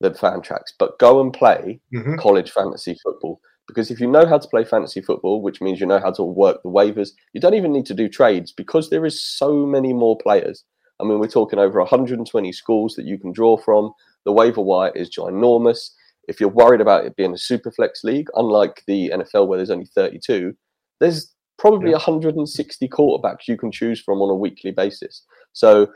than 0.00 0.12
Fantrax. 0.12 0.64
But 0.78 0.98
go 0.98 1.20
and 1.20 1.32
play 1.32 1.80
Mhm. 1.94 2.18
college 2.18 2.50
fantasy 2.50 2.96
football 3.02 3.40
because 3.66 3.90
if 3.90 4.00
you 4.00 4.06
know 4.06 4.26
how 4.26 4.38
to 4.38 4.48
play 4.48 4.64
fantasy 4.64 5.00
football, 5.00 5.40
which 5.42 5.60
means 5.60 5.80
you 5.80 5.86
know 5.86 5.98
how 5.98 6.10
to 6.12 6.22
work 6.22 6.62
the 6.62 6.68
waivers, 6.68 7.10
you 7.32 7.40
don't 7.40 7.54
even 7.54 7.72
need 7.72 7.86
to 7.86 7.94
do 7.94 8.08
trades 8.08 8.52
because 8.52 8.90
there 8.90 9.06
is 9.06 9.22
so 9.22 9.64
many 9.66 9.92
more 9.92 10.16
players. 10.18 10.64
I 11.00 11.04
mean, 11.04 11.18
we're 11.18 11.26
talking 11.28 11.58
over 11.58 11.80
120 11.80 12.52
schools 12.52 12.94
that 12.94 13.06
you 13.06 13.18
can 13.18 13.32
draw 13.32 13.56
from. 13.56 13.92
The 14.24 14.32
waiver 14.32 14.60
wire 14.62 14.92
is 14.94 15.10
ginormous. 15.10 15.90
If 16.28 16.40
you're 16.40 16.48
worried 16.48 16.80
about 16.80 17.04
it 17.04 17.16
being 17.16 17.34
a 17.34 17.38
super 17.38 17.70
flex 17.70 18.04
league, 18.04 18.28
unlike 18.34 18.82
the 18.86 19.10
NFL 19.14 19.46
where 19.46 19.58
there's 19.58 19.70
only 19.70 19.86
32, 19.86 20.54
there's 21.00 21.34
probably 21.58 21.92
160 21.92 22.88
quarterbacks 22.88 23.48
you 23.48 23.56
can 23.56 23.72
choose 23.72 24.00
from 24.00 24.20
on 24.20 24.30
a 24.30 24.34
weekly 24.34 24.70
basis. 24.70 25.22
So 25.52 25.88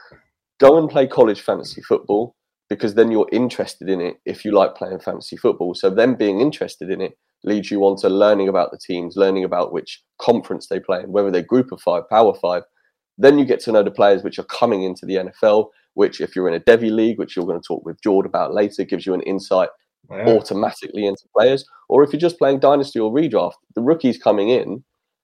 go 0.58 0.78
and 0.78 0.88
play 0.88 1.06
college 1.06 1.40
fantasy 1.40 1.82
football 1.82 2.34
because 2.68 2.94
then 2.94 3.10
you're 3.10 3.28
interested 3.32 3.88
in 3.88 4.00
it 4.00 4.16
if 4.24 4.44
you 4.44 4.52
like 4.52 4.76
playing 4.76 5.00
fantasy 5.00 5.36
football. 5.36 5.74
So 5.74 5.90
then 5.90 6.14
being 6.14 6.40
interested 6.40 6.90
in 6.90 7.00
it 7.00 7.18
leads 7.42 7.70
you 7.70 7.84
on 7.84 7.96
to 7.96 8.08
learning 8.08 8.48
about 8.48 8.70
the 8.70 8.78
teams, 8.78 9.16
learning 9.16 9.44
about 9.44 9.72
which 9.72 10.02
conference 10.20 10.68
they 10.68 10.78
play 10.78 11.00
in, 11.00 11.12
whether 11.12 11.30
they're 11.30 11.42
group 11.42 11.72
of 11.72 11.80
five, 11.80 12.08
power 12.08 12.34
five. 12.34 12.62
Then 13.18 13.38
you 13.38 13.44
get 13.44 13.60
to 13.60 13.72
know 13.72 13.82
the 13.82 13.90
players 13.90 14.22
which 14.22 14.38
are 14.38 14.44
coming 14.44 14.82
into 14.82 15.04
the 15.04 15.16
NFL, 15.16 15.68
which 15.94 16.20
if 16.20 16.36
you're 16.36 16.48
in 16.48 16.54
a 16.54 16.60
Devy 16.60 16.90
league, 16.90 17.18
which 17.18 17.36
you're 17.36 17.46
going 17.46 17.60
to 17.60 17.66
talk 17.66 17.84
with 17.84 18.00
Jord 18.02 18.24
about 18.24 18.54
later, 18.54 18.84
gives 18.84 19.04
you 19.04 19.14
an 19.14 19.22
insight 19.22 19.68
Yeah. 20.10 20.26
automatically 20.28 21.06
into 21.06 21.24
players. 21.36 21.64
Or 21.88 22.02
if 22.02 22.12
you're 22.12 22.20
just 22.20 22.38
playing 22.38 22.60
dynasty 22.60 22.98
or 22.98 23.12
redraft, 23.12 23.54
the 23.74 23.82
rookies 23.82 24.18
coming 24.18 24.48
in, 24.48 24.82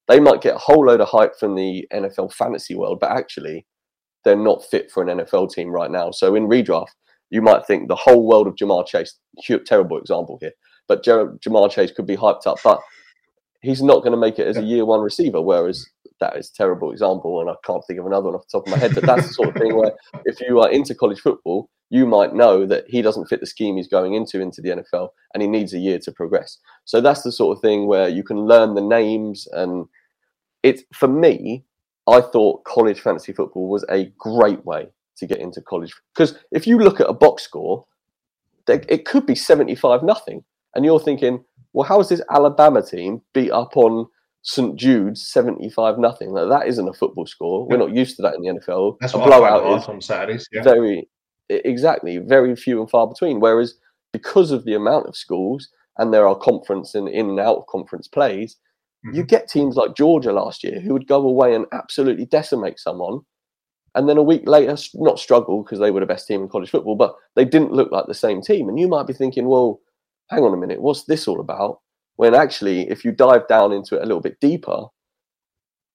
they 0.09 0.21
might 0.21 0.43
get 0.43 0.55
a 0.55 0.59
whole 0.59 0.87
load 0.87 1.01
of 1.01 1.09
hype 1.09 1.37
from 1.39 1.57
the 1.57 1.87
NFL 1.93 2.33
fantasy 2.33 2.75
world, 2.75 2.99
but 3.01 3.11
actually 3.11 3.67
they're 4.25 4.37
not 4.37 4.65
fit 4.65 4.91
for 4.91 5.03
an 5.03 5.19
NFL 5.19 5.53
team 5.53 5.69
right 5.71 5.91
now. 5.91 6.11
So 6.11 6.35
in 6.35 6.47
redraft, 6.47 6.91
you 7.31 7.43
might 7.43 7.67
think 7.67 7.89
the 7.89 7.97
whole 7.97 8.27
world 8.27 8.47
of 8.47 8.55
Ja'Marr 8.55 8.87
Chase, 8.87 9.19
terrible 9.67 9.99
example 9.99 10.39
here, 10.41 10.53
but 10.87 11.03
Jer- 11.03 11.33
Ja'Marr 11.45 11.71
Chase 11.71 11.91
could 11.91 12.07
be 12.07 12.17
hyped 12.17 12.47
up, 12.47 12.59
but 12.63 12.81
he's 13.63 13.83
not 13.83 13.99
going 13.99 14.13
to 14.13 14.17
make 14.17 14.39
it 14.39 14.47
as 14.47 14.57
a 14.57 14.63
year 14.63 14.85
one 14.85 15.01
receiver. 15.01 15.41
Whereas 15.43 15.85
that 16.21 16.37
is 16.37 16.51
a 16.51 16.57
terrible 16.57 16.93
example, 16.93 17.41
and 17.41 17.51
I 17.51 17.55
can't 17.65 17.83
think 17.87 17.99
of 17.99 18.07
another 18.07 18.27
one 18.27 18.37
off 18.37 18.47
the 18.51 18.59
top 18.59 18.67
of 18.67 18.71
my 18.71 18.79
head. 18.79 18.95
But 18.95 19.05
that's 19.05 19.27
the 19.27 19.35
sort 19.35 19.49
of 19.49 19.55
thing 19.55 19.77
where 19.77 19.93
if 20.25 20.41
you 20.41 20.61
are 20.61 20.71
into 20.71 20.95
college 20.95 21.21
football, 21.21 21.69
you 21.91 22.07
might 22.07 22.35
know 22.35 22.67
that 22.67 22.85
he 22.89 23.01
doesn't 23.03 23.27
fit 23.27 23.41
the 23.41 23.47
scheme 23.47 23.77
he's 23.77 23.89
going 23.89 24.15
into 24.15 24.41
into 24.41 24.61
the 24.61 24.71
NFL, 24.71 25.11
and 25.33 25.43
he 25.43 25.49
needs 25.49 25.73
a 25.73 25.79
year 25.79 25.99
to 26.01 26.13
progress. 26.13 26.59
So 26.85 27.01
that's 27.01 27.23
the 27.23 27.33
sort 27.33 27.57
of 27.57 27.63
thing 27.63 27.87
where 27.87 28.09
you 28.09 28.25
can 28.25 28.39
learn 28.39 28.75
the 28.75 28.81
names, 28.81 29.47
and 29.53 29.87
it's 30.63 30.83
for 30.93 31.09
me, 31.09 31.65
I 32.09 32.21
thought 32.21 32.65
college 32.65 33.01
fantasy 33.01 33.33
football 33.33 33.69
was 33.69 33.85
a 33.89 34.13
great 34.19 34.65
way 34.65 34.89
to 35.19 35.27
get 35.27 35.39
into 35.39 35.61
college 35.63 35.95
because 36.15 36.39
if 36.53 36.67
you 36.67 36.79
look 36.79 37.01
at 37.01 37.09
a 37.09 37.15
box 37.15 37.43
score, 37.43 37.87
it 38.69 39.05
could 39.05 39.27
be 39.27 39.35
seventy-five 39.35 40.03
nothing, 40.03 40.43
and 40.75 40.85
you're 40.85 41.01
thinking, 41.01 41.45
well, 41.73 41.87
how 41.87 42.01
is 42.01 42.09
this 42.09 42.23
Alabama 42.31 42.83
team 42.83 43.23
beat 43.33 43.53
up 43.53 43.77
on 43.77 44.09
St 44.43 44.75
Jude's 44.75 45.29
seventy-five 45.29 46.01
nothing? 46.01 46.33
Like, 46.33 46.49
that 46.49 46.67
isn't 46.67 46.89
a 46.89 46.93
football 46.93 47.27
score. 47.27 47.69
We're 47.69 47.77
not 47.77 47.95
used 47.95 48.17
to 48.17 48.23
that 48.23 48.35
in 48.35 48.43
the 48.43 48.61
NFL. 48.61 48.97
That's 49.01 49.15
a 49.15 49.19
what 49.19 49.29
blowout 49.29 49.63
hard 49.63 49.83
is 49.83 49.89
on 49.89 50.01
Saturdays. 50.01 50.49
Yeah. 50.53 50.63
very 50.63 51.09
exactly 51.49 52.19
very 52.19 52.55
few 52.57 52.81
and 52.81 52.91
far 52.91 53.07
between. 53.07 53.41
Whereas 53.41 53.75
because 54.13 54.51
of 54.51 54.65
the 54.65 54.75
amount 54.75 55.07
of 55.07 55.17
schools 55.17 55.69
and 55.99 56.13
there 56.13 56.27
are 56.27 56.37
conference 56.37 56.95
and 56.95 57.09
in 57.09 57.31
and 57.31 57.41
out 57.41 57.57
of 57.57 57.67
conference 57.67 58.09
plays, 58.09 58.57
you 59.05 59.11
mm-hmm. 59.11 59.23
get 59.23 59.49
teams 59.49 59.77
like 59.77 59.97
Georgia 59.97 60.33
last 60.33 60.65
year 60.65 60.81
who 60.81 60.93
would 60.93 61.07
go 61.07 61.23
away 61.23 61.55
and 61.55 61.67
absolutely 61.73 62.27
decimate 62.27 62.79
someone. 62.79 63.21
And 63.95 64.09
then 64.09 64.19
a 64.19 64.23
week 64.23 64.47
later, 64.47 64.77
not 64.95 65.19
struggle 65.19 65.63
because 65.63 65.79
they 65.79 65.91
were 65.91 66.01
the 66.01 66.07
best 66.07 66.27
team 66.27 66.43
in 66.43 66.49
college 66.49 66.71
football, 66.71 66.97
but 66.97 67.15
they 67.35 67.45
didn't 67.45 67.73
look 67.73 67.91
like 67.93 68.07
the 68.07 68.15
same 68.15 68.43
team. 68.43 68.69
And 68.69 68.79
you 68.79 68.89
might 68.89 69.07
be 69.07 69.15
thinking, 69.15 69.47
well, 69.47 69.81
hang 70.29 70.43
on 70.43 70.53
a 70.53 70.57
minute, 70.57 70.83
what's 70.83 71.05
this 71.05 71.27
all 71.27 71.41
about? 71.41 71.81
When 72.17 72.35
actually, 72.35 72.91
if 72.91 73.05
you 73.05 73.13
dive 73.13 73.49
down 73.49 73.73
into 73.73 73.97
it 73.97 74.03
a 74.03 74.07
little 74.07 74.21
bit 74.21 74.41
deeper, 74.41 74.87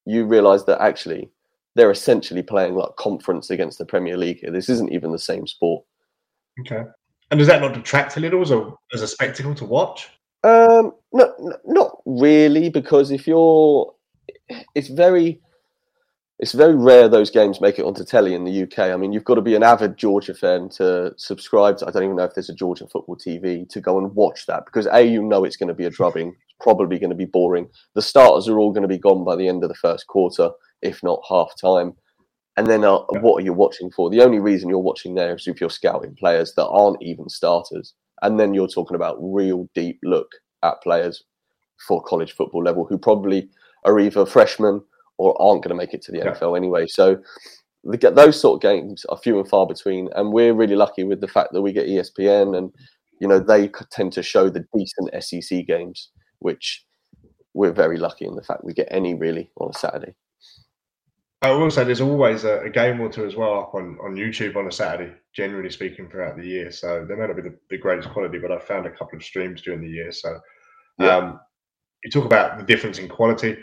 you 0.06 0.26
realize 0.26 0.66
that 0.66 0.82
actually 0.82 1.30
they're 1.76 1.92
essentially 1.92 2.44
playing 2.44 2.76
like 2.76 2.96
conference 2.98 3.50
against 3.50 3.78
the 3.78 3.86
Premier 3.86 4.18
League. 4.18 4.40
This 4.52 4.70
isn't 4.70 4.92
even 4.92 5.12
the 5.12 5.20
same 5.20 5.48
sport. 5.48 5.84
Okay. 6.60 6.84
And 7.30 7.38
does 7.38 7.48
that 7.48 7.62
not 7.62 7.74
detract 7.74 8.18
a 8.18 8.20
little 8.20 8.42
as 8.42 8.52
a 8.52 8.74
as 8.94 9.02
a 9.02 9.08
spectacle 9.08 9.56
to 9.56 9.66
watch? 9.66 10.10
Um, 10.44 10.94
no, 11.14 11.34
not 11.66 12.02
really, 12.06 12.70
because 12.70 13.12
if 13.12 13.28
you're, 13.28 13.94
it's 14.74 14.88
very, 14.88 15.40
it's 16.40 16.54
very 16.54 16.76
rare 16.76 17.08
those 17.08 17.30
games 17.30 17.62
make 17.62 17.78
it 17.78 17.86
onto 17.86 18.04
telly 18.04 18.34
in 18.34 18.44
the 18.44 18.64
UK. 18.64 18.80
I 18.80 18.98
mean, 18.98 19.14
you've 19.14 19.24
got 19.24 19.36
to 19.36 19.42
be 19.42 19.56
an 19.56 19.64
avid 19.64 19.98
Georgia 19.98 20.34
fan 20.34 20.70
to 20.70 21.14
subscribe 21.18 21.78
to. 21.78 21.88
I 21.88 21.92
don't 21.92 22.04
even 22.04 22.16
know 22.16 22.24
if 22.24 22.34
there's 22.34 22.50
a 22.50 22.56
Georgia 22.56 22.88
football 22.88 23.16
TV 23.16 23.70
to 23.70 23.82
go 23.82 24.00
and 24.00 24.14
watch 24.16 24.48
that 24.48 24.66
because 24.66 24.88
a, 24.92 25.02
you 25.04 25.22
know, 25.22 25.44
it's 25.44 25.58
going 25.58 25.68
to 25.68 25.76
be 25.76 25.86
a 25.86 25.92
drubbing. 25.92 26.30
It's 26.30 26.56
probably 26.60 26.98
going 26.98 27.12
to 27.12 27.16
be 27.16 27.26
boring. 27.26 27.70
The 27.94 28.02
starters 28.02 28.48
are 28.48 28.58
all 28.58 28.72
going 28.72 28.82
to 28.82 28.88
be 28.88 28.98
gone 28.98 29.24
by 29.24 29.36
the 29.36 29.48
end 29.48 29.64
of 29.64 29.70
the 29.70 29.76
first 29.76 30.08
quarter, 30.08 30.50
if 30.82 31.02
not 31.04 31.22
half 31.30 31.54
time. 31.60 31.94
And 32.58 32.68
then, 32.68 32.84
uh, 32.84 33.00
what 33.22 33.42
are 33.42 33.46
you 33.46 33.54
watching 33.54 33.90
for? 33.92 34.10
The 34.10 34.22
only 34.22 34.40
reason 34.40 34.70
you're 34.70 34.80
watching 34.80 35.16
there 35.16 35.36
is 35.36 35.48
if 35.48 35.62
you're 35.62 35.70
scouting 35.70 36.16
players 36.16 36.54
that 36.56 36.68
aren't 36.68 37.02
even 37.02 37.30
starters. 37.30 37.94
And 38.22 38.40
then 38.40 38.54
you're 38.54 38.68
talking 38.68 38.96
about 38.96 39.18
real 39.20 39.68
deep 39.74 40.00
look 40.04 40.28
at 40.64 40.82
players 40.84 41.24
for 41.88 42.04
college 42.04 42.34
football 42.34 42.64
level 42.64 42.86
who 42.86 42.98
probably 42.98 43.50
are 43.86 44.00
either 44.00 44.26
freshmen 44.26 44.82
or 45.18 45.42
aren't 45.42 45.64
going 45.64 45.70
to 45.70 45.76
make 45.76 45.94
it 45.94 46.02
to 46.04 46.12
the 46.12 46.20
Yeah. 46.20 46.34
NFL 46.34 46.56
anyway. 46.58 46.86
So 46.88 47.18
the, 47.84 47.98
get- 47.98 48.16
those 48.16 48.40
sort 48.40 48.58
of 48.58 48.62
games 48.62 49.06
are 49.06 49.18
few 49.18 49.40
and 49.40 49.48
far 49.48 49.66
between. 49.66 50.10
And 50.16 50.32
we're 50.34 50.54
really 50.54 50.76
lucky 50.76 51.04
with 51.04 51.22
the 51.22 51.28
fact 51.28 51.54
that 51.54 51.62
we 51.62 51.72
get 51.74 51.88
ESPN 51.88 52.56
and, 52.56 52.72
you 53.20 53.28
know, 53.28 53.40
they 53.40 53.70
tend 53.92 54.14
to 54.14 54.22
show 54.24 54.50
the 54.50 54.66
decent 54.76 55.24
SEC 55.24 55.66
games, 55.66 56.12
which 56.40 56.86
we're 57.54 57.72
very 57.72 57.98
lucky 57.98 58.26
in 58.26 58.36
the 58.36 58.44
fact 58.44 58.64
we 58.64 58.74
get 58.74 58.88
any 58.92 59.16
really 59.16 59.52
on 59.58 59.72
a 59.74 59.78
Saturday. 59.78 60.14
I 61.44 61.52
will 61.52 61.72
say 61.72 61.84
there's 61.84 62.02
always 62.02 62.44
a, 62.44 62.60
a 62.60 62.70
game 62.70 63.00
or 63.02 63.10
two 63.10 63.26
as 63.26 63.36
well 63.36 63.60
up 63.60 63.74
on, 63.74 63.98
on 64.04 64.16
YouTube 64.16 64.56
on 64.56 64.68
a 64.68 64.72
Saturday, 64.72 65.12
generally 65.36 65.72
speaking, 65.72 66.08
throughout 66.08 66.38
the 66.38 66.46
year. 66.46 66.72
So 66.72 67.04
they 67.08 67.16
may 67.16 67.26
not 67.26 67.36
be 67.36 67.42
the, 67.42 67.58
the 67.72 67.78
greatest 67.80 68.10
quality, 68.10 68.38
but 68.38 68.52
I've 68.52 68.64
found 68.64 68.86
a 68.86 68.92
couple 68.92 69.18
of 69.18 69.24
streams 69.24 69.62
during 69.64 69.82
the 69.82 69.90
year. 69.90 70.12
So 70.12 70.40
Yeah. 71.00 71.18
um, 71.18 71.40
you 72.04 72.12
talk 72.12 72.26
about 72.26 72.60
the 72.60 72.64
difference 72.64 73.00
in 73.00 73.08
quality. 73.10 73.58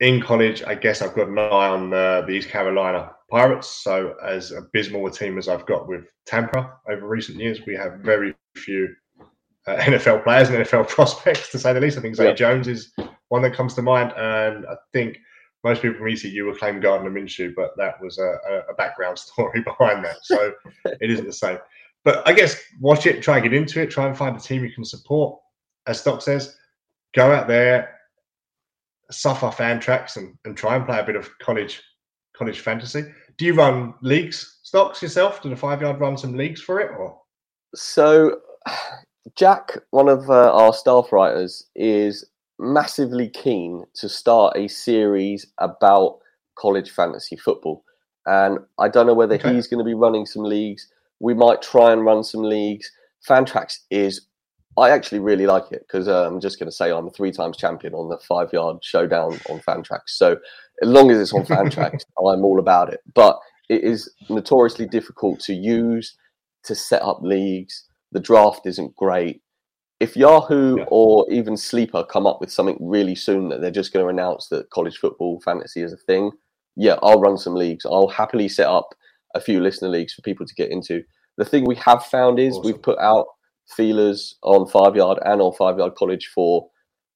In 0.00 0.20
college, 0.20 0.62
I 0.64 0.74
guess 0.74 1.00
I've 1.00 1.14
got 1.14 1.28
an 1.28 1.38
eye 1.38 1.42
on 1.68 1.92
uh, 1.94 2.22
the 2.22 2.32
East 2.32 2.48
Carolina 2.48 3.12
Pirates. 3.30 3.68
So 3.68 4.14
as 4.24 4.50
abysmal 4.50 5.06
a 5.06 5.10
team 5.10 5.38
as 5.38 5.48
I've 5.48 5.64
got 5.66 5.88
with 5.88 6.06
Tampa 6.26 6.72
over 6.90 7.06
recent 7.06 7.38
years, 7.38 7.60
we 7.66 7.74
have 7.76 8.00
very 8.00 8.34
few 8.56 8.88
uh, 9.68 9.76
NFL 9.78 10.24
players 10.24 10.48
and 10.48 10.58
NFL 10.58 10.88
prospects, 10.96 11.50
to 11.52 11.58
say 11.60 11.72
the 11.72 11.80
least. 11.80 11.98
I 11.98 12.00
think 12.00 12.16
Zay 12.16 12.26
Yeah. 12.26 12.32
Jones 12.34 12.66
is 12.66 12.92
one 13.28 13.42
that 13.42 13.54
comes 13.54 13.74
to 13.74 13.82
mind, 13.82 14.12
and 14.16 14.66
I 14.66 14.74
think 14.92 15.16
most 15.66 15.82
people 15.82 15.98
from 15.98 16.08
ECU 16.08 16.44
will 16.46 16.54
claim 16.54 16.78
Gardner 16.78 17.10
Minshew, 17.10 17.52
but 17.56 17.76
that 17.76 18.00
was 18.00 18.18
a, 18.18 18.36
a- 18.48 18.70
a 18.70 18.74
background 18.74 19.18
story 19.28 19.62
behind 19.62 20.04
that, 20.04 20.18
so 20.22 20.52
it 21.00 21.10
isn't 21.10 21.26
the 21.26 21.32
same. 21.32 21.58
But 22.04 22.26
I 22.26 22.32
guess 22.32 22.62
watch 22.80 23.04
it, 23.06 23.20
try 23.20 23.38
and 23.38 23.42
get 23.42 23.52
into 23.52 23.82
it, 23.82 23.90
try 23.90 24.06
and 24.06 24.16
find 24.16 24.36
a 24.36 24.40
team 24.40 24.64
you 24.64 24.70
can 24.70 24.84
support. 24.84 25.40
As 25.88 26.00
Stock 26.00 26.22
says, 26.22 26.56
go 27.16 27.32
out 27.32 27.48
there, 27.48 27.98
suffer 29.10 29.48
Fantrax, 29.48 30.16
and, 30.16 30.38
and 30.44 30.56
try 30.56 30.76
and 30.76 30.86
play 30.86 31.00
a 31.00 31.04
bit 31.04 31.16
of 31.16 31.28
college 31.40 31.82
college 32.36 32.60
fantasy. 32.60 33.02
Do 33.38 33.44
you 33.44 33.54
run 33.54 33.94
leagues, 34.02 34.60
Stocks 34.62 35.02
yourself? 35.02 35.42
Do 35.42 35.48
the 35.48 35.56
five 35.56 35.82
yard 35.82 35.98
run 36.00 36.16
some 36.16 36.36
leagues 36.36 36.60
for 36.60 36.80
it, 36.80 36.92
or 36.96 37.18
So, 37.74 38.40
Jack, 39.36 39.76
one 39.90 40.08
of 40.08 40.30
uh, 40.30 40.52
our 40.54 40.72
staff 40.72 41.10
writers, 41.10 41.66
is 41.74 42.24
massively 42.58 43.28
keen 43.28 43.84
to 43.94 44.08
start 44.08 44.56
a 44.56 44.68
series 44.68 45.46
about 45.58 46.18
college 46.58 46.90
fantasy 46.90 47.36
football. 47.36 47.84
And 48.26 48.58
I 48.78 48.88
don't 48.88 49.06
know 49.06 49.14
whether 49.14 49.34
Okay. 49.36 49.54
he's 49.54 49.68
going 49.68 49.78
to 49.78 49.84
be 49.84 49.94
running 49.94 50.26
some 50.26 50.42
leagues. 50.42 50.88
We 51.20 51.34
might 51.34 51.62
try 51.62 51.92
and 51.92 52.04
run 52.04 52.24
some 52.24 52.42
leagues. 52.42 52.90
Fantrax 53.28 53.78
is 53.90 54.26
I 54.78 54.90
actually 54.90 55.20
really 55.20 55.46
like 55.46 55.72
it 55.72 55.86
because 55.88 56.06
uh, 56.06 56.26
I'm 56.26 56.38
just 56.40 56.58
going 56.58 56.68
to 56.70 56.76
say 56.76 56.90
I'm 56.90 57.06
a 57.06 57.10
three 57.10 57.32
times 57.32 57.56
champion 57.56 57.94
on 57.94 58.10
the 58.10 58.18
five 58.18 58.52
yard 58.52 58.78
showdown 58.82 59.38
on 59.48 59.60
Fantrax. 59.60 60.00
So 60.08 60.36
as 60.82 60.88
long 60.88 61.10
as 61.10 61.18
it's 61.18 61.32
on 61.32 61.46
Fantrax, 61.46 62.04
I'm 62.18 62.44
all 62.44 62.58
about 62.58 62.92
it. 62.92 63.00
But 63.14 63.38
it 63.70 63.82
is 63.82 64.12
notoriously 64.28 64.86
difficult 64.86 65.40
to 65.40 65.54
use 65.54 66.14
to 66.64 66.74
set 66.74 67.00
up 67.02 67.20
leagues. 67.22 67.84
The 68.12 68.20
draft 68.20 68.66
isn't 68.66 68.94
great. 68.96 69.40
If 69.98 70.16
Yahoo 70.16 70.78
yeah. 70.78 70.84
or 70.88 71.26
even 71.30 71.56
Sleeper 71.56 72.04
come 72.04 72.26
up 72.26 72.40
with 72.40 72.52
something 72.52 72.76
really 72.80 73.14
soon 73.14 73.48
that 73.48 73.60
they're 73.60 73.70
just 73.70 73.92
going 73.92 74.04
to 74.04 74.10
announce 74.10 74.48
that 74.48 74.70
college 74.70 74.98
football 74.98 75.40
fantasy 75.40 75.82
is 75.82 75.92
a 75.92 75.96
thing, 75.96 76.32
yeah, 76.76 76.96
I'll 77.02 77.20
run 77.20 77.38
some 77.38 77.54
leagues. 77.54 77.86
I'll 77.86 78.08
happily 78.08 78.48
set 78.48 78.66
up 78.66 78.90
a 79.34 79.40
few 79.40 79.60
listener 79.60 79.88
leagues 79.88 80.12
for 80.12 80.22
people 80.22 80.46
to 80.46 80.54
get 80.54 80.70
into. 80.70 81.02
The 81.38 81.44
thing 81.44 81.64
we 81.64 81.76
have 81.76 82.04
found 82.04 82.38
is 82.38 82.56
awesome. 82.56 82.64
we've 82.64 82.82
put 82.82 82.98
out 82.98 83.26
feelers 83.68 84.36
on 84.42 84.66
five 84.68 84.96
yard 84.96 85.18
and 85.24 85.40
on 85.40 85.52
five 85.54 85.78
yard 85.78 85.94
college 85.96 86.30
for 86.34 86.68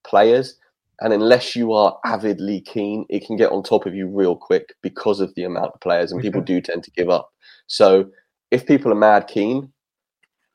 players. 0.05 0.57
And 1.01 1.13
unless 1.13 1.57
you 1.57 1.73
are 1.73 1.99
avidly 2.05 2.61
keen, 2.61 3.07
it 3.09 3.27
can 3.27 3.37
get 3.37 3.53
on 3.53 3.63
top 3.63 3.87
of 3.87 3.95
you 3.95 4.07
real 4.07 4.37
quick 4.37 4.75
because 4.83 5.21
of 5.21 5.35
the 5.35 5.45
amount 5.45 5.73
of 5.73 5.81
players, 5.81 6.13
and 6.13 6.21
people 6.21 6.43
do 6.43 6.61
tend 6.61 6.85
to 6.85 6.91
give 6.91 7.09
up. 7.09 7.31
So 7.69 8.11
if 8.51 8.67
people 8.67 8.93
are 8.93 8.97
mad 8.97 9.27
keen, 9.27 9.73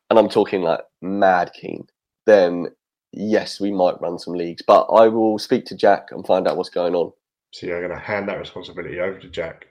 and 0.10 0.20
I'm 0.20 0.30
talking 0.30 0.62
like 0.62 0.82
mad 1.02 1.52
keen, 1.60 1.88
then 2.26 2.68
yes, 3.16 3.60
we 3.60 3.72
might 3.72 4.00
run 4.02 4.20
some 4.20 4.34
leagues. 4.34 4.62
But 4.62 4.84
I 4.86 5.08
will 5.08 5.40
speak 5.40 5.66
to 5.66 5.76
Jack 5.76 6.10
and 6.12 6.26
find 6.26 6.48
out 6.48 6.58
what's 6.58 6.70
going 6.70 6.94
on. 6.94 7.12
So 7.52 7.68
you're 7.68 7.86
going 7.86 7.98
to 7.98 8.04
hand 8.04 8.28
that 8.30 8.38
responsibility 8.38 9.00
over 9.00 9.18
to 9.20 9.30
Jack. 9.30 9.68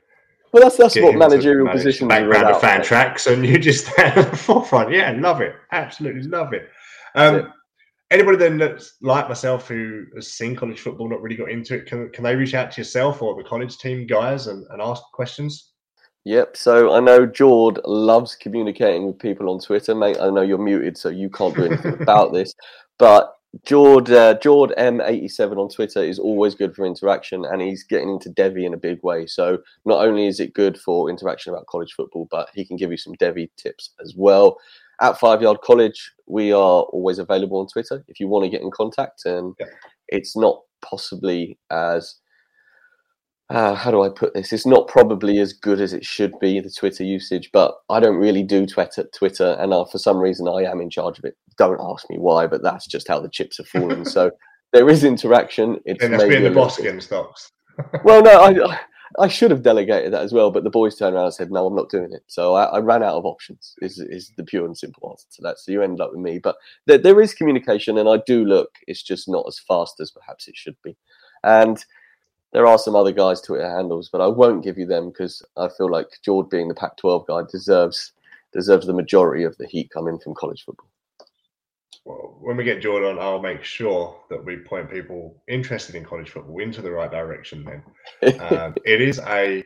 Well, 0.52 0.62
that's 0.62 0.76
that's 0.76 0.94
what 1.00 1.16
managerial 1.16 1.68
positions 1.68 2.08
background 2.08 2.46
of 2.46 2.62
Fantrax, 2.62 3.30
and 3.30 3.44
you 3.44 3.58
just 3.58 3.86
stand 3.92 4.16
at 4.16 4.30
the 4.30 4.36
forefront. 4.36 4.92
Yeah, 4.92 5.10
love 5.18 5.40
it, 5.40 5.56
absolutely 5.72 6.22
love 6.22 6.52
it. 6.52 6.68
Um, 7.16 7.34
it. 7.34 7.46
Anybody 8.12 8.36
then 8.36 8.58
that's 8.58 8.94
like 9.02 9.28
myself 9.28 9.66
who 9.66 10.04
has 10.14 10.32
seen 10.32 10.54
college 10.54 10.78
football, 10.78 11.10
not 11.10 11.20
really 11.22 11.34
got 11.34 11.50
into 11.50 11.74
it, 11.74 11.86
can 11.86 12.08
can 12.10 12.22
they 12.22 12.36
reach 12.36 12.54
out 12.54 12.70
to 12.70 12.80
yourself 12.80 13.20
or 13.20 13.34
the 13.34 13.48
college 13.48 13.78
team 13.78 14.06
guys 14.06 14.46
and, 14.46 14.64
and 14.70 14.80
ask 14.80 15.02
questions? 15.12 15.72
Yep. 16.24 16.56
So 16.56 16.94
I 16.94 17.00
know 17.00 17.26
Jord 17.26 17.80
loves 17.84 18.34
communicating 18.34 19.06
with 19.06 19.18
people 19.18 19.50
on 19.50 19.60
Twitter, 19.60 19.94
mate. 19.94 20.16
I 20.20 20.30
know 20.30 20.40
you're 20.40 20.58
muted, 20.58 20.96
so 20.96 21.10
you 21.10 21.28
can't 21.28 21.54
do 21.54 21.66
anything 21.66 22.00
about 22.00 22.32
this. 22.32 22.54
But 22.96 23.34
Jord 23.64 24.08
uh, 24.08 24.38
Jord 24.38 24.72
M87 24.78 25.56
on 25.56 25.68
Twitter 25.68 26.02
is 26.02 26.20
always 26.20 26.54
good 26.54 26.74
for 26.74 26.86
interaction, 26.86 27.44
and 27.44 27.60
he's 27.60 27.82
getting 27.82 28.08
into 28.08 28.30
Devy 28.30 28.64
in 28.64 28.72
a 28.74 28.78
big 28.78 29.02
way. 29.02 29.26
So 29.26 29.58
not 29.84 30.04
only 30.04 30.26
is 30.26 30.38
it 30.38 30.54
good 30.54 30.78
for 30.78 31.10
interaction 31.10 31.52
about 31.52 31.66
college 31.66 31.92
football, 31.92 32.28
but 32.30 32.48
he 32.54 32.64
can 32.64 32.76
give 32.76 32.92
you 32.92 32.96
some 32.96 33.14
Devy 33.14 33.50
tips 33.56 33.90
as 34.00 34.14
well. 34.16 34.58
At 35.00 35.18
Five 35.18 35.42
Yard 35.42 35.58
College, 35.62 36.12
we 36.26 36.52
are 36.52 36.82
always 36.82 37.18
available 37.18 37.58
on 37.58 37.66
Twitter 37.66 38.04
if 38.06 38.20
you 38.20 38.28
want 38.28 38.44
to 38.44 38.50
get 38.50 38.62
in 38.62 38.70
contact, 38.70 39.24
and 39.24 39.54
yeah. 39.58 39.66
it's 40.08 40.36
not 40.36 40.60
possibly 40.80 41.58
as 41.70 42.14
uh, 43.50 43.74
how 43.74 43.90
do 43.90 44.02
I 44.02 44.08
put 44.08 44.32
this? 44.32 44.52
It's 44.52 44.66
not 44.66 44.88
probably 44.88 45.38
as 45.38 45.52
good 45.52 45.80
as 45.80 45.92
it 45.92 46.04
should 46.04 46.38
be 46.40 46.60
the 46.60 46.70
Twitter 46.70 47.04
usage, 47.04 47.50
but 47.52 47.74
I 47.90 48.00
don't 48.00 48.16
really 48.16 48.42
do 48.42 48.66
Twitter. 48.66 49.04
Twitter, 49.14 49.56
and 49.60 49.72
uh, 49.72 49.84
for 49.84 49.98
some 49.98 50.18
reason, 50.18 50.48
I 50.48 50.62
am 50.62 50.80
in 50.80 50.88
charge 50.88 51.18
of 51.18 51.24
it. 51.24 51.36
Don't 51.58 51.80
ask 51.80 52.08
me 52.08 52.16
why, 52.18 52.46
but 52.46 52.62
that's 52.62 52.86
just 52.86 53.06
how 53.06 53.20
the 53.20 53.28
chips 53.28 53.60
are 53.60 53.64
falling. 53.64 54.04
so 54.06 54.30
there 54.72 54.88
is 54.88 55.04
interaction. 55.04 55.78
It's 55.84 56.02
and 56.02 56.14
that's 56.14 56.24
being 56.24 56.42
the 56.42 56.50
boss 56.50 56.78
again 56.78 57.00
stocks. 57.00 57.52
well, 58.04 58.22
no, 58.22 58.40
I, 58.40 58.78
I 59.18 59.28
should 59.28 59.50
have 59.50 59.62
delegated 59.62 60.14
that 60.14 60.22
as 60.22 60.32
well, 60.32 60.50
but 60.50 60.64
the 60.64 60.70
boys 60.70 60.96
turned 60.96 61.14
around 61.14 61.26
and 61.26 61.34
said, 61.34 61.50
"No, 61.50 61.66
I'm 61.66 61.76
not 61.76 61.90
doing 61.90 62.12
it." 62.12 62.22
So 62.28 62.54
I, 62.54 62.64
I 62.64 62.78
ran 62.78 63.02
out 63.02 63.16
of 63.16 63.26
options. 63.26 63.74
Is 63.82 63.98
is 63.98 64.32
the 64.38 64.44
pure 64.44 64.64
and 64.64 64.76
simple 64.76 65.10
answer 65.10 65.28
to 65.36 65.42
that? 65.42 65.58
So 65.58 65.70
you 65.70 65.82
ended 65.82 66.00
up 66.00 66.12
with 66.12 66.20
me, 66.20 66.38
but 66.38 66.56
there, 66.86 66.98
there 66.98 67.20
is 67.20 67.34
communication, 67.34 67.98
and 67.98 68.08
I 68.08 68.22
do 68.26 68.44
look. 68.44 68.70
It's 68.86 69.02
just 69.02 69.28
not 69.28 69.44
as 69.46 69.58
fast 69.58 70.00
as 70.00 70.10
perhaps 70.10 70.48
it 70.48 70.56
should 70.56 70.76
be, 70.82 70.96
and 71.42 71.84
there 72.54 72.66
are 72.68 72.78
some 72.78 72.94
other 72.94 73.10
guys 73.10 73.40
Twitter 73.40 73.68
handles, 73.68 74.08
but 74.08 74.20
I 74.20 74.28
won't 74.28 74.62
give 74.62 74.78
you 74.78 74.86
them 74.86 75.10
because 75.10 75.42
I 75.56 75.68
feel 75.68 75.90
like 75.90 76.06
George, 76.24 76.48
being 76.48 76.68
the 76.68 76.74
Pac-12 76.74 77.26
guy, 77.26 77.42
deserves 77.50 78.12
deserves 78.52 78.86
the 78.86 78.92
majority 78.92 79.42
of 79.42 79.56
the 79.58 79.66
heat 79.66 79.90
coming 79.90 80.16
from 80.20 80.34
college 80.34 80.64
football. 80.64 80.88
Well, 82.04 82.36
when 82.40 82.56
we 82.56 82.62
get 82.62 82.80
Jordan, 82.80 83.18
on, 83.18 83.18
I'll 83.18 83.42
make 83.42 83.64
sure 83.64 84.16
that 84.30 84.44
we 84.44 84.58
point 84.58 84.88
people 84.88 85.42
interested 85.48 85.96
in 85.96 86.04
college 86.04 86.30
football 86.30 86.60
into 86.60 86.80
the 86.80 86.92
right 86.92 87.10
direction. 87.10 87.64
Then 88.22 88.40
um, 88.40 88.74
it 88.84 89.00
is 89.00 89.18
a 89.18 89.64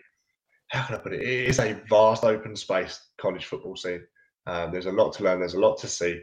how 0.69 0.85
can 0.85 0.97
I 0.97 0.99
put 0.99 1.13
it? 1.13 1.21
It 1.21 1.49
is 1.49 1.59
a 1.59 1.79
vast 1.91 2.25
open 2.25 2.57
space 2.57 3.09
college 3.19 3.45
football 3.45 3.77
scene. 3.77 4.03
Um, 4.47 4.73
there's 4.73 4.87
a 4.87 4.93
lot 4.93 5.13
to 5.15 5.25
learn. 5.25 5.41
There's 5.41 5.55
a 5.55 5.61
lot 5.61 5.77
to 5.79 5.89
see. 5.89 6.23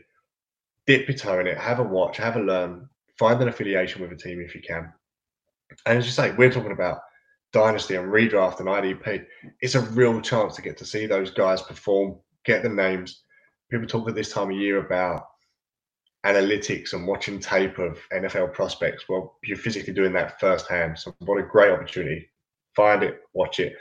Dip 0.88 1.08
your 1.08 1.18
toe 1.18 1.40
in 1.40 1.48
it. 1.48 1.60
Have 1.60 1.80
a 1.80 1.84
watch. 1.84 2.18
Have 2.18 2.38
a 2.38 2.42
learn. 2.42 2.90
Find 3.20 3.40
an 3.42 3.50
affiliation 3.50 4.02
with 4.02 4.12
a 4.12 4.16
team 4.16 4.42
if 4.42 4.56
you 4.56 4.62
can. 4.62 4.92
And 5.86 5.98
as 5.98 6.06
you 6.06 6.12
say, 6.12 6.32
we're 6.32 6.52
talking 6.52 6.72
about 6.72 7.00
dynasty 7.54 7.96
and 7.96 8.12
redraft 8.12 8.60
and 8.60 8.68
IDP. 8.68 9.26
It's 9.62 9.76
a 9.76 9.82
real 9.82 10.20
chance 10.22 10.56
to 10.56 10.62
get 10.62 10.78
to 10.78 10.86
see 10.86 11.06
those 11.06 11.32
guys 11.32 11.62
perform, 11.62 12.20
get 12.44 12.64
the 12.64 12.70
names. 12.70 13.24
People 13.72 13.88
talk 13.88 14.10
at 14.10 14.16
this 14.16 14.32
time 14.32 14.52
of 14.52 14.58
year 14.58 14.86
about 14.86 15.28
analytics 16.26 16.94
and 16.94 17.08
watching 17.08 17.40
tape 17.40 17.78
of 17.78 18.00
NFL 18.12 18.54
prospects. 18.54 19.06
Well, 19.08 19.38
you're 19.44 19.58
physically 19.58 19.94
doing 19.94 20.14
that 20.14 20.40
firsthand. 20.40 20.98
So, 21.00 21.16
what 21.20 21.40
a 21.40 21.44
great 21.44 21.72
opportunity. 21.72 22.30
Find 22.76 23.04
it, 23.04 23.22
watch 23.34 23.60
it. 23.60 23.76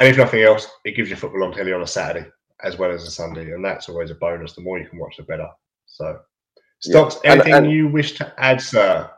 And 0.00 0.08
if 0.08 0.16
nothing 0.16 0.42
else, 0.42 0.66
it 0.84 0.96
gives 0.96 1.10
you 1.10 1.16
football 1.16 1.44
on 1.44 1.52
telly 1.52 1.72
on 1.72 1.82
a 1.82 1.86
Saturday 1.86 2.28
as 2.64 2.78
well 2.78 2.90
as 2.90 3.04
a 3.04 3.10
Sunday. 3.10 3.52
And 3.52 3.64
that's 3.64 3.88
always 3.88 4.10
a 4.10 4.14
bonus. 4.14 4.54
The 4.54 4.62
more 4.62 4.78
you 4.78 4.88
can 4.88 4.98
watch, 4.98 5.16
the 5.16 5.22
better. 5.22 5.48
So, 5.86 6.18
Stocks, 6.80 7.18
yeah. 7.22 7.32
anything 7.32 7.52
and, 7.52 7.66
and, 7.66 7.74
you 7.74 7.86
wish 7.86 8.12
to 8.14 8.34
add, 8.38 8.60
sir? 8.60 9.08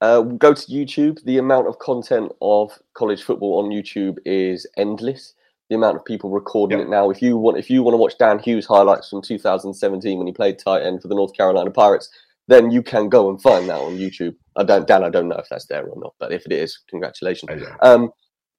Uh, 0.00 0.22
go 0.22 0.54
to 0.54 0.66
YouTube. 0.66 1.22
The 1.24 1.38
amount 1.38 1.68
of 1.68 1.78
content 1.78 2.32
of 2.40 2.78
college 2.94 3.22
football 3.22 3.58
on 3.58 3.70
YouTube 3.70 4.18
is 4.24 4.66
endless. 4.76 5.34
The 5.68 5.76
amount 5.76 5.96
of 5.96 6.04
people 6.04 6.30
recording 6.30 6.78
yep. 6.78 6.86
it 6.86 6.90
now. 6.90 7.10
If 7.10 7.22
you 7.22 7.36
want, 7.36 7.58
if 7.58 7.70
you 7.70 7.82
want 7.82 7.94
to 7.94 7.98
watch 7.98 8.18
Dan 8.18 8.38
Hughes 8.38 8.66
highlights 8.66 9.08
from 9.08 9.22
2017 9.22 10.18
when 10.18 10.26
he 10.26 10.32
played 10.32 10.58
tight 10.58 10.82
end 10.82 11.02
for 11.02 11.08
the 11.08 11.14
North 11.14 11.36
Carolina 11.36 11.70
Pirates, 11.70 12.08
then 12.48 12.70
you 12.70 12.82
can 12.82 13.08
go 13.08 13.30
and 13.30 13.40
find 13.40 13.68
that 13.68 13.80
on 13.80 13.96
YouTube. 13.96 14.34
I 14.56 14.64
don't, 14.64 14.86
Dan. 14.86 15.04
I 15.04 15.10
don't 15.10 15.28
know 15.28 15.36
if 15.36 15.48
that's 15.48 15.66
there 15.66 15.86
or 15.86 16.00
not, 16.00 16.14
but 16.18 16.32
if 16.32 16.44
it 16.46 16.52
is, 16.52 16.78
congratulations. 16.88 17.62
Yeah. 17.62 17.76
Um, 17.82 18.10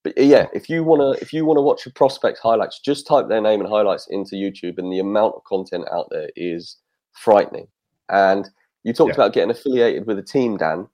but 0.03 0.17
yeah, 0.17 0.47
if 0.53 0.69
you 0.69 0.83
wanna, 0.83 1.11
if 1.21 1.33
you 1.33 1.45
wanna 1.45 1.61
watch 1.61 1.85
a 1.85 1.91
prospect 1.91 2.39
highlights, 2.41 2.79
just 2.79 3.05
type 3.05 3.27
their 3.27 3.41
name 3.41 3.59
and 3.59 3.69
highlights 3.69 4.07
into 4.09 4.35
YouTube, 4.35 4.77
and 4.77 4.91
the 4.91 4.99
amount 4.99 5.35
of 5.35 5.43
content 5.43 5.85
out 5.91 6.07
there 6.09 6.29
is 6.35 6.77
frightening. 7.13 7.67
And 8.09 8.47
you 8.83 8.93
talked 8.93 9.09
yeah. 9.09 9.15
about 9.15 9.33
getting 9.33 9.51
affiliated 9.51 10.07
with 10.07 10.17
a 10.17 10.23
team, 10.23 10.57
Dan. 10.57 10.87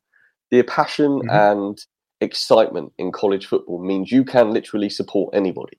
The 0.52 0.64
passion 0.64 1.20
mm-hmm. 1.20 1.30
and 1.30 1.78
excitement 2.22 2.94
in 2.98 3.12
college 3.12 3.46
football 3.46 3.84
means 3.84 4.12
you 4.12 4.24
can 4.24 4.52
literally 4.52 4.90
support 4.90 5.36
anybody. 5.36 5.78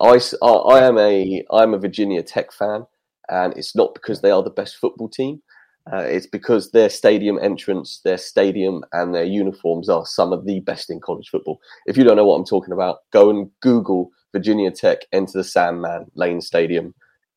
I, 0.00 0.20
I 0.42 0.84
am 0.84 0.98
a 0.98 1.44
I'm 1.50 1.74
a 1.74 1.78
Virginia 1.78 2.22
Tech 2.22 2.52
fan, 2.52 2.86
and 3.28 3.56
it's 3.56 3.74
not 3.74 3.94
because 3.94 4.20
they 4.20 4.30
are 4.30 4.42
the 4.42 4.50
best 4.50 4.76
football 4.76 5.08
team. 5.08 5.42
Uh, 5.90 5.98
it's 5.98 6.26
because 6.26 6.72
their 6.72 6.88
stadium 6.88 7.38
entrance, 7.40 8.00
their 8.04 8.18
stadium, 8.18 8.84
and 8.92 9.14
their 9.14 9.24
uniforms 9.24 9.88
are 9.88 10.04
some 10.04 10.32
of 10.32 10.44
the 10.44 10.60
best 10.60 10.90
in 10.90 11.00
college 11.00 11.28
football. 11.28 11.60
If 11.86 11.96
you 11.96 12.02
don't 12.02 12.16
know 12.16 12.26
what 12.26 12.34
I'm 12.34 12.44
talking 12.44 12.72
about, 12.72 12.98
go 13.12 13.30
and 13.30 13.50
Google 13.62 14.10
Virginia 14.32 14.70
Tech 14.70 15.02
enter 15.12 15.38
the 15.38 15.44
Sandman 15.44 16.06
Lane 16.14 16.40
Stadium. 16.40 16.92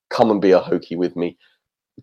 Come 0.09 0.31
and 0.31 0.41
be 0.41 0.51
a 0.51 0.59
Hokie 0.59 0.97
with 0.97 1.15
me. 1.15 1.37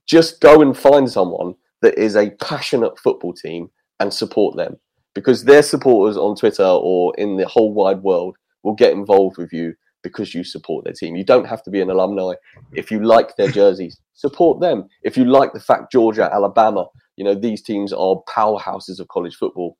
Just 0.06 0.40
go 0.40 0.62
and 0.62 0.76
find 0.76 1.10
someone 1.10 1.54
that 1.82 1.98
is 1.98 2.16
a 2.16 2.30
passionate 2.30 2.98
football 2.98 3.32
team 3.32 3.68
and 4.00 4.12
support 4.12 4.56
them 4.56 4.76
because 5.14 5.44
their 5.44 5.62
supporters 5.62 6.16
on 6.16 6.36
Twitter 6.36 6.64
or 6.64 7.14
in 7.16 7.36
the 7.36 7.46
whole 7.46 7.72
wide 7.72 8.02
world 8.02 8.36
will 8.62 8.74
get 8.74 8.92
involved 8.92 9.38
with 9.38 9.52
you 9.52 9.74
because 10.02 10.34
you 10.34 10.44
support 10.44 10.84
their 10.84 10.92
team. 10.92 11.16
You 11.16 11.24
don't 11.24 11.46
have 11.46 11.62
to 11.64 11.70
be 11.70 11.80
an 11.80 11.90
alumni. 11.90 12.34
If 12.72 12.90
you 12.90 13.00
like 13.02 13.36
their 13.36 13.50
jerseys, 13.58 13.98
support 14.14 14.60
them. 14.60 14.88
If 15.02 15.16
you 15.16 15.24
like 15.24 15.52
the 15.52 15.60
fact 15.60 15.90
Georgia, 15.90 16.30
Alabama, 16.32 16.86
you 17.16 17.24
know, 17.24 17.34
these 17.34 17.62
teams 17.62 17.92
are 17.92 18.22
powerhouses 18.28 19.00
of 19.00 19.08
college 19.08 19.36
football 19.36 19.76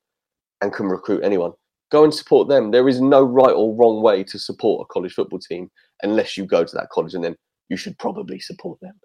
and 0.61 0.73
can 0.73 0.87
recruit 0.87 1.23
anyone, 1.23 1.51
go 1.91 2.03
and 2.03 2.13
support 2.13 2.49
them. 2.49 2.71
There 2.71 2.89
is 2.89 2.99
no 2.99 3.21
right 3.21 3.53
or 3.53 3.75
wrong 3.75 4.01
way 4.01 4.23
to 4.25 4.39
support 4.39 4.85
a 4.85 4.93
college 4.93 5.13
football 5.13 5.39
team 5.39 5.69
unless 6.01 6.35
you 6.35 6.45
go 6.45 6.63
to 6.63 6.75
that 6.75 6.89
college 6.89 7.13
and 7.13 7.23
then 7.23 7.35
you 7.69 7.77
should 7.77 7.97
probably 7.99 8.39
support 8.39 8.79
them. 8.81 8.99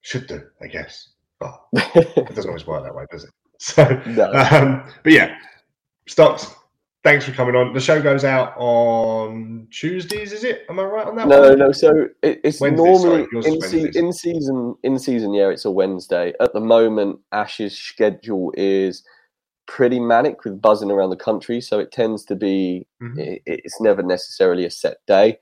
Should 0.00 0.26
do, 0.26 0.40
I 0.62 0.66
guess. 0.68 1.10
But 1.40 1.60
it 1.72 2.34
doesn't 2.34 2.48
always 2.48 2.66
work 2.66 2.84
that 2.84 2.94
way, 2.94 3.04
does 3.10 3.24
it? 3.24 3.30
So, 3.60 4.00
no. 4.06 4.30
um, 4.52 4.84
but 5.02 5.12
yeah, 5.12 5.36
stocks. 6.06 6.54
Thanks 7.02 7.24
for 7.24 7.32
coming 7.32 7.56
on. 7.56 7.72
The 7.72 7.80
show 7.80 8.00
goes 8.00 8.22
out 8.22 8.54
on 8.56 9.66
Tuesdays, 9.72 10.32
is 10.32 10.44
it? 10.44 10.64
Am 10.70 10.78
I 10.78 10.84
right 10.84 11.06
on 11.06 11.16
that? 11.16 11.26
No, 11.26 11.40
one? 11.40 11.58
no. 11.58 11.72
So 11.72 12.06
it, 12.22 12.40
it's 12.44 12.60
normally 12.60 13.26
in, 13.32 13.60
se- 13.60 13.90
in 13.96 14.12
season. 14.12 14.76
In 14.84 14.96
season, 14.96 15.34
yeah, 15.34 15.48
it's 15.48 15.64
a 15.64 15.72
Wednesday. 15.72 16.34
At 16.40 16.52
the 16.52 16.60
moment, 16.60 17.18
Ash's 17.32 17.76
schedule 17.76 18.52
is 18.56 19.02
pretty 19.66 19.98
manic 19.98 20.44
with 20.44 20.60
buzzing 20.62 20.90
around 20.90 21.10
the 21.10 21.16
country, 21.16 21.60
so 21.60 21.80
it 21.80 21.90
tends 21.90 22.24
to 22.26 22.36
be. 22.36 22.86
Mm-hmm. 23.02 23.18
It, 23.18 23.42
it's 23.46 23.80
never 23.80 24.04
necessarily 24.04 24.66
a 24.66 24.70
set 24.70 24.98
day. 25.08 25.38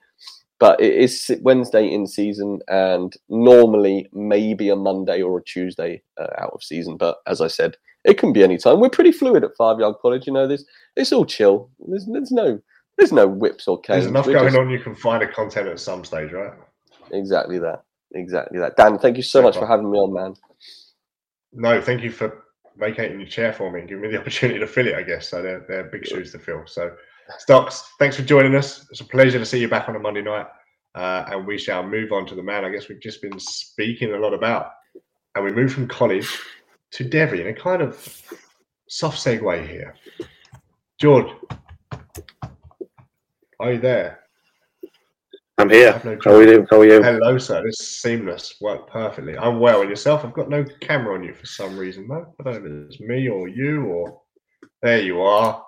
But 0.58 0.80
it 0.80 0.94
is 0.94 1.30
Wednesday 1.42 1.86
in 1.86 2.06
season, 2.06 2.60
and 2.68 3.14
normally 3.28 4.08
maybe 4.12 4.68
a 4.68 4.76
Monday 4.76 5.22
or 5.22 5.38
a 5.38 5.44
Tuesday 5.44 6.02
uh, 6.18 6.28
out 6.38 6.50
of 6.52 6.62
season. 6.62 6.96
But 6.96 7.18
as 7.26 7.40
I 7.40 7.48
said, 7.48 7.76
it 8.04 8.18
can 8.18 8.32
be 8.32 8.42
any 8.42 8.56
time. 8.58 8.80
We're 8.80 8.88
pretty 8.90 9.12
fluid 9.12 9.44
at 9.44 9.56
Five 9.56 9.78
Yard 9.80 9.96
College. 10.00 10.26
You 10.26 10.32
know, 10.32 10.46
there's 10.46 10.64
it's 10.96 11.12
all 11.12 11.26
chill. 11.26 11.70
There's 11.88 12.06
there's 12.06 12.30
no 12.32 12.60
there's 12.98 13.12
no 13.12 13.26
whips 13.26 13.68
or 13.68 13.80
canes. 13.80 14.04
There's 14.04 14.10
enough 14.10 14.26
We're 14.26 14.34
going 14.34 14.46
just- 14.46 14.58
on. 14.58 14.70
You 14.70 14.78
can 14.78 14.94
find 14.94 15.22
a 15.22 15.28
content 15.28 15.68
at 15.68 15.80
some 15.80 16.04
stage, 16.04 16.32
right? 16.32 16.52
Exactly 17.12 17.58
that. 17.58 17.82
Exactly 18.14 18.58
that. 18.58 18.76
Dan, 18.76 18.98
thank 18.98 19.16
you 19.16 19.22
so 19.22 19.42
much 19.42 19.56
for 19.56 19.66
having 19.66 19.90
me 19.90 19.98
on, 19.98 20.12
man. 20.12 20.34
No, 21.52 21.80
thank 21.80 22.02
you 22.02 22.10
for 22.10 22.44
vacating 22.78 23.18
your 23.20 23.28
chair 23.28 23.52
for 23.52 23.70
me 23.70 23.80
and 23.80 23.88
giving 23.88 24.02
me 24.02 24.08
the 24.10 24.20
opportunity 24.20 24.58
to 24.60 24.66
fill 24.66 24.86
it. 24.86 24.94
I 24.94 25.02
guess 25.02 25.28
so. 25.28 25.42
They're, 25.42 25.64
they're 25.68 25.84
big 25.84 26.06
shoes 26.06 26.32
to 26.32 26.38
fill. 26.38 26.62
So, 26.66 26.92
Stocks, 27.38 27.92
thanks 27.98 28.16
for 28.16 28.22
joining 28.22 28.54
us. 28.54 28.86
It's 28.90 29.00
a 29.00 29.04
pleasure 29.04 29.38
to 29.38 29.46
see 29.46 29.60
you 29.60 29.68
back 29.68 29.88
on 29.88 29.96
a 29.96 29.98
Monday 29.98 30.22
night. 30.22 30.46
Uh, 30.94 31.24
and 31.28 31.46
we 31.46 31.58
shall 31.58 31.86
move 31.86 32.12
on 32.12 32.24
to 32.26 32.34
the 32.34 32.42
man. 32.42 32.64
I 32.64 32.70
guess 32.70 32.88
we've 32.88 33.00
just 33.00 33.20
been 33.20 33.38
speaking 33.38 34.14
a 34.14 34.18
lot 34.18 34.32
about, 34.32 34.70
and 35.34 35.44
we 35.44 35.52
move 35.52 35.72
from 35.72 35.88
college 35.88 36.38
to 36.92 37.04
Devy 37.04 37.40
in 37.40 37.48
a 37.48 37.54
kind 37.54 37.82
of 37.82 38.22
soft 38.88 39.18
segue 39.18 39.68
here. 39.68 39.94
George, 40.98 41.30
are 43.60 43.72
you 43.72 43.80
there? 43.80 44.20
I'm 45.58 45.68
here. 45.68 46.00
No 46.04 46.18
How 46.22 46.36
are 46.36 46.42
you? 46.42 46.66
How 46.70 46.80
are 46.80 46.86
you? 46.86 47.02
Hello, 47.02 47.38
sir. 47.38 47.62
This 47.64 47.80
is 47.80 48.00
seamless. 48.00 48.56
Worked 48.60 48.90
perfectly. 48.90 49.36
I'm 49.36 49.58
well. 49.58 49.80
And 49.80 49.90
yourself? 49.90 50.24
I've 50.24 50.34
got 50.34 50.48
no 50.48 50.64
camera 50.80 51.14
on 51.14 51.24
you 51.24 51.34
for 51.34 51.46
some 51.46 51.78
reason, 51.78 52.06
though. 52.08 52.34
I 52.38 52.42
don't 52.42 52.64
know 52.64 52.84
if 52.84 52.90
it's 52.90 53.00
me 53.00 53.28
or 53.28 53.48
you 53.48 53.84
or. 53.84 54.20
There 54.82 55.00
you 55.00 55.22
are. 55.22 55.65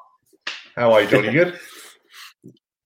How 0.79 0.93
are 0.93 1.03
you, 1.03 1.09
Johnny? 1.09 1.33
Good? 1.33 1.59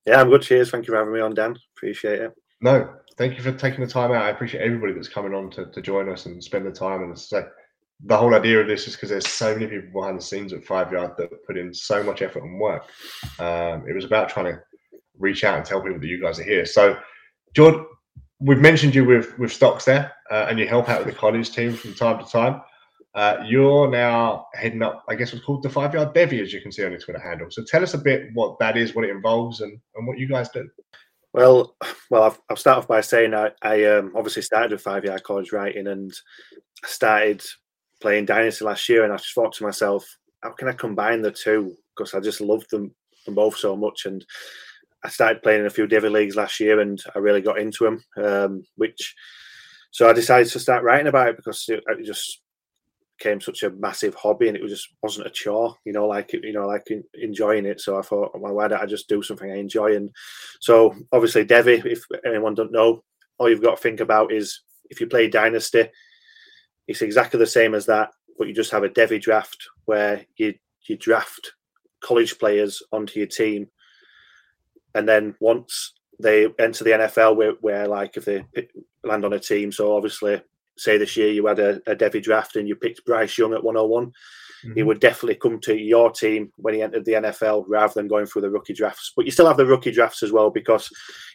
Yeah, 0.04 0.20
I'm 0.20 0.30
good. 0.30 0.42
Cheers. 0.42 0.72
Thank 0.72 0.88
you 0.88 0.92
for 0.92 0.98
having 0.98 1.14
me 1.14 1.20
on, 1.20 1.32
Dan. 1.32 1.56
Appreciate 1.76 2.20
it. 2.20 2.32
No, 2.60 2.92
thank 3.16 3.36
you 3.36 3.42
for 3.44 3.52
taking 3.52 3.82
the 3.84 3.86
time 3.86 4.10
out. 4.10 4.24
I 4.24 4.30
appreciate 4.30 4.60
everybody 4.60 4.94
that's 4.94 5.08
coming 5.08 5.32
on 5.32 5.48
to, 5.52 5.66
to 5.66 5.80
join 5.80 6.08
us 6.08 6.26
and 6.26 6.42
spend 6.42 6.66
the 6.66 6.72
time. 6.72 7.04
And 7.04 7.16
so 7.16 7.46
the 8.04 8.16
whole 8.16 8.34
idea 8.34 8.60
of 8.60 8.66
this 8.66 8.88
is 8.88 8.96
because 8.96 9.10
there's 9.10 9.28
so 9.28 9.54
many 9.54 9.68
people 9.68 10.00
behind 10.00 10.18
the 10.18 10.22
scenes 10.24 10.52
at 10.52 10.64
Five 10.64 10.90
Yard 10.90 11.12
that 11.18 11.46
put 11.46 11.56
in 11.56 11.72
so 11.72 12.02
much 12.02 12.20
effort 12.20 12.42
and 12.42 12.58
work. 12.58 12.82
Um, 13.38 13.84
it 13.88 13.94
was 13.94 14.04
about 14.04 14.28
trying 14.28 14.46
to 14.46 14.60
reach 15.20 15.44
out 15.44 15.56
and 15.56 15.64
tell 15.64 15.80
people 15.80 16.00
that 16.00 16.06
you 16.08 16.20
guys 16.20 16.40
are 16.40 16.44
here. 16.44 16.66
So, 16.66 16.96
George, 17.54 17.76
we've 18.40 18.58
mentioned 18.58 18.92
you 18.92 19.04
with 19.04 19.38
with 19.38 19.52
Stocks 19.52 19.84
there, 19.84 20.10
uh, 20.32 20.46
and 20.50 20.58
you 20.58 20.66
help 20.66 20.88
out 20.88 21.04
with 21.04 21.14
the 21.14 21.20
college 21.20 21.52
team 21.52 21.74
from 21.74 21.94
time 21.94 22.18
to 22.18 22.28
time. 22.28 22.60
Uh, 23.14 23.36
you're 23.44 23.90
now 23.90 24.46
heading 24.54 24.82
up, 24.82 25.04
I 25.08 25.14
guess, 25.14 25.32
what's 25.32 25.44
called 25.44 25.62
the 25.62 25.68
Five 25.68 25.92
Yard 25.92 26.14
Devy, 26.14 26.40
as 26.40 26.52
you 26.52 26.62
can 26.62 26.72
see 26.72 26.84
on 26.84 26.92
your 26.92 27.00
Twitter 27.00 27.18
handle. 27.18 27.50
So, 27.50 27.62
tell 27.62 27.82
us 27.82 27.92
a 27.92 27.98
bit 27.98 28.30
what 28.32 28.58
that 28.58 28.78
is, 28.78 28.94
what 28.94 29.04
it 29.04 29.10
involves, 29.10 29.60
and 29.60 29.78
and 29.96 30.06
what 30.06 30.18
you 30.18 30.26
guys 30.26 30.48
do. 30.48 30.68
Well, 31.34 31.76
well, 32.10 32.24
I've, 32.24 32.40
I'll 32.48 32.56
start 32.56 32.78
off 32.78 32.88
by 32.88 33.00
saying 33.00 33.34
I, 33.34 33.50
I 33.62 33.84
um, 33.84 34.12
obviously 34.14 34.42
started 34.42 34.72
with 34.72 34.82
five 34.82 35.04
yard 35.04 35.22
college 35.22 35.52
writing 35.52 35.86
and 35.86 36.12
I 36.84 36.88
started 36.88 37.42
playing 38.02 38.26
Dynasty 38.26 38.64
last 38.64 38.88
year, 38.88 39.04
and 39.04 39.12
I 39.12 39.16
just 39.16 39.32
thought 39.32 39.52
to 39.54 39.64
myself, 39.64 40.04
how 40.42 40.50
can 40.52 40.68
I 40.68 40.72
combine 40.72 41.22
the 41.22 41.30
two? 41.30 41.76
Because 41.96 42.14
I 42.14 42.20
just 42.20 42.40
loved 42.40 42.70
them, 42.70 42.94
them 43.24 43.34
both 43.34 43.56
so 43.56 43.76
much, 43.76 44.06
and 44.06 44.24
I 45.04 45.08
started 45.08 45.42
playing 45.42 45.60
in 45.60 45.66
a 45.66 45.70
few 45.70 45.86
Devy 45.86 46.10
leagues 46.10 46.36
last 46.36 46.60
year, 46.60 46.80
and 46.80 47.02
I 47.14 47.20
really 47.20 47.40
got 47.40 47.58
into 47.58 47.84
them. 47.84 48.04
Um, 48.22 48.64
which, 48.76 49.14
so 49.90 50.10
I 50.10 50.12
decided 50.12 50.50
to 50.50 50.60
start 50.60 50.84
writing 50.84 51.06
about 51.06 51.28
it 51.28 51.36
because 51.36 51.64
it, 51.68 51.82
it 51.86 52.04
just 52.04 52.41
became 53.22 53.40
such 53.40 53.62
a 53.62 53.70
massive 53.70 54.14
hobby, 54.14 54.48
and 54.48 54.56
it 54.56 54.66
just 54.68 54.88
wasn't 55.02 55.26
a 55.26 55.30
chore, 55.30 55.76
you 55.84 55.92
know, 55.92 56.06
like 56.06 56.32
you 56.32 56.52
know, 56.52 56.66
like 56.66 56.86
enjoying 57.14 57.66
it. 57.66 57.80
So 57.80 57.98
I 57.98 58.02
thought, 58.02 58.32
well, 58.38 58.54
why 58.54 58.68
don't 58.68 58.82
I 58.82 58.86
just 58.86 59.08
do 59.08 59.22
something 59.22 59.50
I 59.50 59.56
enjoy? 59.56 59.96
And 59.96 60.10
so 60.60 60.94
obviously, 61.12 61.44
Devy, 61.44 61.84
if 61.84 62.04
anyone 62.26 62.54
don't 62.54 62.72
know, 62.72 63.04
all 63.38 63.48
you've 63.48 63.62
got 63.62 63.76
to 63.76 63.82
think 63.82 64.00
about 64.00 64.32
is 64.32 64.62
if 64.90 65.00
you 65.00 65.06
play 65.06 65.28
Dynasty, 65.28 65.88
it's 66.88 67.02
exactly 67.02 67.38
the 67.38 67.46
same 67.46 67.74
as 67.74 67.86
that, 67.86 68.10
but 68.38 68.48
you 68.48 68.54
just 68.54 68.72
have 68.72 68.84
a 68.84 68.88
Devy 68.88 69.20
draft 69.20 69.58
where 69.84 70.24
you 70.36 70.54
you 70.88 70.96
draft 70.96 71.52
college 72.02 72.38
players 72.38 72.82
onto 72.92 73.18
your 73.20 73.28
team, 73.28 73.68
and 74.94 75.08
then 75.08 75.34
once 75.40 75.92
they 76.20 76.46
enter 76.58 76.84
the 76.84 76.90
NFL, 76.90 77.36
where, 77.36 77.52
where 77.60 77.86
like 77.86 78.16
if 78.16 78.24
they 78.24 78.44
land 79.04 79.24
on 79.24 79.32
a 79.32 79.38
team, 79.38 79.70
so 79.70 79.96
obviously, 79.96 80.42
say 80.82 80.98
this 80.98 81.16
year 81.16 81.30
you 81.30 81.46
had 81.46 81.58
a, 81.58 81.76
a 81.86 81.96
Devy 81.96 82.22
draft 82.22 82.56
and 82.56 82.68
you 82.68 82.74
picked 82.74 83.04
Bryce 83.04 83.38
Young 83.38 83.54
at 83.54 83.64
101, 83.64 84.12
he 84.62 84.68
mm-hmm. 84.68 84.86
would 84.86 85.00
definitely 85.00 85.34
come 85.36 85.60
to 85.60 85.76
your 85.76 86.10
team 86.10 86.52
when 86.56 86.74
he 86.74 86.82
entered 86.82 87.04
the 87.04 87.12
NFL 87.12 87.64
rather 87.68 87.94
than 87.94 88.08
going 88.08 88.26
through 88.26 88.42
the 88.42 88.50
rookie 88.50 88.74
drafts. 88.74 89.12
But 89.16 89.24
you 89.24 89.32
still 89.32 89.46
have 89.46 89.56
the 89.56 89.66
rookie 89.66 89.90
drafts 89.90 90.22
as 90.22 90.32
well 90.32 90.50
because 90.50 90.88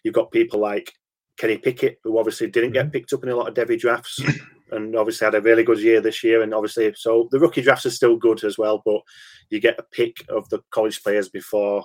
you've 0.03 0.13
got 0.13 0.31
people 0.31 0.59
like 0.59 0.93
Kenny 1.37 1.57
Pickett, 1.57 1.99
who 2.03 2.17
obviously 2.17 2.49
didn't 2.49 2.71
get 2.71 2.85
mm-hmm. 2.85 2.91
picked 2.91 3.13
up 3.13 3.23
in 3.23 3.29
a 3.29 3.35
lot 3.35 3.49
of 3.49 3.53
Devy 3.53 3.77
drafts 3.77 4.21
and 4.71 4.95
obviously 4.95 5.25
had 5.25 5.35
a 5.35 5.41
really 5.41 5.63
good 5.63 5.79
year 5.79 5.99
this 5.99 6.23
year. 6.23 6.41
And 6.41 6.53
obviously, 6.53 6.93
so 6.95 7.27
the 7.31 7.39
rookie 7.39 7.61
drafts 7.61 7.85
are 7.85 7.91
still 7.91 8.15
good 8.15 8.43
as 8.43 8.57
well, 8.57 8.81
but 8.85 9.01
you 9.49 9.59
get 9.59 9.79
a 9.79 9.83
pick 9.83 10.17
of 10.29 10.47
the 10.49 10.59
college 10.71 11.03
players 11.03 11.29
before 11.29 11.83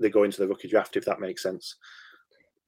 they 0.00 0.10
go 0.10 0.24
into 0.24 0.40
the 0.40 0.48
rookie 0.48 0.68
draft, 0.68 0.96
if 0.96 1.04
that 1.06 1.20
makes 1.20 1.42
sense. 1.42 1.76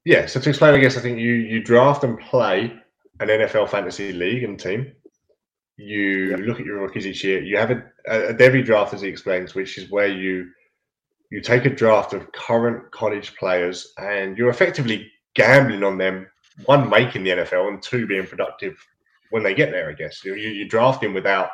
Yeah, 0.04 0.26
so 0.26 0.40
to 0.40 0.48
explain, 0.50 0.74
I 0.74 0.78
guess 0.78 0.98
I 0.98 1.00
think 1.00 1.18
you 1.18 1.32
you 1.32 1.62
draft 1.62 2.04
and 2.04 2.18
play 2.18 2.72
an 3.20 3.28
NFL 3.28 3.68
fantasy 3.68 4.12
league 4.12 4.44
and 4.44 4.58
team. 4.58 4.92
You 5.76 6.36
look 6.36 6.60
at 6.60 6.66
your 6.66 6.80
rookies 6.80 7.06
each 7.06 7.24
year. 7.24 7.42
You 7.42 7.56
have 7.56 7.70
a, 7.70 7.82
a, 8.06 8.34
Devy 8.34 8.64
draft, 8.64 8.94
as 8.94 9.00
he 9.00 9.08
explains, 9.08 9.54
which 9.54 9.76
is 9.76 9.90
where 9.90 10.06
you 10.06 10.50
you 11.30 11.40
take 11.40 11.64
a 11.64 11.70
draft 11.70 12.12
of 12.12 12.30
current 12.32 12.90
college 12.92 13.34
players 13.34 13.92
and 13.98 14.38
you're 14.38 14.50
effectively 14.50 15.10
gambling 15.34 15.82
on 15.82 15.98
them, 15.98 16.28
one 16.66 16.88
making 16.88 17.24
the 17.24 17.30
NFL 17.30 17.68
and 17.68 17.82
two 17.82 18.06
being 18.06 18.26
productive 18.26 18.76
when 19.30 19.42
they 19.42 19.54
get 19.54 19.72
there. 19.72 19.90
I 19.90 19.94
guess 19.94 20.24
you 20.24 20.34
you 20.34 20.68
draft 20.68 21.02
in 21.02 21.12
without 21.12 21.50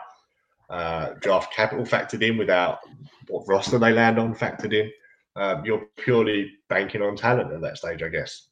uh, 0.68 1.14
draft 1.20 1.54
capital 1.54 1.84
factored 1.84 2.22
in, 2.22 2.36
without 2.36 2.80
what 3.28 3.48
roster 3.48 3.78
they 3.78 3.92
land 3.92 4.18
on 4.18 4.34
factored 4.34 4.74
in. 4.74 4.90
Um, 5.36 5.64
you're 5.64 5.86
purely 5.96 6.50
banking 6.68 7.02
on 7.02 7.16
talent 7.16 7.52
at 7.52 7.60
that 7.62 7.78
stage, 7.78 8.02
I 8.02 8.08
guess. 8.08 8.48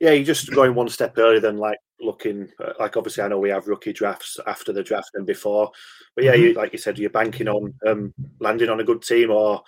Yeah, 0.00 0.10
you're 0.12 0.24
just 0.24 0.52
going 0.52 0.74
one 0.74 0.88
step 0.88 1.18
earlier 1.18 1.40
than 1.40 1.56
like 1.56 1.78
looking 2.00 2.48
uh, 2.62 2.72
like 2.78 2.96
obviously 2.96 3.22
I 3.22 3.28
know 3.28 3.38
we 3.38 3.50
have 3.50 3.68
rookie 3.68 3.92
drafts 3.92 4.38
after 4.46 4.72
the 4.72 4.82
draft 4.82 5.10
and 5.14 5.26
before, 5.26 5.70
but 6.14 6.24
yeah, 6.24 6.34
you 6.34 6.52
like 6.54 6.72
you 6.72 6.78
said, 6.78 6.98
you're 6.98 7.10
banking 7.10 7.48
on 7.48 7.74
um, 7.86 8.14
landing 8.40 8.68
on 8.68 8.80
a 8.80 8.84
good 8.84 9.02
team 9.02 9.30
or 9.30 9.62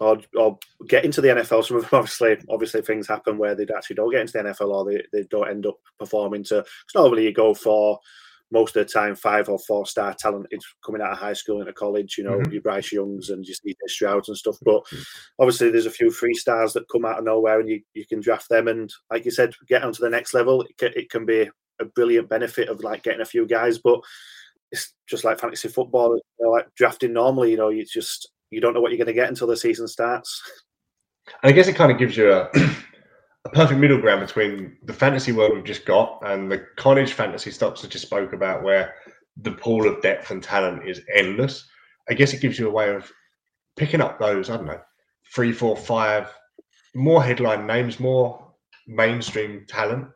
or 0.00 0.18
or 0.36 0.58
get 0.86 1.04
into 1.04 1.20
the 1.20 1.28
NFL. 1.28 1.64
Some 1.64 1.78
of 1.78 1.88
them 1.88 1.90
obviously 1.98 2.38
obviously 2.48 2.82
things 2.82 3.08
happen 3.08 3.38
where 3.38 3.54
they 3.54 3.66
actually 3.74 3.96
don't 3.96 4.10
get 4.10 4.22
into 4.22 4.32
the 4.34 4.44
NFL 4.44 4.70
or 4.70 4.84
they, 4.84 5.02
they 5.12 5.24
don't 5.24 5.48
end 5.48 5.66
up 5.66 5.78
performing 5.98 6.44
to. 6.44 6.56
Because 6.56 6.94
normally 6.94 7.24
you 7.24 7.32
go 7.32 7.54
for 7.54 7.98
most 8.50 8.74
of 8.76 8.86
the 8.86 8.92
time 8.92 9.14
five 9.14 9.48
or 9.48 9.58
four 9.58 9.86
star 9.86 10.14
talent 10.18 10.46
is 10.50 10.64
coming 10.84 11.02
out 11.02 11.12
of 11.12 11.18
high 11.18 11.32
school 11.34 11.60
into 11.60 11.72
college. 11.72 12.16
You 12.16 12.24
know, 12.24 12.38
Mhm. 12.38 12.52
your 12.52 12.62
Bryce 12.62 12.92
Youngs 12.92 13.30
and 13.30 13.44
your 13.44 13.54
CJ 13.54 13.76
Strouds 13.88 14.28
and 14.28 14.36
stuff. 14.36 14.56
But 14.62 14.82
obviously, 15.38 15.70
there's 15.70 15.86
a 15.86 15.90
few 15.90 16.10
free 16.10 16.34
stars 16.34 16.72
that 16.72 16.88
come 16.90 17.04
out 17.04 17.18
of 17.18 17.24
nowhere, 17.24 17.60
and 17.60 17.68
you, 17.68 17.82
you 17.94 18.06
can 18.06 18.20
draft 18.20 18.48
them. 18.48 18.68
And 18.68 18.92
like 19.10 19.24
you 19.24 19.30
said, 19.30 19.54
get 19.68 19.82
onto 19.84 20.00
the 20.02 20.10
next 20.10 20.32
level. 20.34 20.62
It 20.62 20.76
can, 20.78 20.92
it 20.96 21.10
can 21.10 21.26
be 21.26 21.48
a 21.80 21.84
brilliant 21.84 22.28
benefit 22.28 22.68
of 22.68 22.82
like 22.82 23.02
getting 23.02 23.20
a 23.20 23.24
few 23.26 23.46
guys, 23.46 23.78
but 23.78 24.00
it's 24.72 24.92
just 25.06 25.24
like 25.24 25.38
fantasy 25.38 25.68
football, 25.68 26.16
you 26.16 26.44
know, 26.44 26.50
like 26.50 26.66
drafting 26.74 27.12
normally. 27.12 27.50
You 27.52 27.56
know, 27.58 27.68
you 27.68 27.84
just 27.84 28.30
you 28.50 28.60
don't 28.60 28.72
know 28.74 28.80
what 28.80 28.90
you're 28.90 28.98
going 28.98 29.06
to 29.08 29.12
get 29.12 29.28
until 29.28 29.46
the 29.46 29.56
season 29.56 29.86
starts. 29.86 30.42
And 31.42 31.50
I 31.50 31.52
guess 31.52 31.68
it 31.68 31.74
kind 31.76 31.92
of 31.92 31.98
gives 31.98 32.16
you 32.16 32.32
a, 32.32 32.48
a 33.48 33.54
perfect 33.54 33.80
middle 33.80 34.00
ground 34.00 34.26
between 34.26 34.76
the 34.84 34.92
fantasy 34.92 35.32
world 35.32 35.52
we've 35.54 35.64
just 35.64 35.86
got 35.86 36.20
and 36.26 36.50
the 36.50 36.66
college 36.76 37.12
fantasy 37.12 37.50
stocks 37.50 37.84
I 37.84 37.88
just 37.88 38.04
spoke 38.04 38.32
about, 38.32 38.62
where 38.62 38.94
the 39.36 39.52
pool 39.52 39.88
of 39.88 40.02
depth 40.02 40.30
and 40.30 40.42
talent 40.42 40.88
is 40.88 41.00
endless. 41.14 41.66
I 42.10 42.14
guess 42.14 42.32
it 42.32 42.40
gives 42.40 42.58
you 42.58 42.68
a 42.68 42.72
way 42.72 42.94
of 42.94 43.10
picking 43.76 44.00
up 44.00 44.18
those, 44.18 44.50
I 44.50 44.56
don't 44.56 44.66
know, 44.66 44.80
three, 45.34 45.52
four, 45.52 45.76
five 45.76 46.32
more 46.94 47.22
headline 47.22 47.66
names, 47.66 48.00
more 48.00 48.52
mainstream 48.86 49.64
talent. 49.68 50.08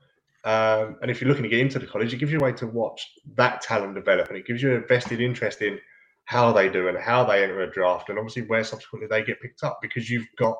Um, 0.44 0.96
and 1.00 1.10
if 1.10 1.20
you're 1.20 1.28
looking 1.28 1.44
to 1.44 1.48
get 1.48 1.60
into 1.60 1.78
the 1.78 1.86
college, 1.86 2.12
it 2.12 2.18
gives 2.18 2.32
you 2.32 2.38
a 2.38 2.42
way 2.42 2.52
to 2.52 2.66
watch 2.66 3.08
that 3.36 3.62
talent 3.62 3.94
develop 3.94 4.28
and 4.28 4.36
it 4.36 4.46
gives 4.46 4.62
you 4.62 4.72
a 4.72 4.80
vested 4.80 5.20
interest 5.20 5.62
in 5.62 5.78
how 6.24 6.52
they 6.52 6.68
do 6.68 6.88
and 6.88 6.98
how 6.98 7.24
they 7.24 7.42
enter 7.42 7.62
a 7.62 7.70
draft 7.70 8.08
and 8.08 8.18
obviously 8.18 8.42
where 8.42 8.64
subsequently 8.64 9.08
they 9.08 9.24
get 9.24 9.40
picked 9.40 9.62
up 9.62 9.78
because 9.80 10.10
you've 10.10 10.26
got 10.38 10.56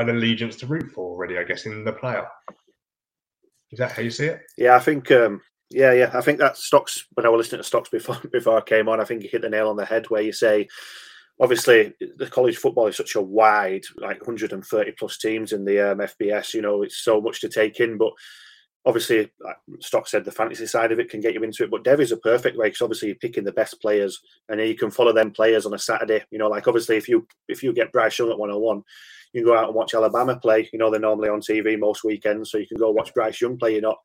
an 0.00 0.16
allegiance 0.16 0.56
to 0.56 0.66
root 0.66 0.90
for 0.92 1.04
already, 1.04 1.38
I 1.38 1.44
guess, 1.44 1.66
in 1.66 1.84
the 1.84 1.92
player. 1.92 2.26
Is 3.70 3.78
that 3.78 3.92
how 3.92 4.02
you 4.02 4.10
see 4.10 4.26
it? 4.26 4.42
Yeah, 4.56 4.76
I 4.76 4.80
think. 4.80 5.10
Um, 5.10 5.40
yeah, 5.70 5.92
yeah, 5.92 6.10
I 6.12 6.20
think 6.20 6.38
that 6.38 6.56
stocks. 6.56 7.06
When 7.14 7.26
I 7.26 7.28
was 7.28 7.38
listening 7.38 7.60
to 7.60 7.66
stocks 7.66 7.88
before 7.88 8.18
before 8.32 8.58
I 8.58 8.62
came 8.62 8.88
on, 8.88 9.00
I 9.00 9.04
think 9.04 9.22
you 9.22 9.28
hit 9.30 9.42
the 9.42 9.50
nail 9.50 9.68
on 9.68 9.76
the 9.76 9.84
head 9.84 10.06
where 10.08 10.22
you 10.22 10.32
say, 10.32 10.68
obviously, 11.40 11.94
the 12.16 12.26
college 12.26 12.56
football 12.56 12.88
is 12.88 12.96
such 12.96 13.14
a 13.14 13.20
wide, 13.20 13.84
like 13.96 14.20
130 14.20 14.92
plus 14.92 15.18
teams 15.18 15.52
in 15.52 15.64
the 15.64 15.92
um, 15.92 15.98
FBS. 15.98 16.54
You 16.54 16.62
know, 16.62 16.82
it's 16.82 17.04
so 17.04 17.20
much 17.20 17.40
to 17.40 17.48
take 17.48 17.78
in, 17.78 17.96
but 17.96 18.12
obviously, 18.84 19.30
like 19.40 19.56
Stock 19.80 20.08
said, 20.08 20.24
the 20.24 20.32
fantasy 20.32 20.66
side 20.66 20.92
of 20.92 20.98
it 20.98 21.10
can 21.10 21.20
get 21.20 21.34
you 21.34 21.42
into 21.42 21.64
it. 21.64 21.70
But 21.70 21.84
Dev 21.84 22.00
is 22.00 22.12
a 22.12 22.16
perfect 22.16 22.56
way 22.56 22.66
because 22.66 22.82
obviously 22.82 23.08
you're 23.08 23.16
picking 23.16 23.44
the 23.44 23.52
best 23.52 23.80
players, 23.80 24.20
and 24.48 24.58
then 24.58 24.66
you 24.66 24.74
can 24.76 24.90
follow 24.90 25.12
them 25.12 25.30
players 25.30 25.66
on 25.66 25.74
a 25.74 25.78
Saturday. 25.78 26.24
You 26.30 26.38
know, 26.38 26.48
like 26.48 26.66
obviously 26.66 26.96
if 26.96 27.08
you 27.08 27.26
if 27.48 27.62
you 27.62 27.72
get 27.72 27.92
Bryce 27.92 28.18
Young 28.18 28.30
at 28.30 28.38
101, 28.38 28.82
you 29.32 29.42
can 29.42 29.50
go 29.50 29.56
out 29.56 29.66
and 29.66 29.74
watch 29.74 29.94
Alabama 29.94 30.36
play. 30.36 30.68
You 30.72 30.78
know, 30.78 30.90
they're 30.90 31.00
normally 31.00 31.28
on 31.28 31.40
TV 31.40 31.78
most 31.78 32.04
weekends, 32.04 32.50
so 32.50 32.58
you 32.58 32.66
can 32.66 32.78
go 32.78 32.90
watch 32.90 33.14
Bryce 33.14 33.40
Young 33.40 33.58
play. 33.58 33.74
You 33.74 33.80
know, 33.80 33.96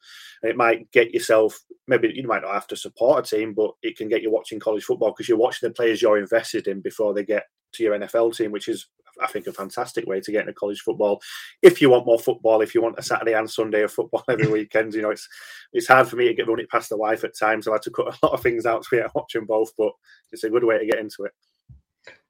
and 0.41 0.51
it 0.51 0.57
might 0.57 0.91
get 0.91 1.13
yourself 1.13 1.59
maybe 1.87 2.11
you 2.13 2.27
might 2.27 2.41
not 2.41 2.53
have 2.53 2.67
to 2.67 2.75
support 2.75 3.25
a 3.25 3.35
team, 3.35 3.53
but 3.53 3.71
it 3.83 3.97
can 3.97 4.07
get 4.07 4.21
you 4.21 4.31
watching 4.31 4.59
college 4.59 4.83
football 4.83 5.11
because 5.11 5.29
you're 5.29 5.37
watching 5.37 5.69
the 5.69 5.73
players 5.73 6.01
you're 6.01 6.17
invested 6.17 6.67
in 6.67 6.81
before 6.81 7.13
they 7.13 7.23
get 7.23 7.43
to 7.73 7.83
your 7.83 7.97
NFL 7.97 8.35
team, 8.35 8.51
which 8.51 8.67
is 8.67 8.87
I 9.21 9.27
think 9.27 9.47
a 9.47 9.53
fantastic 9.53 10.05
way 10.05 10.19
to 10.19 10.31
get 10.31 10.41
into 10.41 10.53
college 10.53 10.81
football. 10.81 11.21
If 11.61 11.81
you 11.81 11.89
want 11.89 12.05
more 12.05 12.19
football, 12.19 12.61
if 12.61 12.75
you 12.75 12.81
want 12.81 12.99
a 12.99 13.03
Saturday 13.03 13.33
and 13.33 13.49
Sunday 13.49 13.83
of 13.83 13.93
football 13.93 14.23
every 14.29 14.47
weekend, 14.47 14.93
you 14.93 15.01
know 15.01 15.11
it's 15.11 15.27
it's 15.73 15.87
hard 15.87 16.07
for 16.07 16.15
me 16.15 16.27
to 16.27 16.33
get 16.33 16.47
run 16.47 16.59
it 16.59 16.69
past 16.69 16.89
the 16.89 16.97
wife 16.97 17.23
at 17.23 17.37
times. 17.37 17.67
I've 17.67 17.75
had 17.75 17.81
to 17.83 17.91
cut 17.91 18.07
a 18.07 18.25
lot 18.25 18.33
of 18.33 18.41
things 18.41 18.65
out 18.65 18.83
to 18.83 18.89
be 18.91 19.01
watching 19.13 19.45
both, 19.45 19.71
but 19.77 19.91
it's 20.31 20.43
a 20.43 20.49
good 20.49 20.63
way 20.63 20.79
to 20.79 20.85
get 20.85 20.99
into 20.99 21.23
it. 21.23 21.31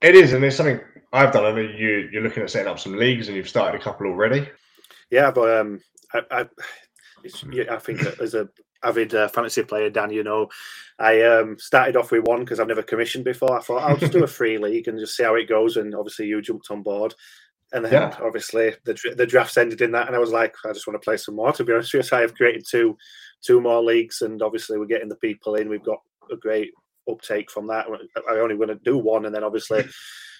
It 0.02 0.16
is, 0.16 0.34
and 0.34 0.44
it's 0.44 0.56
something 0.56 0.80
I've 1.14 1.32
done. 1.32 1.46
I 1.46 1.52
know 1.52 1.62
you 1.62 2.10
you're 2.12 2.22
looking 2.22 2.44
at 2.44 2.50
setting 2.50 2.72
up 2.72 2.80
some 2.80 2.98
leagues, 2.98 3.28
and 3.28 3.38
you've 3.38 3.50
started 3.50 3.80
a 3.80 3.84
couple 3.84 4.08
already. 4.08 4.48
Yeah, 5.10 5.32
but 5.32 5.60
um, 5.60 5.82
I, 6.14 6.22
I, 6.32 6.46
I 7.72 7.78
think 7.78 8.02
as 8.20 8.34
a 8.34 8.50
avid 8.84 9.16
uh, 9.16 9.28
fantasy 9.28 9.64
player, 9.64 9.90
Dan, 9.90 10.12
you 10.12 10.24
know, 10.24 10.48
I 11.00 11.22
um, 11.24 11.58
started 11.60 11.96
off 11.96 12.12
with 12.12 12.28
one 12.28 12.42
because 12.42 12.60
I've 12.60 12.68
never 12.68 12.84
commissioned 12.84 13.26
before. 13.26 13.58
I 13.58 13.62
thought 13.62 13.84
I'll 13.84 13.98
just 13.98 14.12
do 14.12 14.24
a 14.24 14.28
free 14.40 14.58
league 14.58 14.88
and 14.88 15.00
just 15.00 15.16
see 15.16 15.24
how 15.24 15.36
it 15.36 15.50
goes. 15.50 15.78
And 15.78 15.96
obviously, 15.96 16.28
you 16.28 16.42
jumped 16.42 16.72
on 16.72 16.84
board. 16.84 17.14
And 17.74 17.84
then 17.84 17.94
yeah. 17.94 18.18
obviously 18.22 18.74
the 18.86 18.96
the 19.18 19.26
drafts 19.26 19.58
ended 19.58 19.82
in 19.82 19.92
that, 19.92 20.08
and 20.08 20.16
I 20.16 20.20
was 20.20 20.32
like, 20.32 20.56
I 20.66 20.72
just 20.72 20.88
want 20.88 21.02
to 21.02 21.06
play 21.06 21.18
some 21.18 21.36
more. 21.36 21.52
To 21.52 21.64
be 21.64 21.74
honest 21.74 21.94
with 21.94 22.06
you, 22.06 22.08
so 22.08 22.18
I 22.18 22.22
have 22.22 22.36
created 22.36 22.66
two 22.70 22.96
two 23.42 23.60
more 23.60 23.84
leagues, 23.84 24.22
and 24.22 24.42
obviously 24.42 24.78
we're 24.78 24.86
getting 24.86 25.10
the 25.10 25.16
people 25.16 25.56
in. 25.56 25.68
We've 25.68 25.84
got 25.84 26.00
a 26.32 26.38
great 26.38 26.72
uptake 27.10 27.52
from 27.52 27.68
that. 27.68 27.88
I 28.30 28.40
only 28.40 28.56
want 28.56 28.72
to 28.72 28.76
do 28.76 28.98
one, 28.98 29.26
and 29.26 29.34
then 29.34 29.44
obviously 29.44 29.86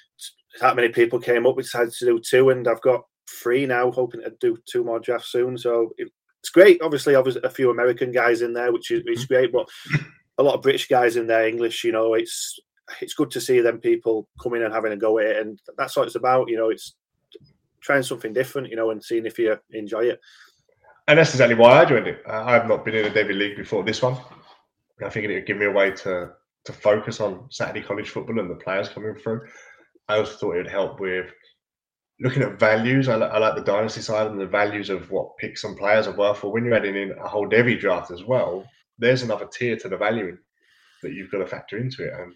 that 0.62 0.76
many 0.76 0.90
people 0.90 1.20
came 1.20 1.46
up. 1.46 1.56
We 1.56 1.64
decided 1.64 1.94
to 1.94 2.06
do 2.06 2.20
two, 2.20 2.50
and 2.50 2.68
I've 2.68 2.82
got 2.82 3.04
three 3.42 3.66
now. 3.66 3.92
Hoping 3.92 4.22
to 4.22 4.34
do 4.40 4.58
two 4.70 4.84
more 4.84 5.00
drafts 5.00 5.32
soon. 5.32 5.58
So 5.58 5.92
it, 5.98 6.10
it's 6.42 6.50
great. 6.50 6.82
Obviously, 6.82 7.16
obviously 7.16 7.42
a 7.44 7.50
few 7.50 7.72
American 7.72 8.12
guys 8.12 8.42
in 8.42 8.54
there, 8.54 8.72
which 8.72 8.92
is 8.92 9.04
it's 9.06 9.24
mm-hmm. 9.24 9.34
great, 9.34 9.52
but 9.52 9.68
a 10.38 10.44
lot 10.44 10.56
of 10.56 10.62
British 10.62 10.88
guys 10.88 11.16
in 11.16 11.28
there. 11.28 11.48
English, 11.48 11.84
you 11.84 11.92
know, 11.92 12.14
it's 12.14 12.60
it's 13.02 13.16
good 13.16 13.32
to 13.32 13.42
see 13.42 13.62
them 13.62 13.80
people 13.80 14.30
coming 14.42 14.64
and 14.64 14.74
having 14.74 14.92
a 14.92 14.98
go 14.98 15.20
at 15.20 15.26
it, 15.26 15.38
and 15.38 15.60
that's 15.78 15.96
what 15.96 16.08
it's 16.08 16.16
about. 16.16 16.50
You 16.50 16.58
know, 16.58 16.70
it's 16.70 16.96
trying 17.82 18.04
something 18.04 18.34
different, 18.34 18.70
you 18.70 18.76
know, 18.76 18.90
and 18.90 19.04
seeing 19.04 19.26
if 19.26 19.38
you 19.38 19.58
enjoy 19.72 20.06
it. 20.06 20.20
And 21.08 21.20
that's 21.20 21.32
exactly 21.32 21.56
why 21.56 21.82
I 21.82 21.86
joined 21.86 22.08
it. 22.08 22.24
I've 22.28 22.68
not 22.68 22.84
been 22.84 22.96
in 22.96 23.06
a 23.06 23.10
Devy 23.10 23.38
League 23.38 23.58
before 23.58 23.84
this 23.84 24.02
one. 24.02 24.18
I 25.04 25.10
think 25.10 25.26
it 25.26 25.34
would 25.34 25.46
give 25.46 25.58
me 25.58 25.66
a 25.66 25.72
way 25.72 25.92
to 25.92 26.32
to 26.66 26.74
focus 26.74 27.22
on 27.22 27.46
Saturday 27.50 27.82
college 27.82 28.10
football 28.10 28.40
and 28.40 28.50
the 28.50 28.56
players 28.56 28.90
coming 28.90 29.16
through. 29.16 29.42
I 30.08 30.18
also 30.18 30.34
thought 30.34 30.56
it 30.56 30.64
would 30.64 30.68
help 30.68 31.00
with 31.00 31.32
looking 32.20 32.44
at 32.44 32.60
values. 32.60 33.08
I, 33.08 33.16
I 33.16 33.38
like 33.38 33.56
the 33.56 33.64
dynasty 33.64 34.02
side 34.02 34.28
and 34.28 34.40
the 34.40 34.48
values 34.48 34.90
of 34.90 35.10
what 35.12 35.38
picks 35.38 35.64
and 35.64 35.78
players 35.78 36.08
are 36.08 36.18
worth. 36.18 36.44
Or 36.44 36.52
when 36.52 36.66
you're 36.66 36.76
adding 36.76 36.96
in 36.96 37.12
a 37.12 37.28
whole 37.28 37.48
Devy 37.48 37.80
draft 37.80 38.12
as 38.12 38.24
well, 38.24 38.66
there's 38.98 39.22
another 39.22 39.48
tier 39.48 39.78
to 39.78 39.90
the 39.90 39.98
valuing 39.98 40.38
that 41.04 41.14
you've 41.14 41.32
got 41.32 41.40
to 41.40 41.48
factor 41.48 41.78
into 41.78 42.06
it. 42.06 42.14
And 42.14 42.34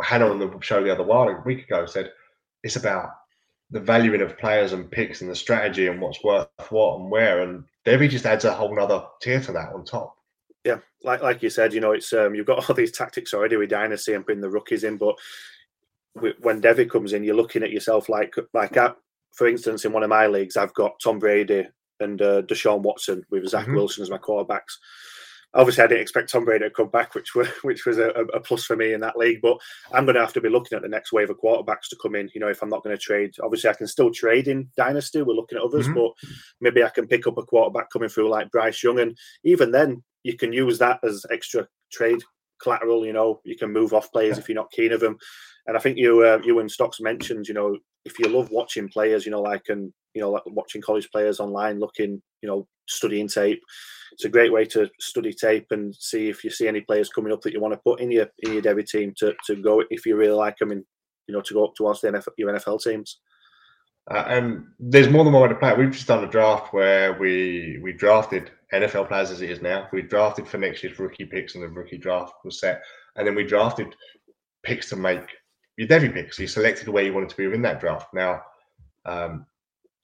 Hannah 0.00 0.30
on 0.30 0.38
the 0.38 0.58
show 0.60 0.82
the 0.82 0.92
other 0.92 1.04
while, 1.04 1.28
a 1.28 1.42
week 1.44 1.64
ago, 1.64 1.86
said 1.86 2.12
it's 2.62 2.76
about 2.76 3.10
the 3.70 3.80
valuing 3.80 4.22
of 4.22 4.38
players 4.38 4.72
and 4.72 4.90
picks 4.90 5.20
and 5.20 5.30
the 5.30 5.34
strategy 5.34 5.88
and 5.88 6.00
what's 6.00 6.24
worth 6.24 6.48
what 6.70 7.00
and 7.00 7.10
where. 7.10 7.42
And 7.42 7.64
Devy 7.84 8.08
just 8.08 8.24
adds 8.24 8.46
a 8.46 8.54
whole 8.54 8.78
other 8.80 9.04
tier 9.20 9.40
to 9.40 9.52
that 9.52 9.74
on 9.74 9.84
top 9.84 10.17
yeah, 10.68 10.80
like 11.02 11.22
like 11.22 11.42
you 11.42 11.48
said, 11.48 11.72
you 11.72 11.80
know, 11.80 11.92
it's 11.92 12.12
um, 12.12 12.34
you've 12.34 12.46
got 12.46 12.68
all 12.68 12.74
these 12.74 12.92
tactics 12.92 13.32
already 13.32 13.56
with 13.56 13.70
Dynasty 13.70 14.12
and 14.12 14.26
putting 14.26 14.42
the 14.42 14.50
rookies 14.50 14.84
in, 14.84 14.98
but 14.98 15.16
when 16.40 16.60
Devy 16.60 16.90
comes 16.90 17.14
in, 17.14 17.24
you're 17.24 17.34
looking 17.34 17.62
at 17.62 17.72
yourself 17.72 18.10
like 18.10 18.34
like 18.52 18.76
at, 18.76 18.96
for 19.34 19.48
instance, 19.48 19.86
in 19.86 19.92
one 19.92 20.02
of 20.02 20.10
my 20.10 20.26
leagues, 20.26 20.58
I've 20.58 20.74
got 20.74 21.00
Tom 21.02 21.18
Brady 21.18 21.66
and 22.00 22.20
uh, 22.20 22.42
Deshaun 22.42 22.82
Watson 22.82 23.24
with 23.30 23.48
Zach 23.48 23.64
mm-hmm. 23.64 23.76
Wilson 23.76 24.02
as 24.02 24.10
my 24.10 24.18
quarterbacks 24.18 24.76
obviously 25.54 25.82
I 25.82 25.86
didn't 25.86 26.02
expect 26.02 26.30
Tom 26.30 26.44
Brady 26.44 26.64
to 26.64 26.70
come 26.70 26.88
back, 26.88 27.14
which 27.14 27.34
was 27.34 27.48
which 27.62 27.86
was 27.86 27.98
a, 27.98 28.10
a, 28.10 28.40
plus 28.40 28.64
for 28.64 28.76
me 28.76 28.92
in 28.92 29.00
that 29.00 29.16
league. 29.16 29.40
But 29.42 29.58
I'm 29.92 30.04
going 30.04 30.14
to 30.14 30.20
have 30.20 30.32
to 30.34 30.40
be 30.40 30.48
looking 30.48 30.76
at 30.76 30.82
the 30.82 30.88
next 30.88 31.12
wave 31.12 31.30
of 31.30 31.38
quarterbacks 31.38 31.88
to 31.90 31.98
come 32.00 32.14
in. 32.14 32.30
You 32.34 32.40
know, 32.40 32.48
if 32.48 32.62
I'm 32.62 32.68
not 32.68 32.82
going 32.82 32.96
to 32.96 33.02
trade, 33.02 33.34
obviously 33.42 33.70
I 33.70 33.74
can 33.74 33.86
still 33.86 34.10
trade 34.10 34.48
in 34.48 34.68
dynasty. 34.76 35.22
We're 35.22 35.34
looking 35.34 35.58
at 35.58 35.64
others, 35.64 35.86
mm-hmm. 35.86 35.94
but 35.94 36.12
maybe 36.60 36.84
I 36.84 36.90
can 36.90 37.06
pick 37.06 37.26
up 37.26 37.38
a 37.38 37.42
quarterback 37.42 37.90
coming 37.90 38.08
through 38.08 38.30
like 38.30 38.50
Bryce 38.50 38.82
Young, 38.82 39.00
and 39.00 39.16
even 39.44 39.70
then 39.70 40.02
you 40.28 40.36
can 40.36 40.52
use 40.52 40.78
that 40.78 41.00
as 41.02 41.24
extra 41.30 41.66
trade 41.92 42.22
collateral. 42.62 43.06
You 43.06 43.12
know, 43.12 43.40
you 43.44 43.56
can 43.56 43.72
move 43.72 43.92
off 43.92 44.12
players 44.12 44.38
if 44.38 44.48
you're 44.48 44.56
not 44.56 44.70
keen 44.70 44.92
of 44.92 45.00
them. 45.00 45.16
And 45.66 45.76
I 45.76 45.80
think 45.80 45.98
you 45.98 46.22
uh, 46.24 46.40
you 46.44 46.60
and 46.60 46.70
Stocks 46.70 47.00
mentioned, 47.00 47.48
you 47.48 47.54
know, 47.54 47.76
if 48.04 48.18
you 48.18 48.28
love 48.28 48.50
watching 48.50 48.88
players, 48.88 49.24
you 49.24 49.32
know, 49.32 49.42
like 49.42 49.68
and 49.68 49.92
you 50.14 50.20
know, 50.20 50.30
like 50.30 50.42
watching 50.46 50.82
college 50.82 51.10
players 51.10 51.40
online, 51.40 51.78
looking, 51.78 52.22
you 52.42 52.48
know, 52.48 52.66
studying 52.86 53.28
tape 53.28 53.62
it's 54.12 54.24
a 54.24 54.28
great 54.28 54.52
way 54.52 54.64
to 54.64 54.88
study 55.00 55.32
tape 55.32 55.66
and 55.70 55.94
see 55.94 56.28
if 56.28 56.44
you 56.44 56.50
see 56.50 56.68
any 56.68 56.80
players 56.80 57.08
coming 57.08 57.32
up 57.32 57.40
that 57.42 57.52
you 57.52 57.60
want 57.60 57.72
to 57.72 57.80
put 57.80 58.00
in 58.00 58.10
your 58.10 58.26
in 58.40 58.52
your 58.52 58.62
Devy 58.62 58.86
team 58.86 59.12
to, 59.18 59.34
to 59.46 59.56
go 59.56 59.82
if 59.90 60.06
you 60.06 60.16
really 60.16 60.32
like 60.32 60.56
them 60.58 60.70
and 60.70 60.84
you 61.26 61.34
know 61.34 61.40
to 61.42 61.54
go 61.54 61.64
up 61.64 61.74
towards 61.74 62.00
the 62.00 62.08
NFL, 62.08 62.32
your 62.36 62.52
NFL 62.52 62.82
teams. 62.82 63.18
Uh, 64.10 64.24
and 64.28 64.66
there's 64.78 65.10
more 65.10 65.24
than 65.24 65.32
one 65.32 65.42
way 65.42 65.48
to 65.48 65.54
play. 65.54 65.70
it. 65.70 65.78
We've 65.78 65.90
just 65.90 66.06
done 66.06 66.24
a 66.24 66.28
draft 66.28 66.72
where 66.72 67.18
we 67.18 67.78
we 67.82 67.92
drafted 67.92 68.50
NFL 68.72 69.08
players 69.08 69.30
as 69.30 69.42
it 69.42 69.50
is 69.50 69.60
now. 69.60 69.88
We 69.92 70.02
drafted 70.02 70.48
for 70.48 70.58
next 70.58 70.82
year's 70.82 70.98
rookie 70.98 71.26
picks, 71.26 71.54
and 71.54 71.64
the 71.64 71.68
rookie 71.68 71.98
draft 71.98 72.34
was 72.44 72.60
set. 72.60 72.82
And 73.16 73.26
then 73.26 73.34
we 73.34 73.44
drafted 73.44 73.94
picks 74.62 74.88
to 74.90 74.96
make 74.96 75.28
your 75.76 75.88
Devy 75.88 76.12
picks. 76.12 76.38
You 76.38 76.46
selected 76.46 76.88
where 76.88 77.04
you 77.04 77.12
wanted 77.12 77.28
to 77.30 77.36
be 77.36 77.46
within 77.46 77.62
that 77.62 77.80
draft. 77.80 78.12
Now, 78.14 78.42
um, 79.04 79.46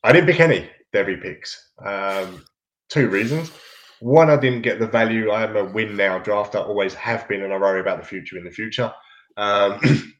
I 0.02 0.12
didn't 0.12 0.28
pick 0.28 0.40
any 0.40 0.68
Devy 0.92 1.22
picks. 1.22 1.72
Um, 1.84 2.44
two 2.88 3.08
reasons. 3.08 3.52
One, 4.00 4.28
I 4.28 4.36
didn't 4.36 4.62
get 4.62 4.78
the 4.78 4.86
value. 4.86 5.30
I'm 5.30 5.56
a 5.56 5.64
win 5.64 5.96
now 5.96 6.18
draft. 6.18 6.54
I 6.56 6.60
always 6.60 6.94
have 6.94 7.26
been, 7.26 7.42
and 7.42 7.54
I 7.54 7.58
worry 7.58 7.80
about 7.80 8.00
the 8.00 8.06
future 8.06 8.36
in 8.36 8.44
the 8.44 8.50
future. 8.50 8.92
Um, 9.36 9.80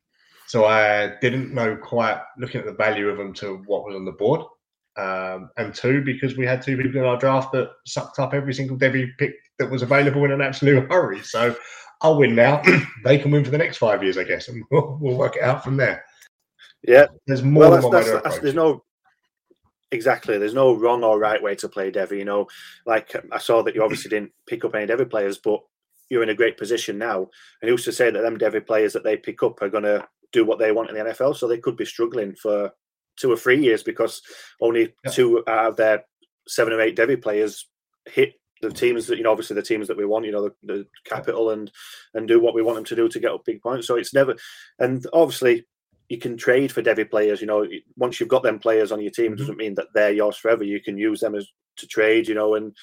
so 0.47 0.65
I 0.65 1.15
didn't 1.21 1.55
know 1.55 1.77
quite 1.77 2.21
looking 2.39 2.61
at 2.61 2.67
the 2.67 2.73
value 2.73 3.09
of 3.09 3.19
them 3.19 3.33
to 3.35 3.63
what 3.67 3.85
was 3.85 3.95
on 3.95 4.05
the 4.05 4.13
board. 4.13 4.43
Um, 4.97 5.51
and 5.57 5.75
two, 5.75 6.03
because 6.05 6.37
we 6.37 6.47
had 6.47 6.63
two 6.63 6.77
people 6.77 7.01
in 7.01 7.07
our 7.07 7.17
draft 7.17 7.53
that 7.53 7.71
sucked 7.87 8.19
up 8.19 8.33
every 8.33 8.55
single 8.55 8.77
Devy 8.77 9.11
pick 9.19 9.35
that 9.59 9.71
was 9.71 9.83
available 9.83 10.25
in 10.25 10.33
an 10.33 10.41
absolute 10.41 10.89
hurry. 10.91 11.21
So 11.23 11.57
I'll 12.01 12.19
win 12.19 12.35
now. 12.35 12.63
they 13.05 13.19
can 13.19 13.31
win 13.31 13.45
for 13.45 13.51
the 13.51 13.59
next 13.59 13.79
five 13.79 14.03
years, 14.03 14.19
I 14.19 14.25
guess, 14.25 14.49
and 14.49 14.63
we'll, 14.71 14.99
we'll 15.01 15.17
work 15.17 15.37
it 15.37 15.43
out 15.43 15.65
from 15.65 15.77
there. 15.77 16.05
Yeah, 16.87 17.07
there's 17.27 17.43
more. 17.43 17.71
Well, 17.71 17.91
that's, 17.91 18.11
that's, 18.11 18.25
that's, 18.25 18.39
there's 18.41 18.55
no 18.55 18.85
Exactly. 19.95 20.39
There's 20.39 20.55
no 20.55 20.75
wrong 20.75 21.05
or 21.05 21.21
right 21.21 21.41
way 21.41 21.55
to 21.55 21.69
play 21.69 21.93
Devy. 21.93 22.19
You 22.19 22.25
know, 22.25 22.49
like 22.85 23.15
I 23.31 23.39
saw 23.39 23.63
that 23.63 23.77
you 23.77 23.83
obviously 23.85 24.11
didn't 24.11 24.33
pick 24.47 24.65
up 24.65 24.75
any 24.75 24.87
Devy 24.87 25.09
players, 25.09 25.39
but 25.39 25.61
you're 26.11 26.25
in 26.25 26.31
a 26.31 26.35
great 26.35 26.59
position 26.59 26.99
now. 26.99 27.29
And 27.63 27.71
who's 27.71 27.85
to 27.85 27.93
say 27.93 28.11
that 28.11 28.21
them 28.21 28.37
Devy 28.37 28.67
players 28.67 28.93
that 28.93 29.05
they 29.05 29.17
pick 29.17 29.43
up 29.45 29.63
are 29.63 29.69
going 29.69 29.85
to 29.85 30.05
do 30.35 30.45
what 30.45 30.59
they 30.59 30.73
want 30.73 30.91
in 30.91 30.97
the 30.97 31.05
NFL? 31.11 31.37
So 31.37 31.49
they 31.49 31.59
could 31.59 31.77
be 31.77 31.87
struggling 31.87 32.35
for 32.35 32.71
two 33.17 33.33
or 33.33 33.37
three 33.37 33.63
years 33.63 33.83
because 33.83 34.21
only 34.61 34.93
yeah. 35.05 35.11
two 35.11 35.43
out 35.47 35.69
of 35.71 35.77
their 35.77 36.05
seven 36.47 36.73
or 36.73 36.81
eight 36.81 36.97
Devy 36.97 37.23
players 37.23 37.69
hit 38.07 38.35
the 38.61 38.71
teams 38.71 39.07
that 39.07 39.17
you 39.17 39.25
know 39.25 39.31
obviously 39.31 39.55
the 39.55 39.63
teams 39.63 39.89
that 39.89 39.97
we 39.97 40.07
want 40.07 40.25
you 40.25 40.33
know 40.33 40.43
the, 40.43 40.55
the, 40.63 40.87
capital 41.05 41.51
and 41.51 41.71
and 42.15 42.27
do 42.27 42.41
what 42.41 42.55
we 42.55 42.63
want 42.63 42.77
them 42.77 42.85
to 42.85 42.97
do 42.97 43.09
to 43.09 43.21
get 43.21 43.33
up 43.33 43.45
big 43.45 43.61
points 43.61 43.87
so 43.87 43.97
it's 43.97 44.15
never 44.15 44.35
and 44.79 45.07
obviously 45.13 45.67
you 46.09 46.19
can 46.19 46.37
trade 46.37 46.71
for 46.71 46.83
Devy 46.83 47.09
players. 47.09 47.41
You 47.41 47.47
know, 47.47 47.67
once 47.97 48.21
you've 48.21 48.29
got 48.29 48.43
them 48.43 48.59
players 48.59 48.93
on 48.93 49.01
your 49.01 49.11
team, 49.11 49.27
it 49.27 49.29
mm-hmm. 49.31 49.39
doesn't 49.39 49.57
mean 49.57 49.75
that 49.77 49.89
they're 49.95 50.13
yours 50.13 50.37
forever. 50.37 50.65
You 50.65 50.81
can 50.81 50.99
use 50.99 51.21
them 51.21 51.35
as 51.35 51.47
to 51.79 51.87
trade. 51.87 52.29
You 52.29 52.35
know, 52.35 52.55
and 52.55 52.77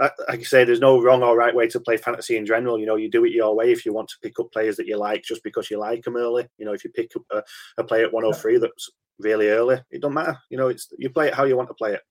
like 0.00 0.12
I 0.28 0.42
say, 0.42 0.64
there's 0.64 0.80
no 0.80 1.02
wrong 1.02 1.22
or 1.22 1.36
right 1.36 1.54
way 1.54 1.68
to 1.68 1.80
play 1.80 1.96
fantasy 1.96 2.36
in 2.36 2.46
general. 2.46 2.78
You 2.78 2.86
know, 2.86 2.96
you 2.96 3.10
do 3.10 3.24
it 3.24 3.32
your 3.32 3.54
way 3.54 3.72
if 3.72 3.84
you 3.84 3.92
want 3.92 4.08
to 4.08 4.18
pick 4.22 4.38
up 4.38 4.52
players 4.52 4.76
that 4.76 4.86
you 4.86 4.96
like 4.96 5.22
just 5.22 5.42
because 5.42 5.70
you 5.70 5.78
like 5.78 6.02
them 6.04 6.16
early. 6.16 6.46
You 6.58 6.66
know, 6.66 6.72
if 6.72 6.84
you 6.84 6.90
pick 6.90 7.10
up 7.16 7.22
a, 7.30 7.42
a 7.78 7.84
player 7.84 8.06
at 8.06 8.12
103 8.12 8.58
that's 8.58 8.90
really 9.18 9.48
early, 9.48 9.80
it 9.90 10.00
don't 10.00 10.14
matter. 10.14 10.38
You 10.50 10.58
know, 10.58 10.68
it's 10.68 10.88
you 10.98 11.10
play 11.10 11.28
it 11.28 11.34
how 11.34 11.44
you 11.44 11.56
want 11.56 11.68
to 11.68 11.74
play 11.74 11.94
it. 11.94 12.02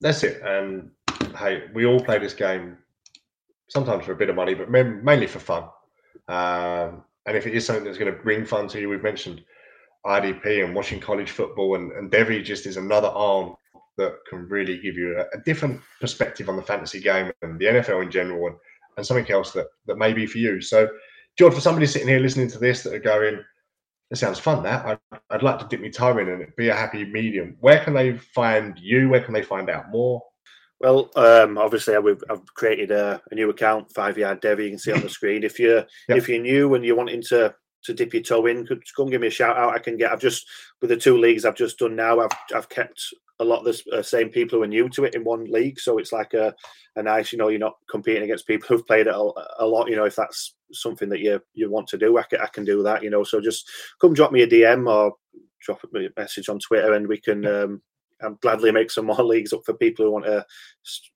That's 0.00 0.22
it. 0.22 0.40
And 0.42 0.90
hey, 1.36 1.64
we 1.74 1.86
all 1.86 2.00
play 2.00 2.18
this 2.18 2.34
game 2.34 2.76
sometimes 3.68 4.04
for 4.04 4.12
a 4.12 4.16
bit 4.16 4.30
of 4.30 4.36
money, 4.36 4.54
but 4.54 4.70
mainly 4.70 5.26
for 5.26 5.40
fun. 5.40 5.64
Um, 6.28 7.02
and 7.26 7.36
if 7.36 7.46
it 7.46 7.54
is 7.54 7.66
something 7.66 7.84
that's 7.84 7.98
going 7.98 8.12
to 8.12 8.22
bring 8.22 8.44
fun 8.44 8.68
to 8.68 8.80
you, 8.80 8.88
we've 8.88 9.02
mentioned 9.02 9.42
IDP 10.04 10.64
and 10.64 10.74
watching 10.74 11.00
college 11.00 11.32
football, 11.32 11.74
and, 11.74 11.90
and 11.92 12.10
Devy 12.10 12.44
just 12.44 12.66
is 12.66 12.76
another 12.76 13.08
arm 13.08 13.56
that 13.96 14.18
can 14.28 14.48
really 14.48 14.78
give 14.78 14.96
you 14.96 15.18
a, 15.18 15.36
a, 15.36 15.40
different 15.44 15.80
perspective 16.00 16.48
on 16.48 16.56
the 16.56 16.62
fantasy 16.62 17.00
game 17.00 17.32
and 17.42 17.58
the 17.58 17.66
NFL 17.66 18.02
in 18.02 18.10
general, 18.10 18.48
and, 18.48 18.56
and 18.96 19.06
something 19.06 19.30
else 19.30 19.52
that, 19.52 19.66
that 19.86 19.98
may 19.98 20.12
be 20.12 20.26
for 20.26 20.38
you. 20.38 20.60
So, 20.60 20.88
George, 21.38 21.54
for 21.54 21.60
somebody 21.60 21.86
sitting 21.86 22.08
here 22.08 22.20
listening 22.20 22.48
to 22.50 22.58
this 22.58 22.82
that 22.82 22.94
are 22.94 22.98
going, 22.98 23.42
it 24.10 24.16
sounds 24.16 24.38
fun, 24.38 24.62
that 24.62 24.84
I'd, 24.86 25.20
I'd 25.30 25.42
like 25.42 25.58
to 25.58 25.66
dip 25.68 25.80
my 25.80 25.88
toe 25.88 26.18
in 26.18 26.28
and 26.28 26.46
be 26.56 26.68
a 26.68 26.74
happy 26.74 27.04
medium. 27.04 27.56
Where 27.60 27.82
can 27.82 27.94
they 27.94 28.16
find 28.16 28.78
you? 28.78 29.08
Where 29.08 29.22
can 29.22 29.34
they 29.34 29.42
find 29.42 29.68
out 29.68 29.90
more? 29.90 30.22
Well, 30.80 31.10
um, 31.16 31.56
obviously, 31.56 31.96
I've, 31.96 32.22
I've 32.28 32.54
created 32.54 32.90
a, 32.90 33.20
a, 33.30 33.34
new 33.34 33.48
account, 33.48 33.90
Five 33.92 34.18
Yard 34.18 34.40
Dev. 34.40 34.60
You 34.60 34.70
can 34.70 34.78
see 34.78 34.92
on 34.92 35.00
the 35.00 35.08
screen. 35.08 35.42
If 35.42 35.58
you're 35.58 35.86
yep. 36.08 36.18
if 36.18 36.28
you're 36.28 36.40
new 36.40 36.74
and 36.74 36.84
you're 36.84 36.96
wanting 36.96 37.22
to 37.28 37.54
to 37.86 37.94
dip 37.94 38.14
your 38.14 38.22
toe 38.22 38.46
in, 38.46 38.66
could 38.66 38.82
come 38.94 39.08
give 39.08 39.20
me 39.20 39.28
a 39.28 39.30
shout 39.30 39.56
out. 39.56 39.74
I 39.74 39.78
can 39.78 39.96
get. 39.96 40.12
I've 40.12 40.20
just 40.20 40.46
with 40.80 40.90
the 40.90 40.96
two 40.96 41.16
leagues 41.16 41.44
I've 41.44 41.56
just 41.56 41.78
done 41.78 41.96
now. 41.96 42.20
I've 42.20 42.30
I've 42.54 42.68
kept 42.68 43.02
a 43.38 43.44
lot 43.44 43.60
of 43.60 43.64
the 43.64 43.98
uh, 43.98 44.02
same 44.02 44.30
people 44.30 44.58
who 44.58 44.64
are 44.64 44.68
new 44.68 44.88
to 44.90 45.04
it 45.04 45.14
in 45.14 45.24
one 45.24 45.44
league, 45.44 45.78
so 45.78 45.98
it's 45.98 46.12
like 46.12 46.34
a 46.34 46.54
a 46.96 47.02
nice. 47.02 47.32
You 47.32 47.38
know, 47.38 47.48
you're 47.48 47.58
not 47.58 47.76
competing 47.90 48.22
against 48.22 48.46
people 48.46 48.68
who've 48.68 48.86
played 48.86 49.06
it 49.06 49.14
a, 49.14 49.32
a 49.58 49.66
lot. 49.66 49.88
You 49.88 49.96
know, 49.96 50.04
if 50.04 50.16
that's 50.16 50.54
something 50.72 51.08
that 51.08 51.20
you 51.20 51.40
you 51.54 51.70
want 51.70 51.88
to 51.88 51.98
do, 51.98 52.18
I 52.18 52.22
can 52.22 52.40
I 52.40 52.46
can 52.46 52.64
do 52.64 52.82
that. 52.82 53.02
You 53.02 53.10
know, 53.10 53.24
so 53.24 53.40
just 53.40 53.68
come 54.00 54.14
drop 54.14 54.32
me 54.32 54.42
a 54.42 54.48
DM 54.48 54.88
or 54.88 55.14
drop 55.60 55.80
me 55.92 56.06
a 56.06 56.20
message 56.20 56.48
on 56.48 56.58
Twitter, 56.58 56.94
and 56.94 57.06
we 57.06 57.20
can. 57.20 57.46
Um, 57.46 57.82
I'll 58.22 58.34
gladly 58.40 58.72
make 58.72 58.90
some 58.90 59.06
more 59.06 59.16
leagues 59.22 59.52
up 59.52 59.60
for 59.64 59.74
people 59.74 60.04
who 60.04 60.10
want 60.10 60.24
to 60.24 60.44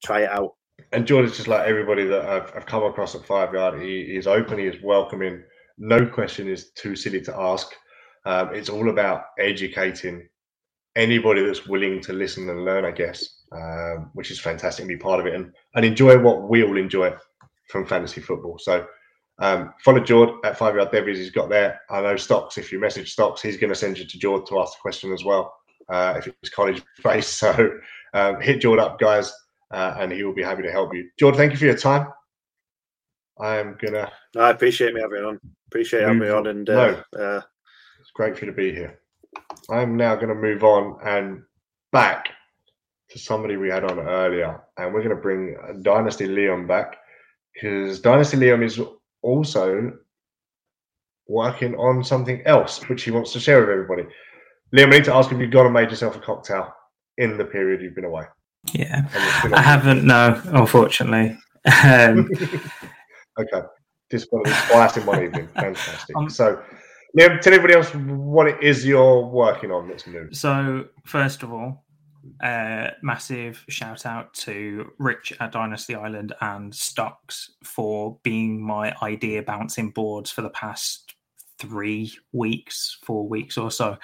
try 0.05 0.23
it 0.23 0.31
out. 0.31 0.55
And 0.93 1.07
Jordan's 1.07 1.37
just 1.37 1.49
like 1.49 1.67
everybody 1.67 2.05
that 2.07 2.27
I've, 2.27 2.53
I've 2.57 2.67
come 2.67 2.83
across 2.83 3.15
at 3.15 3.25
Five 3.25 3.53
Yard. 3.53 3.81
He, 3.81 4.05
he 4.07 4.17
is 4.17 4.27
open, 4.27 4.59
he 4.59 4.67
is 4.67 4.83
welcoming. 4.83 5.43
No 5.81 6.05
question 6.07 6.47
is 6.47 6.73
too 6.73 6.95
silly 6.95 7.23
to 7.23 7.35
ask. 7.35 7.73
Um, 8.27 8.55
it's 8.55 8.69
all 8.69 8.91
about 8.91 9.25
educating 9.39 10.29
anybody 10.95 11.43
that's 11.43 11.67
willing 11.67 12.03
to 12.03 12.13
listen 12.13 12.51
and 12.51 12.67
learn, 12.67 12.85
I 12.85 12.91
guess, 12.91 13.45
um, 13.53 14.11
which 14.13 14.31
is 14.31 14.39
fantastic 14.39 14.85
to 14.85 14.89
be 14.89 14.99
part 14.99 15.21
of 15.21 15.27
it 15.27 15.35
and, 15.35 15.51
and 15.75 15.87
enjoy 15.87 16.19
what 16.19 16.51
we 16.51 16.63
all 16.63 16.77
enjoy 16.77 17.15
from 17.71 17.87
fantasy 17.87 18.21
football. 18.21 18.59
So 18.59 18.87
um, 19.39 19.73
follow 19.83 20.01
Jord 20.01 20.29
at 20.45 20.59
Five 20.59 20.77
Yard 20.77 20.91
Devies. 20.91 21.17
He's 21.17 21.31
got 21.31 21.49
there. 21.49 21.81
I 21.89 22.03
know 22.03 22.17
Stocks. 22.17 22.59
If 22.59 22.71
you 22.71 22.79
message 22.79 23.13
Stocks, 23.13 23.41
he's 23.41 23.57
going 23.57 23.73
to 23.73 23.79
send 23.79 23.99
you 23.99 24.05
to 24.05 24.19
Jord 24.19 24.45
to 24.49 24.61
ask 24.61 24.75
the 24.75 24.83
question 24.83 25.15
as 25.15 25.25
well 25.25 25.51
uh, 25.89 26.15
if 26.19 26.27
it's 26.27 26.51
college 26.51 26.83
based. 27.03 27.39
So 27.39 27.79
um, 28.13 28.39
hit 28.43 28.61
Jord 28.61 28.81
up, 28.81 28.99
guys, 28.99 29.33
uh, 29.71 29.95
and 29.99 30.13
he 30.13 30.25
will 30.25 30.35
be 30.35 30.43
happy 30.43 30.63
to 30.63 30.71
help 30.71 30.95
you. 30.95 31.09
Jord, 31.19 31.37
thank 31.37 31.53
you 31.53 31.59
for 31.59 31.65
your 31.65 31.77
time. 31.77 32.09
I 33.41 33.57
am 33.57 33.79
gonna. 33.81 34.13
No, 34.35 34.43
I 34.43 34.51
appreciate 34.51 34.93
me 34.93 35.01
having 35.01 35.25
on. 35.25 35.41
Appreciate 35.71 36.03
having 36.03 36.19
me 36.19 36.29
on, 36.29 36.49
and 36.49 36.69
uh, 36.69 37.03
no, 37.15 37.21
uh, 37.21 37.41
it's 38.01 38.11
great 38.13 38.37
for 38.37 38.45
you 38.45 38.51
to 38.51 38.57
be 38.57 38.73
here. 38.73 38.99
I'm 39.71 39.97
now 39.97 40.17
going 40.17 40.29
to 40.29 40.35
move 40.35 40.65
on 40.65 40.99
and 41.05 41.43
back 41.93 42.31
to 43.11 43.21
somebody 43.21 43.57
we 43.57 43.69
had 43.69 43.85
on 43.85 44.01
earlier, 44.01 44.61
and 44.79 44.93
we're 44.93 45.05
going 45.05 45.15
to 45.15 45.23
bring 45.23 45.57
Dynasty 45.83 46.27
Liam 46.27 46.67
back 46.67 46.97
because 47.55 48.01
Dynasty 48.01 48.37
Liam 48.37 48.65
is 48.65 48.81
also 49.23 49.93
working 51.29 51.77
on 51.77 52.03
something 52.03 52.43
else, 52.47 52.81
which 52.89 53.05
he 53.05 53.13
wants 53.13 53.33
to 53.35 53.39
share 53.39 53.61
with 53.61 53.71
everybody. 53.71 54.03
Liam, 54.75 54.89
I 54.89 54.99
need 54.99 55.05
to 55.05 55.15
ask 55.15 55.31
if 55.31 55.39
you've 55.39 55.53
gone 55.53 55.67
and 55.67 55.75
made 55.75 55.91
yourself 55.91 56.17
a 56.17 56.21
cocktail 56.21 56.75
in 57.19 57.39
the 57.39 57.45
period 57.45 57.81
you've 57.81 57.95
been 57.95 58.05
away. 58.05 58.25
Yeah, 58.73 59.09
I 59.55 59.63
haven't. 59.63 60.05
No, 60.05 60.41
unfortunately. 60.47 61.39
Um, 61.85 62.27
okay, 63.39 63.61
just 64.11 64.29
one 64.31 64.43
these 64.45 64.97
in 64.97 65.07
one 65.07 65.23
evening. 65.23 65.49
Fantastic. 65.55 66.17
Um, 66.17 66.29
so, 66.29 66.63
Liam, 67.19 67.41
tell 67.41 67.55
everybody 67.55 67.75
else 67.75 67.95
what 67.95 68.47
it 68.47 68.63
is 68.63 68.87
you're 68.87 69.27
working 69.27 69.71
on 69.71 69.89
that's 69.89 70.07
new. 70.07 70.33
So, 70.33 70.87
first 71.05 71.43
of 71.43 71.53
all, 71.53 71.85
uh, 72.43 72.91
massive 73.03 73.65
shout 73.69 74.07
out 74.07 74.33
to 74.35 74.91
Rich 74.99 75.33
at 75.41 75.53
Dynasty 75.53 75.95
Island 75.95 76.35
and 76.41 76.75
Stocks 76.75 77.53
for 77.65 78.19
being 78.23 78.61
my 78.61 78.95
idea 79.03 79.43
bouncing 79.43 79.91
boards 79.91 80.31
for 80.31 80.43
the 80.43 80.51
past 80.51 81.15
three 81.59 82.13
weeks, 82.33 82.99
four 83.03 83.29
weeks 83.29 83.57
or 83.57 83.71
so. 83.71 83.97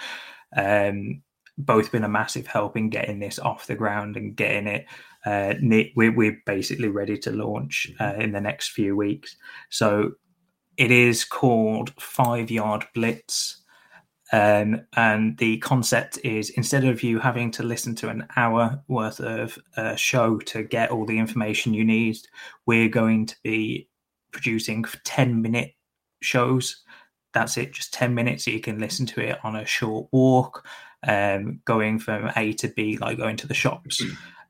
Um, 0.57 1.23
both 1.59 1.93
been 1.93 2.05
a 2.05 2.09
massive 2.09 2.47
help 2.47 2.77
in 2.77 2.91
getting 2.91 3.19
this 3.19 3.39
off 3.39 3.67
the 3.67 3.75
ground 3.75 4.17
and 4.17 4.37
getting 4.37 4.67
it. 4.67 4.87
Uh, 5.25 5.55
we're, 5.97 6.13
we're 6.13 6.43
basically 6.47 6.89
ready 6.89 7.17
to 7.19 7.33
launch 7.33 7.91
uh, 8.01 8.15
in 8.19 8.33
the 8.33 8.41
next 8.41 8.69
few 8.69 8.97
weeks. 8.97 9.37
So 9.71 10.13
it 10.77 10.91
is 10.91 11.25
called 11.25 11.93
Five 12.01 12.51
Yard 12.51 12.85
Blitz. 12.95 13.63
Um, 14.33 14.83
and 14.97 15.39
the 15.39 15.59
concept 15.59 16.19
is 16.25 16.51
instead 16.51 16.85
of 16.85 17.03
you 17.03 17.21
having 17.21 17.51
to 17.53 17.63
listen 17.63 17.95
to 17.97 18.09
an 18.09 18.27
hour 18.37 18.83
worth 18.89 19.21
of 19.21 19.57
uh, 19.77 19.95
show 19.95 20.39
to 20.39 20.65
get 20.65 20.91
all 20.91 21.07
the 21.07 21.19
information 21.19 21.75
you 21.75 21.85
need, 21.85 22.19
we're 22.67 22.89
going 22.89 23.27
to 23.27 23.37
be 23.45 23.89
producing 24.33 24.85
10 25.05 25.41
minute 25.41 25.75
shows 26.23 26.83
that's 27.37 27.59
it, 27.59 27.73
just 27.73 27.93
10 27.93 28.15
minutes. 28.15 28.47
So 28.47 28.51
you 28.51 28.61
can 28.61 28.79
listen 28.79 29.05
to 29.07 29.21
it 29.21 29.39
on 29.45 29.57
a 29.57 29.67
short 29.67 30.09
walk, 30.11 30.67
um, 31.07 31.61
going 31.65 31.99
from 31.99 32.31
A 32.37 32.53
to 32.55 32.69
B, 32.69 32.99
like 32.99 33.19
going 33.19 33.37
to 33.39 33.47
the 33.47 33.55
shops. 33.55 34.03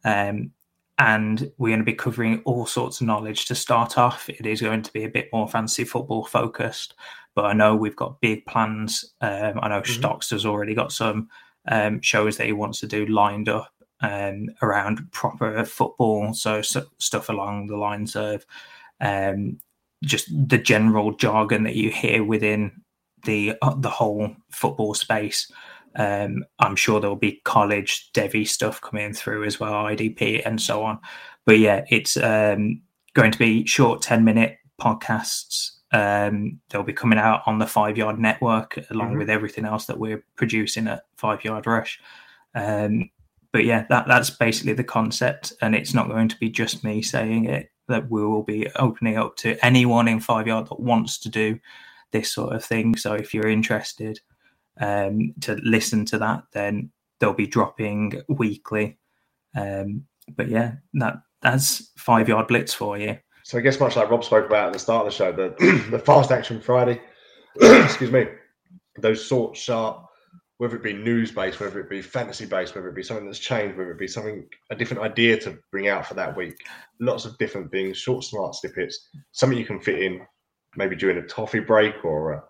Um, 0.05 0.53
and 0.99 1.51
we're 1.59 1.71
going 1.71 1.81
to 1.81 1.85
be 1.85 1.93
covering 1.93 2.41
all 2.45 2.65
sorts 2.65 3.01
of 3.01 3.07
knowledge 3.07 3.45
to 3.47 3.55
start 3.55 3.99
off. 3.99 4.29
It 4.31 4.47
is 4.47 4.63
going 4.63 4.83
to 4.83 4.93
be 4.93 5.05
a 5.05 5.11
bit 5.11 5.29
more 5.33 5.47
fantasy 5.47 5.85
football 5.85 6.25
focused, 6.25 6.95
but 7.35 7.45
I 7.45 7.53
know 7.53 7.77
we've 7.77 7.97
got 7.97 8.21
big 8.21 8.47
plans. 8.47 9.05
Um, 9.21 9.61
I 9.61 9.69
know 9.69 9.83
mm-hmm. 9.83 9.93
Stocks 9.93 10.31
has 10.31 10.47
already 10.47 10.75
got 10.75 10.93
some 10.93 11.29
um, 11.69 12.01
shows 12.01 12.39
that 12.39 12.47
he 12.47 12.53
wants 12.53 12.81
to 12.81 12.87
do 12.87 13.05
lined 13.07 13.51
up 13.51 13.71
um, 14.01 14.49
around 14.63 15.11
proper 15.13 15.65
football. 15.65 16.33
So, 16.33 16.63
so, 16.63 16.87
stuff 16.99 17.29
along 17.29 17.67
the 17.67 17.77
lines 17.77 18.17
of 18.17 18.47
um, 19.01 19.59
just 20.03 20.29
the 20.49 20.59
general 20.59 21.13
jargon 21.13 21.65
that 21.65 21.77
you 21.77 21.91
hear 21.91 22.25
within 22.25 22.73
the 23.25 23.55
uh, 23.61 23.75
the 23.75 23.91
whole 23.91 24.35
football 24.51 24.95
space. 24.95 25.51
Um, 25.97 26.45
I'm 26.59 26.77
sure 26.77 27.01
there'll 27.01 27.17
be 27.17 27.41
college 27.45 28.11
Devy 28.13 28.47
stuff 28.47 28.81
coming 28.81 29.13
through 29.13 29.45
as 29.45 29.59
well, 29.59 29.73
IDP 29.73 30.43
and 30.45 30.61
so 30.61 30.83
on. 30.83 30.99
But 31.45 31.59
yeah, 31.59 31.85
it's 31.89 32.17
um, 32.17 32.83
going 33.15 33.31
to 33.31 33.39
be 33.39 33.67
short 33.67 34.03
10 34.03 34.25
minute 34.25 34.59
podcasts. 34.81 35.71
Um, 35.93 36.61
they'll 36.69 36.83
be 36.83 36.93
coming 36.93 37.19
out 37.19 37.43
on 37.47 37.59
the 37.59 37.67
Five 37.67 37.97
Yard 37.97 38.19
Network 38.19 38.79
along 38.91 39.11
mm-hmm. 39.11 39.19
with 39.19 39.31
everything 39.31 39.65
else 39.65 39.87
that 39.87 39.99
we're 39.99 40.25
producing 40.37 40.89
at 40.89 41.05
Five 41.17 41.45
Yard 41.45 41.67
Rush. 41.67 42.01
Um, 42.55 43.11
but 43.53 43.65
yeah, 43.65 43.87
that 43.89 44.07
that's 44.07 44.29
basically 44.31 44.75
the 44.75 44.85
concept, 44.85 45.53
and 45.63 45.75
it's 45.75 45.95
not 45.95 46.09
going 46.09 46.29
to 46.29 46.39
be 46.39 46.51
just 46.51 46.85
me 46.85 47.01
saying 47.01 47.47
it 47.47 47.71
that 47.89 48.11
we 48.11 48.25
will 48.25 48.43
be 48.43 48.69
opening 48.77 49.17
up 49.17 49.37
to 49.37 49.65
anyone 49.65 50.09
in 50.09 50.21
five 50.21 50.47
yard 50.47 50.67
that 50.67 50.81
wants 50.81 51.19
to 51.21 51.29
do 51.29 51.59
this 52.11 52.33
sort 52.33 52.55
of 52.55 52.65
thing. 52.65 52.97
So 52.97 53.15
if 53.15 53.33
you're 53.33 53.49
interested 53.49 54.21
um, 54.81 55.35
to 55.43 55.55
listen 55.63 56.05
to 56.07 56.19
that, 56.19 56.45
then 56.53 56.91
they'll 57.19 57.33
be 57.33 57.47
dropping 57.47 58.23
weekly. 58.29 58.99
Um, 59.57 60.05
but 60.37 60.49
yeah, 60.49 60.75
that 60.95 61.17
that's 61.43 61.93
five 61.97 62.29
yard 62.29 62.49
blitz 62.49 62.75
for 62.75 62.99
you. 62.99 63.19
So 63.45 63.59
I 63.59 63.61
guess 63.61 63.79
much 63.79 63.97
like 63.97 64.11
Rob 64.11 64.25
spoke 64.25 64.47
about 64.47 64.69
at 64.69 64.73
the 64.73 64.79
start 64.79 65.07
of 65.07 65.13
the 65.13 65.17
show, 65.17 65.33
the 65.33 65.87
the 65.91 65.99
fast 65.99 66.31
action 66.31 66.61
Friday, 66.61 67.01
excuse 67.61 68.11
me, 68.11 68.27
those 68.99 69.25
short, 69.25 69.57
sharp 69.57 70.07
whether 70.59 70.77
it 70.77 70.83
be 70.83 70.93
news 70.93 71.31
based, 71.31 71.61
whether 71.61 71.81
it 71.81 71.91
be 71.91 72.01
fantasy 72.01 72.47
based, 72.47 72.75
whether 72.75 72.89
it 72.89 72.95
be 72.95 73.03
something 73.03 73.27
that's 73.27 73.39
changed, 73.39 73.77
whether 73.77 73.91
it 73.91 73.99
be 73.99 74.09
something 74.09 74.47
a 74.71 74.77
different 74.77 75.03
idea 75.03 75.39
to 75.39 75.59
bring 75.71 75.89
out 75.89 76.07
for 76.07 76.15
that 76.15 76.35
week. 76.35 76.57
Lots 76.99 77.27
of 77.27 77.37
different 77.37 77.71
things, 77.71 77.99
short, 77.99 78.25
smart 78.25 78.55
snippets, 78.55 79.09
something 79.33 79.59
you 79.59 79.67
can 79.67 79.81
fit 79.81 80.01
in 80.01 80.21
maybe 80.77 80.97
during 80.97 81.19
a 81.19 81.27
toffee 81.27 81.61
break 81.61 82.05
or 82.05 82.33
a, 82.33 82.45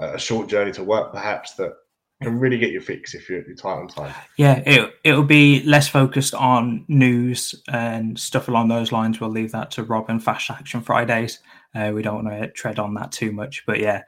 a 0.00 0.18
short 0.18 0.48
journey 0.48 0.72
to 0.72 0.84
work, 0.84 1.12
perhaps 1.12 1.52
that 1.54 1.74
can 2.22 2.38
really 2.38 2.58
get 2.58 2.70
your 2.70 2.82
fix 2.82 3.14
if 3.14 3.30
you're, 3.30 3.46
you're 3.46 3.56
tight 3.56 3.78
on 3.78 3.88
time. 3.88 4.14
Yeah, 4.36 4.62
it 4.66 4.94
it'll 5.04 5.22
be 5.22 5.62
less 5.62 5.88
focused 5.88 6.34
on 6.34 6.84
news 6.88 7.54
and 7.68 8.18
stuff 8.18 8.48
along 8.48 8.68
those 8.68 8.92
lines. 8.92 9.20
We'll 9.20 9.30
leave 9.30 9.52
that 9.52 9.70
to 9.72 9.84
Rob 9.84 10.10
and 10.10 10.22
Fast 10.22 10.50
Action 10.50 10.82
Fridays. 10.82 11.38
Uh, 11.74 11.92
we 11.94 12.02
don't 12.02 12.24
want 12.24 12.40
to 12.40 12.50
tread 12.50 12.78
on 12.78 12.94
that 12.94 13.12
too 13.12 13.32
much, 13.32 13.64
but 13.66 13.80
yeah. 13.80 14.02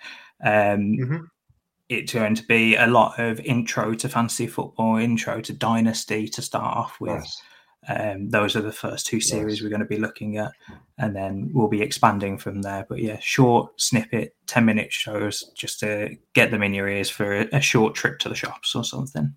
Um, 0.45 0.97
mm-hmm 0.99 1.25
it's 1.93 2.13
going 2.13 2.35
to 2.35 2.45
be 2.45 2.77
a 2.77 2.87
lot 2.87 3.19
of 3.19 3.41
intro 3.41 3.95
to 3.95 4.09
fantasy 4.09 4.47
football, 4.47 4.97
intro 4.97 5.41
to 5.41 5.53
dynasty 5.53 6.27
to 6.29 6.43
start 6.43 6.77
off 6.77 7.01
with. 7.01 7.19
Nice. 7.19 7.43
Um, 7.89 8.31
those 8.31 8.55
are 8.55 8.61
the 8.61 8.73
first 8.73 9.07
two 9.07 9.21
series 9.21 9.57
nice. 9.57 9.63
we're 9.63 9.71
going 9.71 9.81
to 9.81 9.87
be 9.87 9.99
looking 9.99 10.37
at, 10.37 10.53
and 10.99 11.17
then 11.17 11.51
we'll 11.53 11.69
be 11.69 11.83
expanding 11.83 12.39
from 12.39 12.63
there. 12.63 12.87
But 12.89 13.01
yeah, 13.01 13.19
short 13.21 13.81
snippet, 13.81 14.37
ten 14.47 14.65
minute 14.65 14.93
shows 14.93 15.51
just 15.57 15.81
to 15.81 16.17
get 16.35 16.51
them 16.51 16.63
in 16.63 16.75
your 16.75 16.89
ears 16.89 17.11
for 17.11 17.41
a, 17.41 17.49
a 17.53 17.61
short 17.61 17.95
trip 17.95 18.21
to 18.21 18.29
the 18.29 18.37
shops 18.37 18.75
or 18.77 18.85
something. 18.85 19.35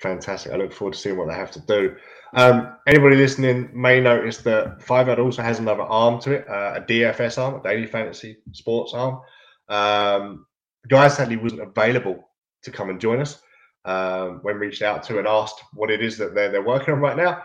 Fantastic! 0.00 0.52
I 0.52 0.56
look 0.56 0.72
forward 0.72 0.94
to 0.94 0.98
seeing 0.98 1.16
what 1.16 1.28
they 1.28 1.34
have 1.34 1.52
to 1.52 1.60
do. 1.60 1.94
Um, 2.34 2.76
anybody 2.88 3.14
listening 3.14 3.70
may 3.72 4.00
notice 4.00 4.38
that 4.38 4.82
Five 4.82 5.06
Yard 5.06 5.20
also 5.20 5.42
has 5.42 5.60
another 5.60 5.82
arm 5.82 6.20
to 6.22 6.32
it, 6.32 6.48
uh, 6.48 6.74
a 6.76 6.80
DFS 6.80 7.38
arm, 7.38 7.60
a 7.60 7.62
daily 7.62 7.86
fantasy 7.86 8.38
sports 8.50 8.92
arm. 8.92 9.20
Um, 9.68 10.46
Guy 10.88 11.08
sadly 11.08 11.36
wasn't 11.36 11.62
available 11.62 12.28
to 12.62 12.70
come 12.70 12.90
and 12.90 13.00
join 13.00 13.20
us 13.20 13.40
um, 13.84 14.40
when 14.42 14.56
reached 14.56 14.82
out 14.82 15.02
to 15.04 15.18
and 15.18 15.28
asked 15.28 15.62
what 15.74 15.90
it 15.90 16.02
is 16.02 16.18
that 16.18 16.34
they're, 16.34 16.50
they're 16.50 16.62
working 16.62 16.92
on 16.92 17.00
right 17.00 17.16
now. 17.16 17.42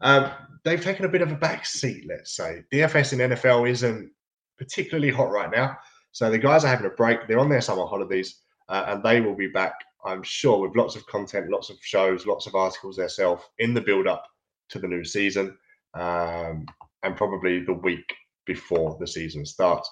Um, 0.00 0.30
they've 0.64 0.82
taken 0.82 1.04
a 1.04 1.08
bit 1.08 1.22
of 1.22 1.32
a 1.32 1.36
back 1.36 1.66
seat, 1.66 2.06
let's 2.08 2.36
say. 2.36 2.62
DFS 2.72 3.12
in 3.12 3.30
NFL 3.30 3.68
isn't 3.68 4.10
particularly 4.58 5.10
hot 5.10 5.30
right 5.30 5.50
now. 5.50 5.76
So 6.12 6.30
the 6.30 6.38
guys 6.38 6.64
are 6.64 6.68
having 6.68 6.86
a 6.86 6.90
break. 6.90 7.26
They're 7.26 7.38
on 7.38 7.48
their 7.48 7.60
summer 7.60 7.86
holidays 7.86 8.40
uh, 8.68 8.84
and 8.88 9.02
they 9.02 9.20
will 9.20 9.34
be 9.34 9.48
back, 9.48 9.74
I'm 10.04 10.22
sure, 10.22 10.58
with 10.60 10.76
lots 10.76 10.96
of 10.96 11.06
content, 11.06 11.50
lots 11.50 11.70
of 11.70 11.76
shows, 11.80 12.26
lots 12.26 12.46
of 12.46 12.54
articles 12.54 12.96
themselves 12.96 13.42
in 13.58 13.74
the 13.74 13.80
build 13.80 14.06
up 14.06 14.24
to 14.70 14.78
the 14.78 14.88
new 14.88 15.04
season. 15.04 15.56
um, 15.94 16.66
and 17.02 17.16
probably 17.16 17.64
the 17.64 17.72
week 17.72 18.14
before 18.46 18.96
the 19.00 19.06
season 19.06 19.44
starts. 19.44 19.90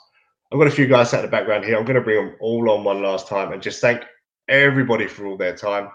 I've 0.52 0.58
got 0.58 0.68
a 0.68 0.72
few 0.72 0.86
guys 0.86 1.10
sat 1.10 1.20
in 1.20 1.26
the 1.26 1.30
background 1.30 1.64
here. 1.64 1.76
I'm 1.76 1.84
going 1.84 1.96
to 1.96 2.02
bring 2.02 2.24
them 2.24 2.36
all 2.40 2.70
on 2.70 2.84
one 2.84 3.02
last 3.02 3.28
time 3.28 3.52
and 3.52 3.62
just 3.62 3.80
thank 3.80 4.02
everybody 4.48 5.06
for 5.06 5.26
all 5.26 5.36
their 5.36 5.54
time. 5.54 5.90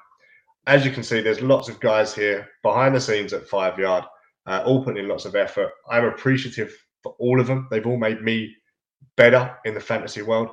As 0.68 0.84
you 0.84 0.92
can 0.92 1.04
see, 1.04 1.22
there's 1.22 1.42
lots 1.42 1.70
of 1.70 1.80
guys 1.80 2.14
here 2.14 2.48
behind 2.64 2.96
the 2.96 3.02
scenes 3.02 3.34
at 3.34 3.48
Five 3.48 3.78
Yard, 3.78 4.04
uh, 4.48 4.64
all 4.66 4.84
putting 4.84 5.04
in 5.04 5.10
lots 5.10 5.26
of 5.26 5.36
effort. 5.36 5.72
I'm 5.90 6.06
appreciative 6.06 6.76
for 7.04 7.16
all 7.20 7.40
of 7.40 7.46
them. 7.46 7.68
They've 7.70 7.86
all 7.86 7.98
made 7.98 8.24
me 8.24 8.56
better 9.16 9.56
in 9.66 9.76
the 9.76 9.80
fantasy 9.80 10.24
world. 10.24 10.50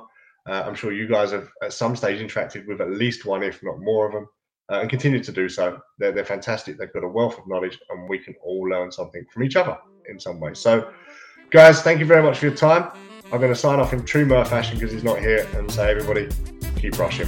Uh, 0.47 0.63
I'm 0.65 0.75
sure 0.75 0.91
you 0.91 1.07
guys 1.07 1.31
have 1.31 1.49
at 1.63 1.73
some 1.73 1.95
stage 1.95 2.19
interacted 2.19 2.67
with 2.67 2.79
at 2.79 2.91
least 2.91 3.25
one, 3.25 3.41
if 3.41 3.63
not 3.63 3.79
more 3.79 4.05
of 4.05 4.13
them, 4.13 4.27
uh, 4.71 4.81
and 4.81 4.89
continue 4.89 5.23
to 5.23 5.31
do 5.31 5.49
so. 5.49 5.79
They're, 5.97 6.11
they're 6.11 6.25
fantastic. 6.25 6.77
They've 6.77 6.93
got 6.93 7.03
a 7.03 7.07
wealth 7.07 7.39
of 7.39 7.47
knowledge, 7.47 7.79
and 7.89 8.07
we 8.07 8.19
can 8.19 8.35
all 8.43 8.69
learn 8.69 8.91
something 8.91 9.25
from 9.31 9.43
each 9.43 9.55
other 9.55 9.77
in 10.09 10.19
some 10.19 10.39
way. 10.39 10.53
So, 10.53 10.91
guys, 11.49 11.81
thank 11.81 11.99
you 11.99 12.05
very 12.05 12.21
much 12.21 12.37
for 12.37 12.47
your 12.47 12.55
time. 12.55 12.91
I'm 13.31 13.39
going 13.39 13.53
to 13.53 13.59
sign 13.59 13.79
off 13.79 13.93
in 13.93 14.05
true 14.05 14.25
Murph 14.25 14.49
fashion 14.49 14.77
because 14.77 14.93
he's 14.93 15.03
not 15.03 15.19
here 15.19 15.47
and 15.55 15.71
say, 15.71 15.89
everybody, 15.89 16.29
keep 16.75 16.99
rushing. 16.99 17.27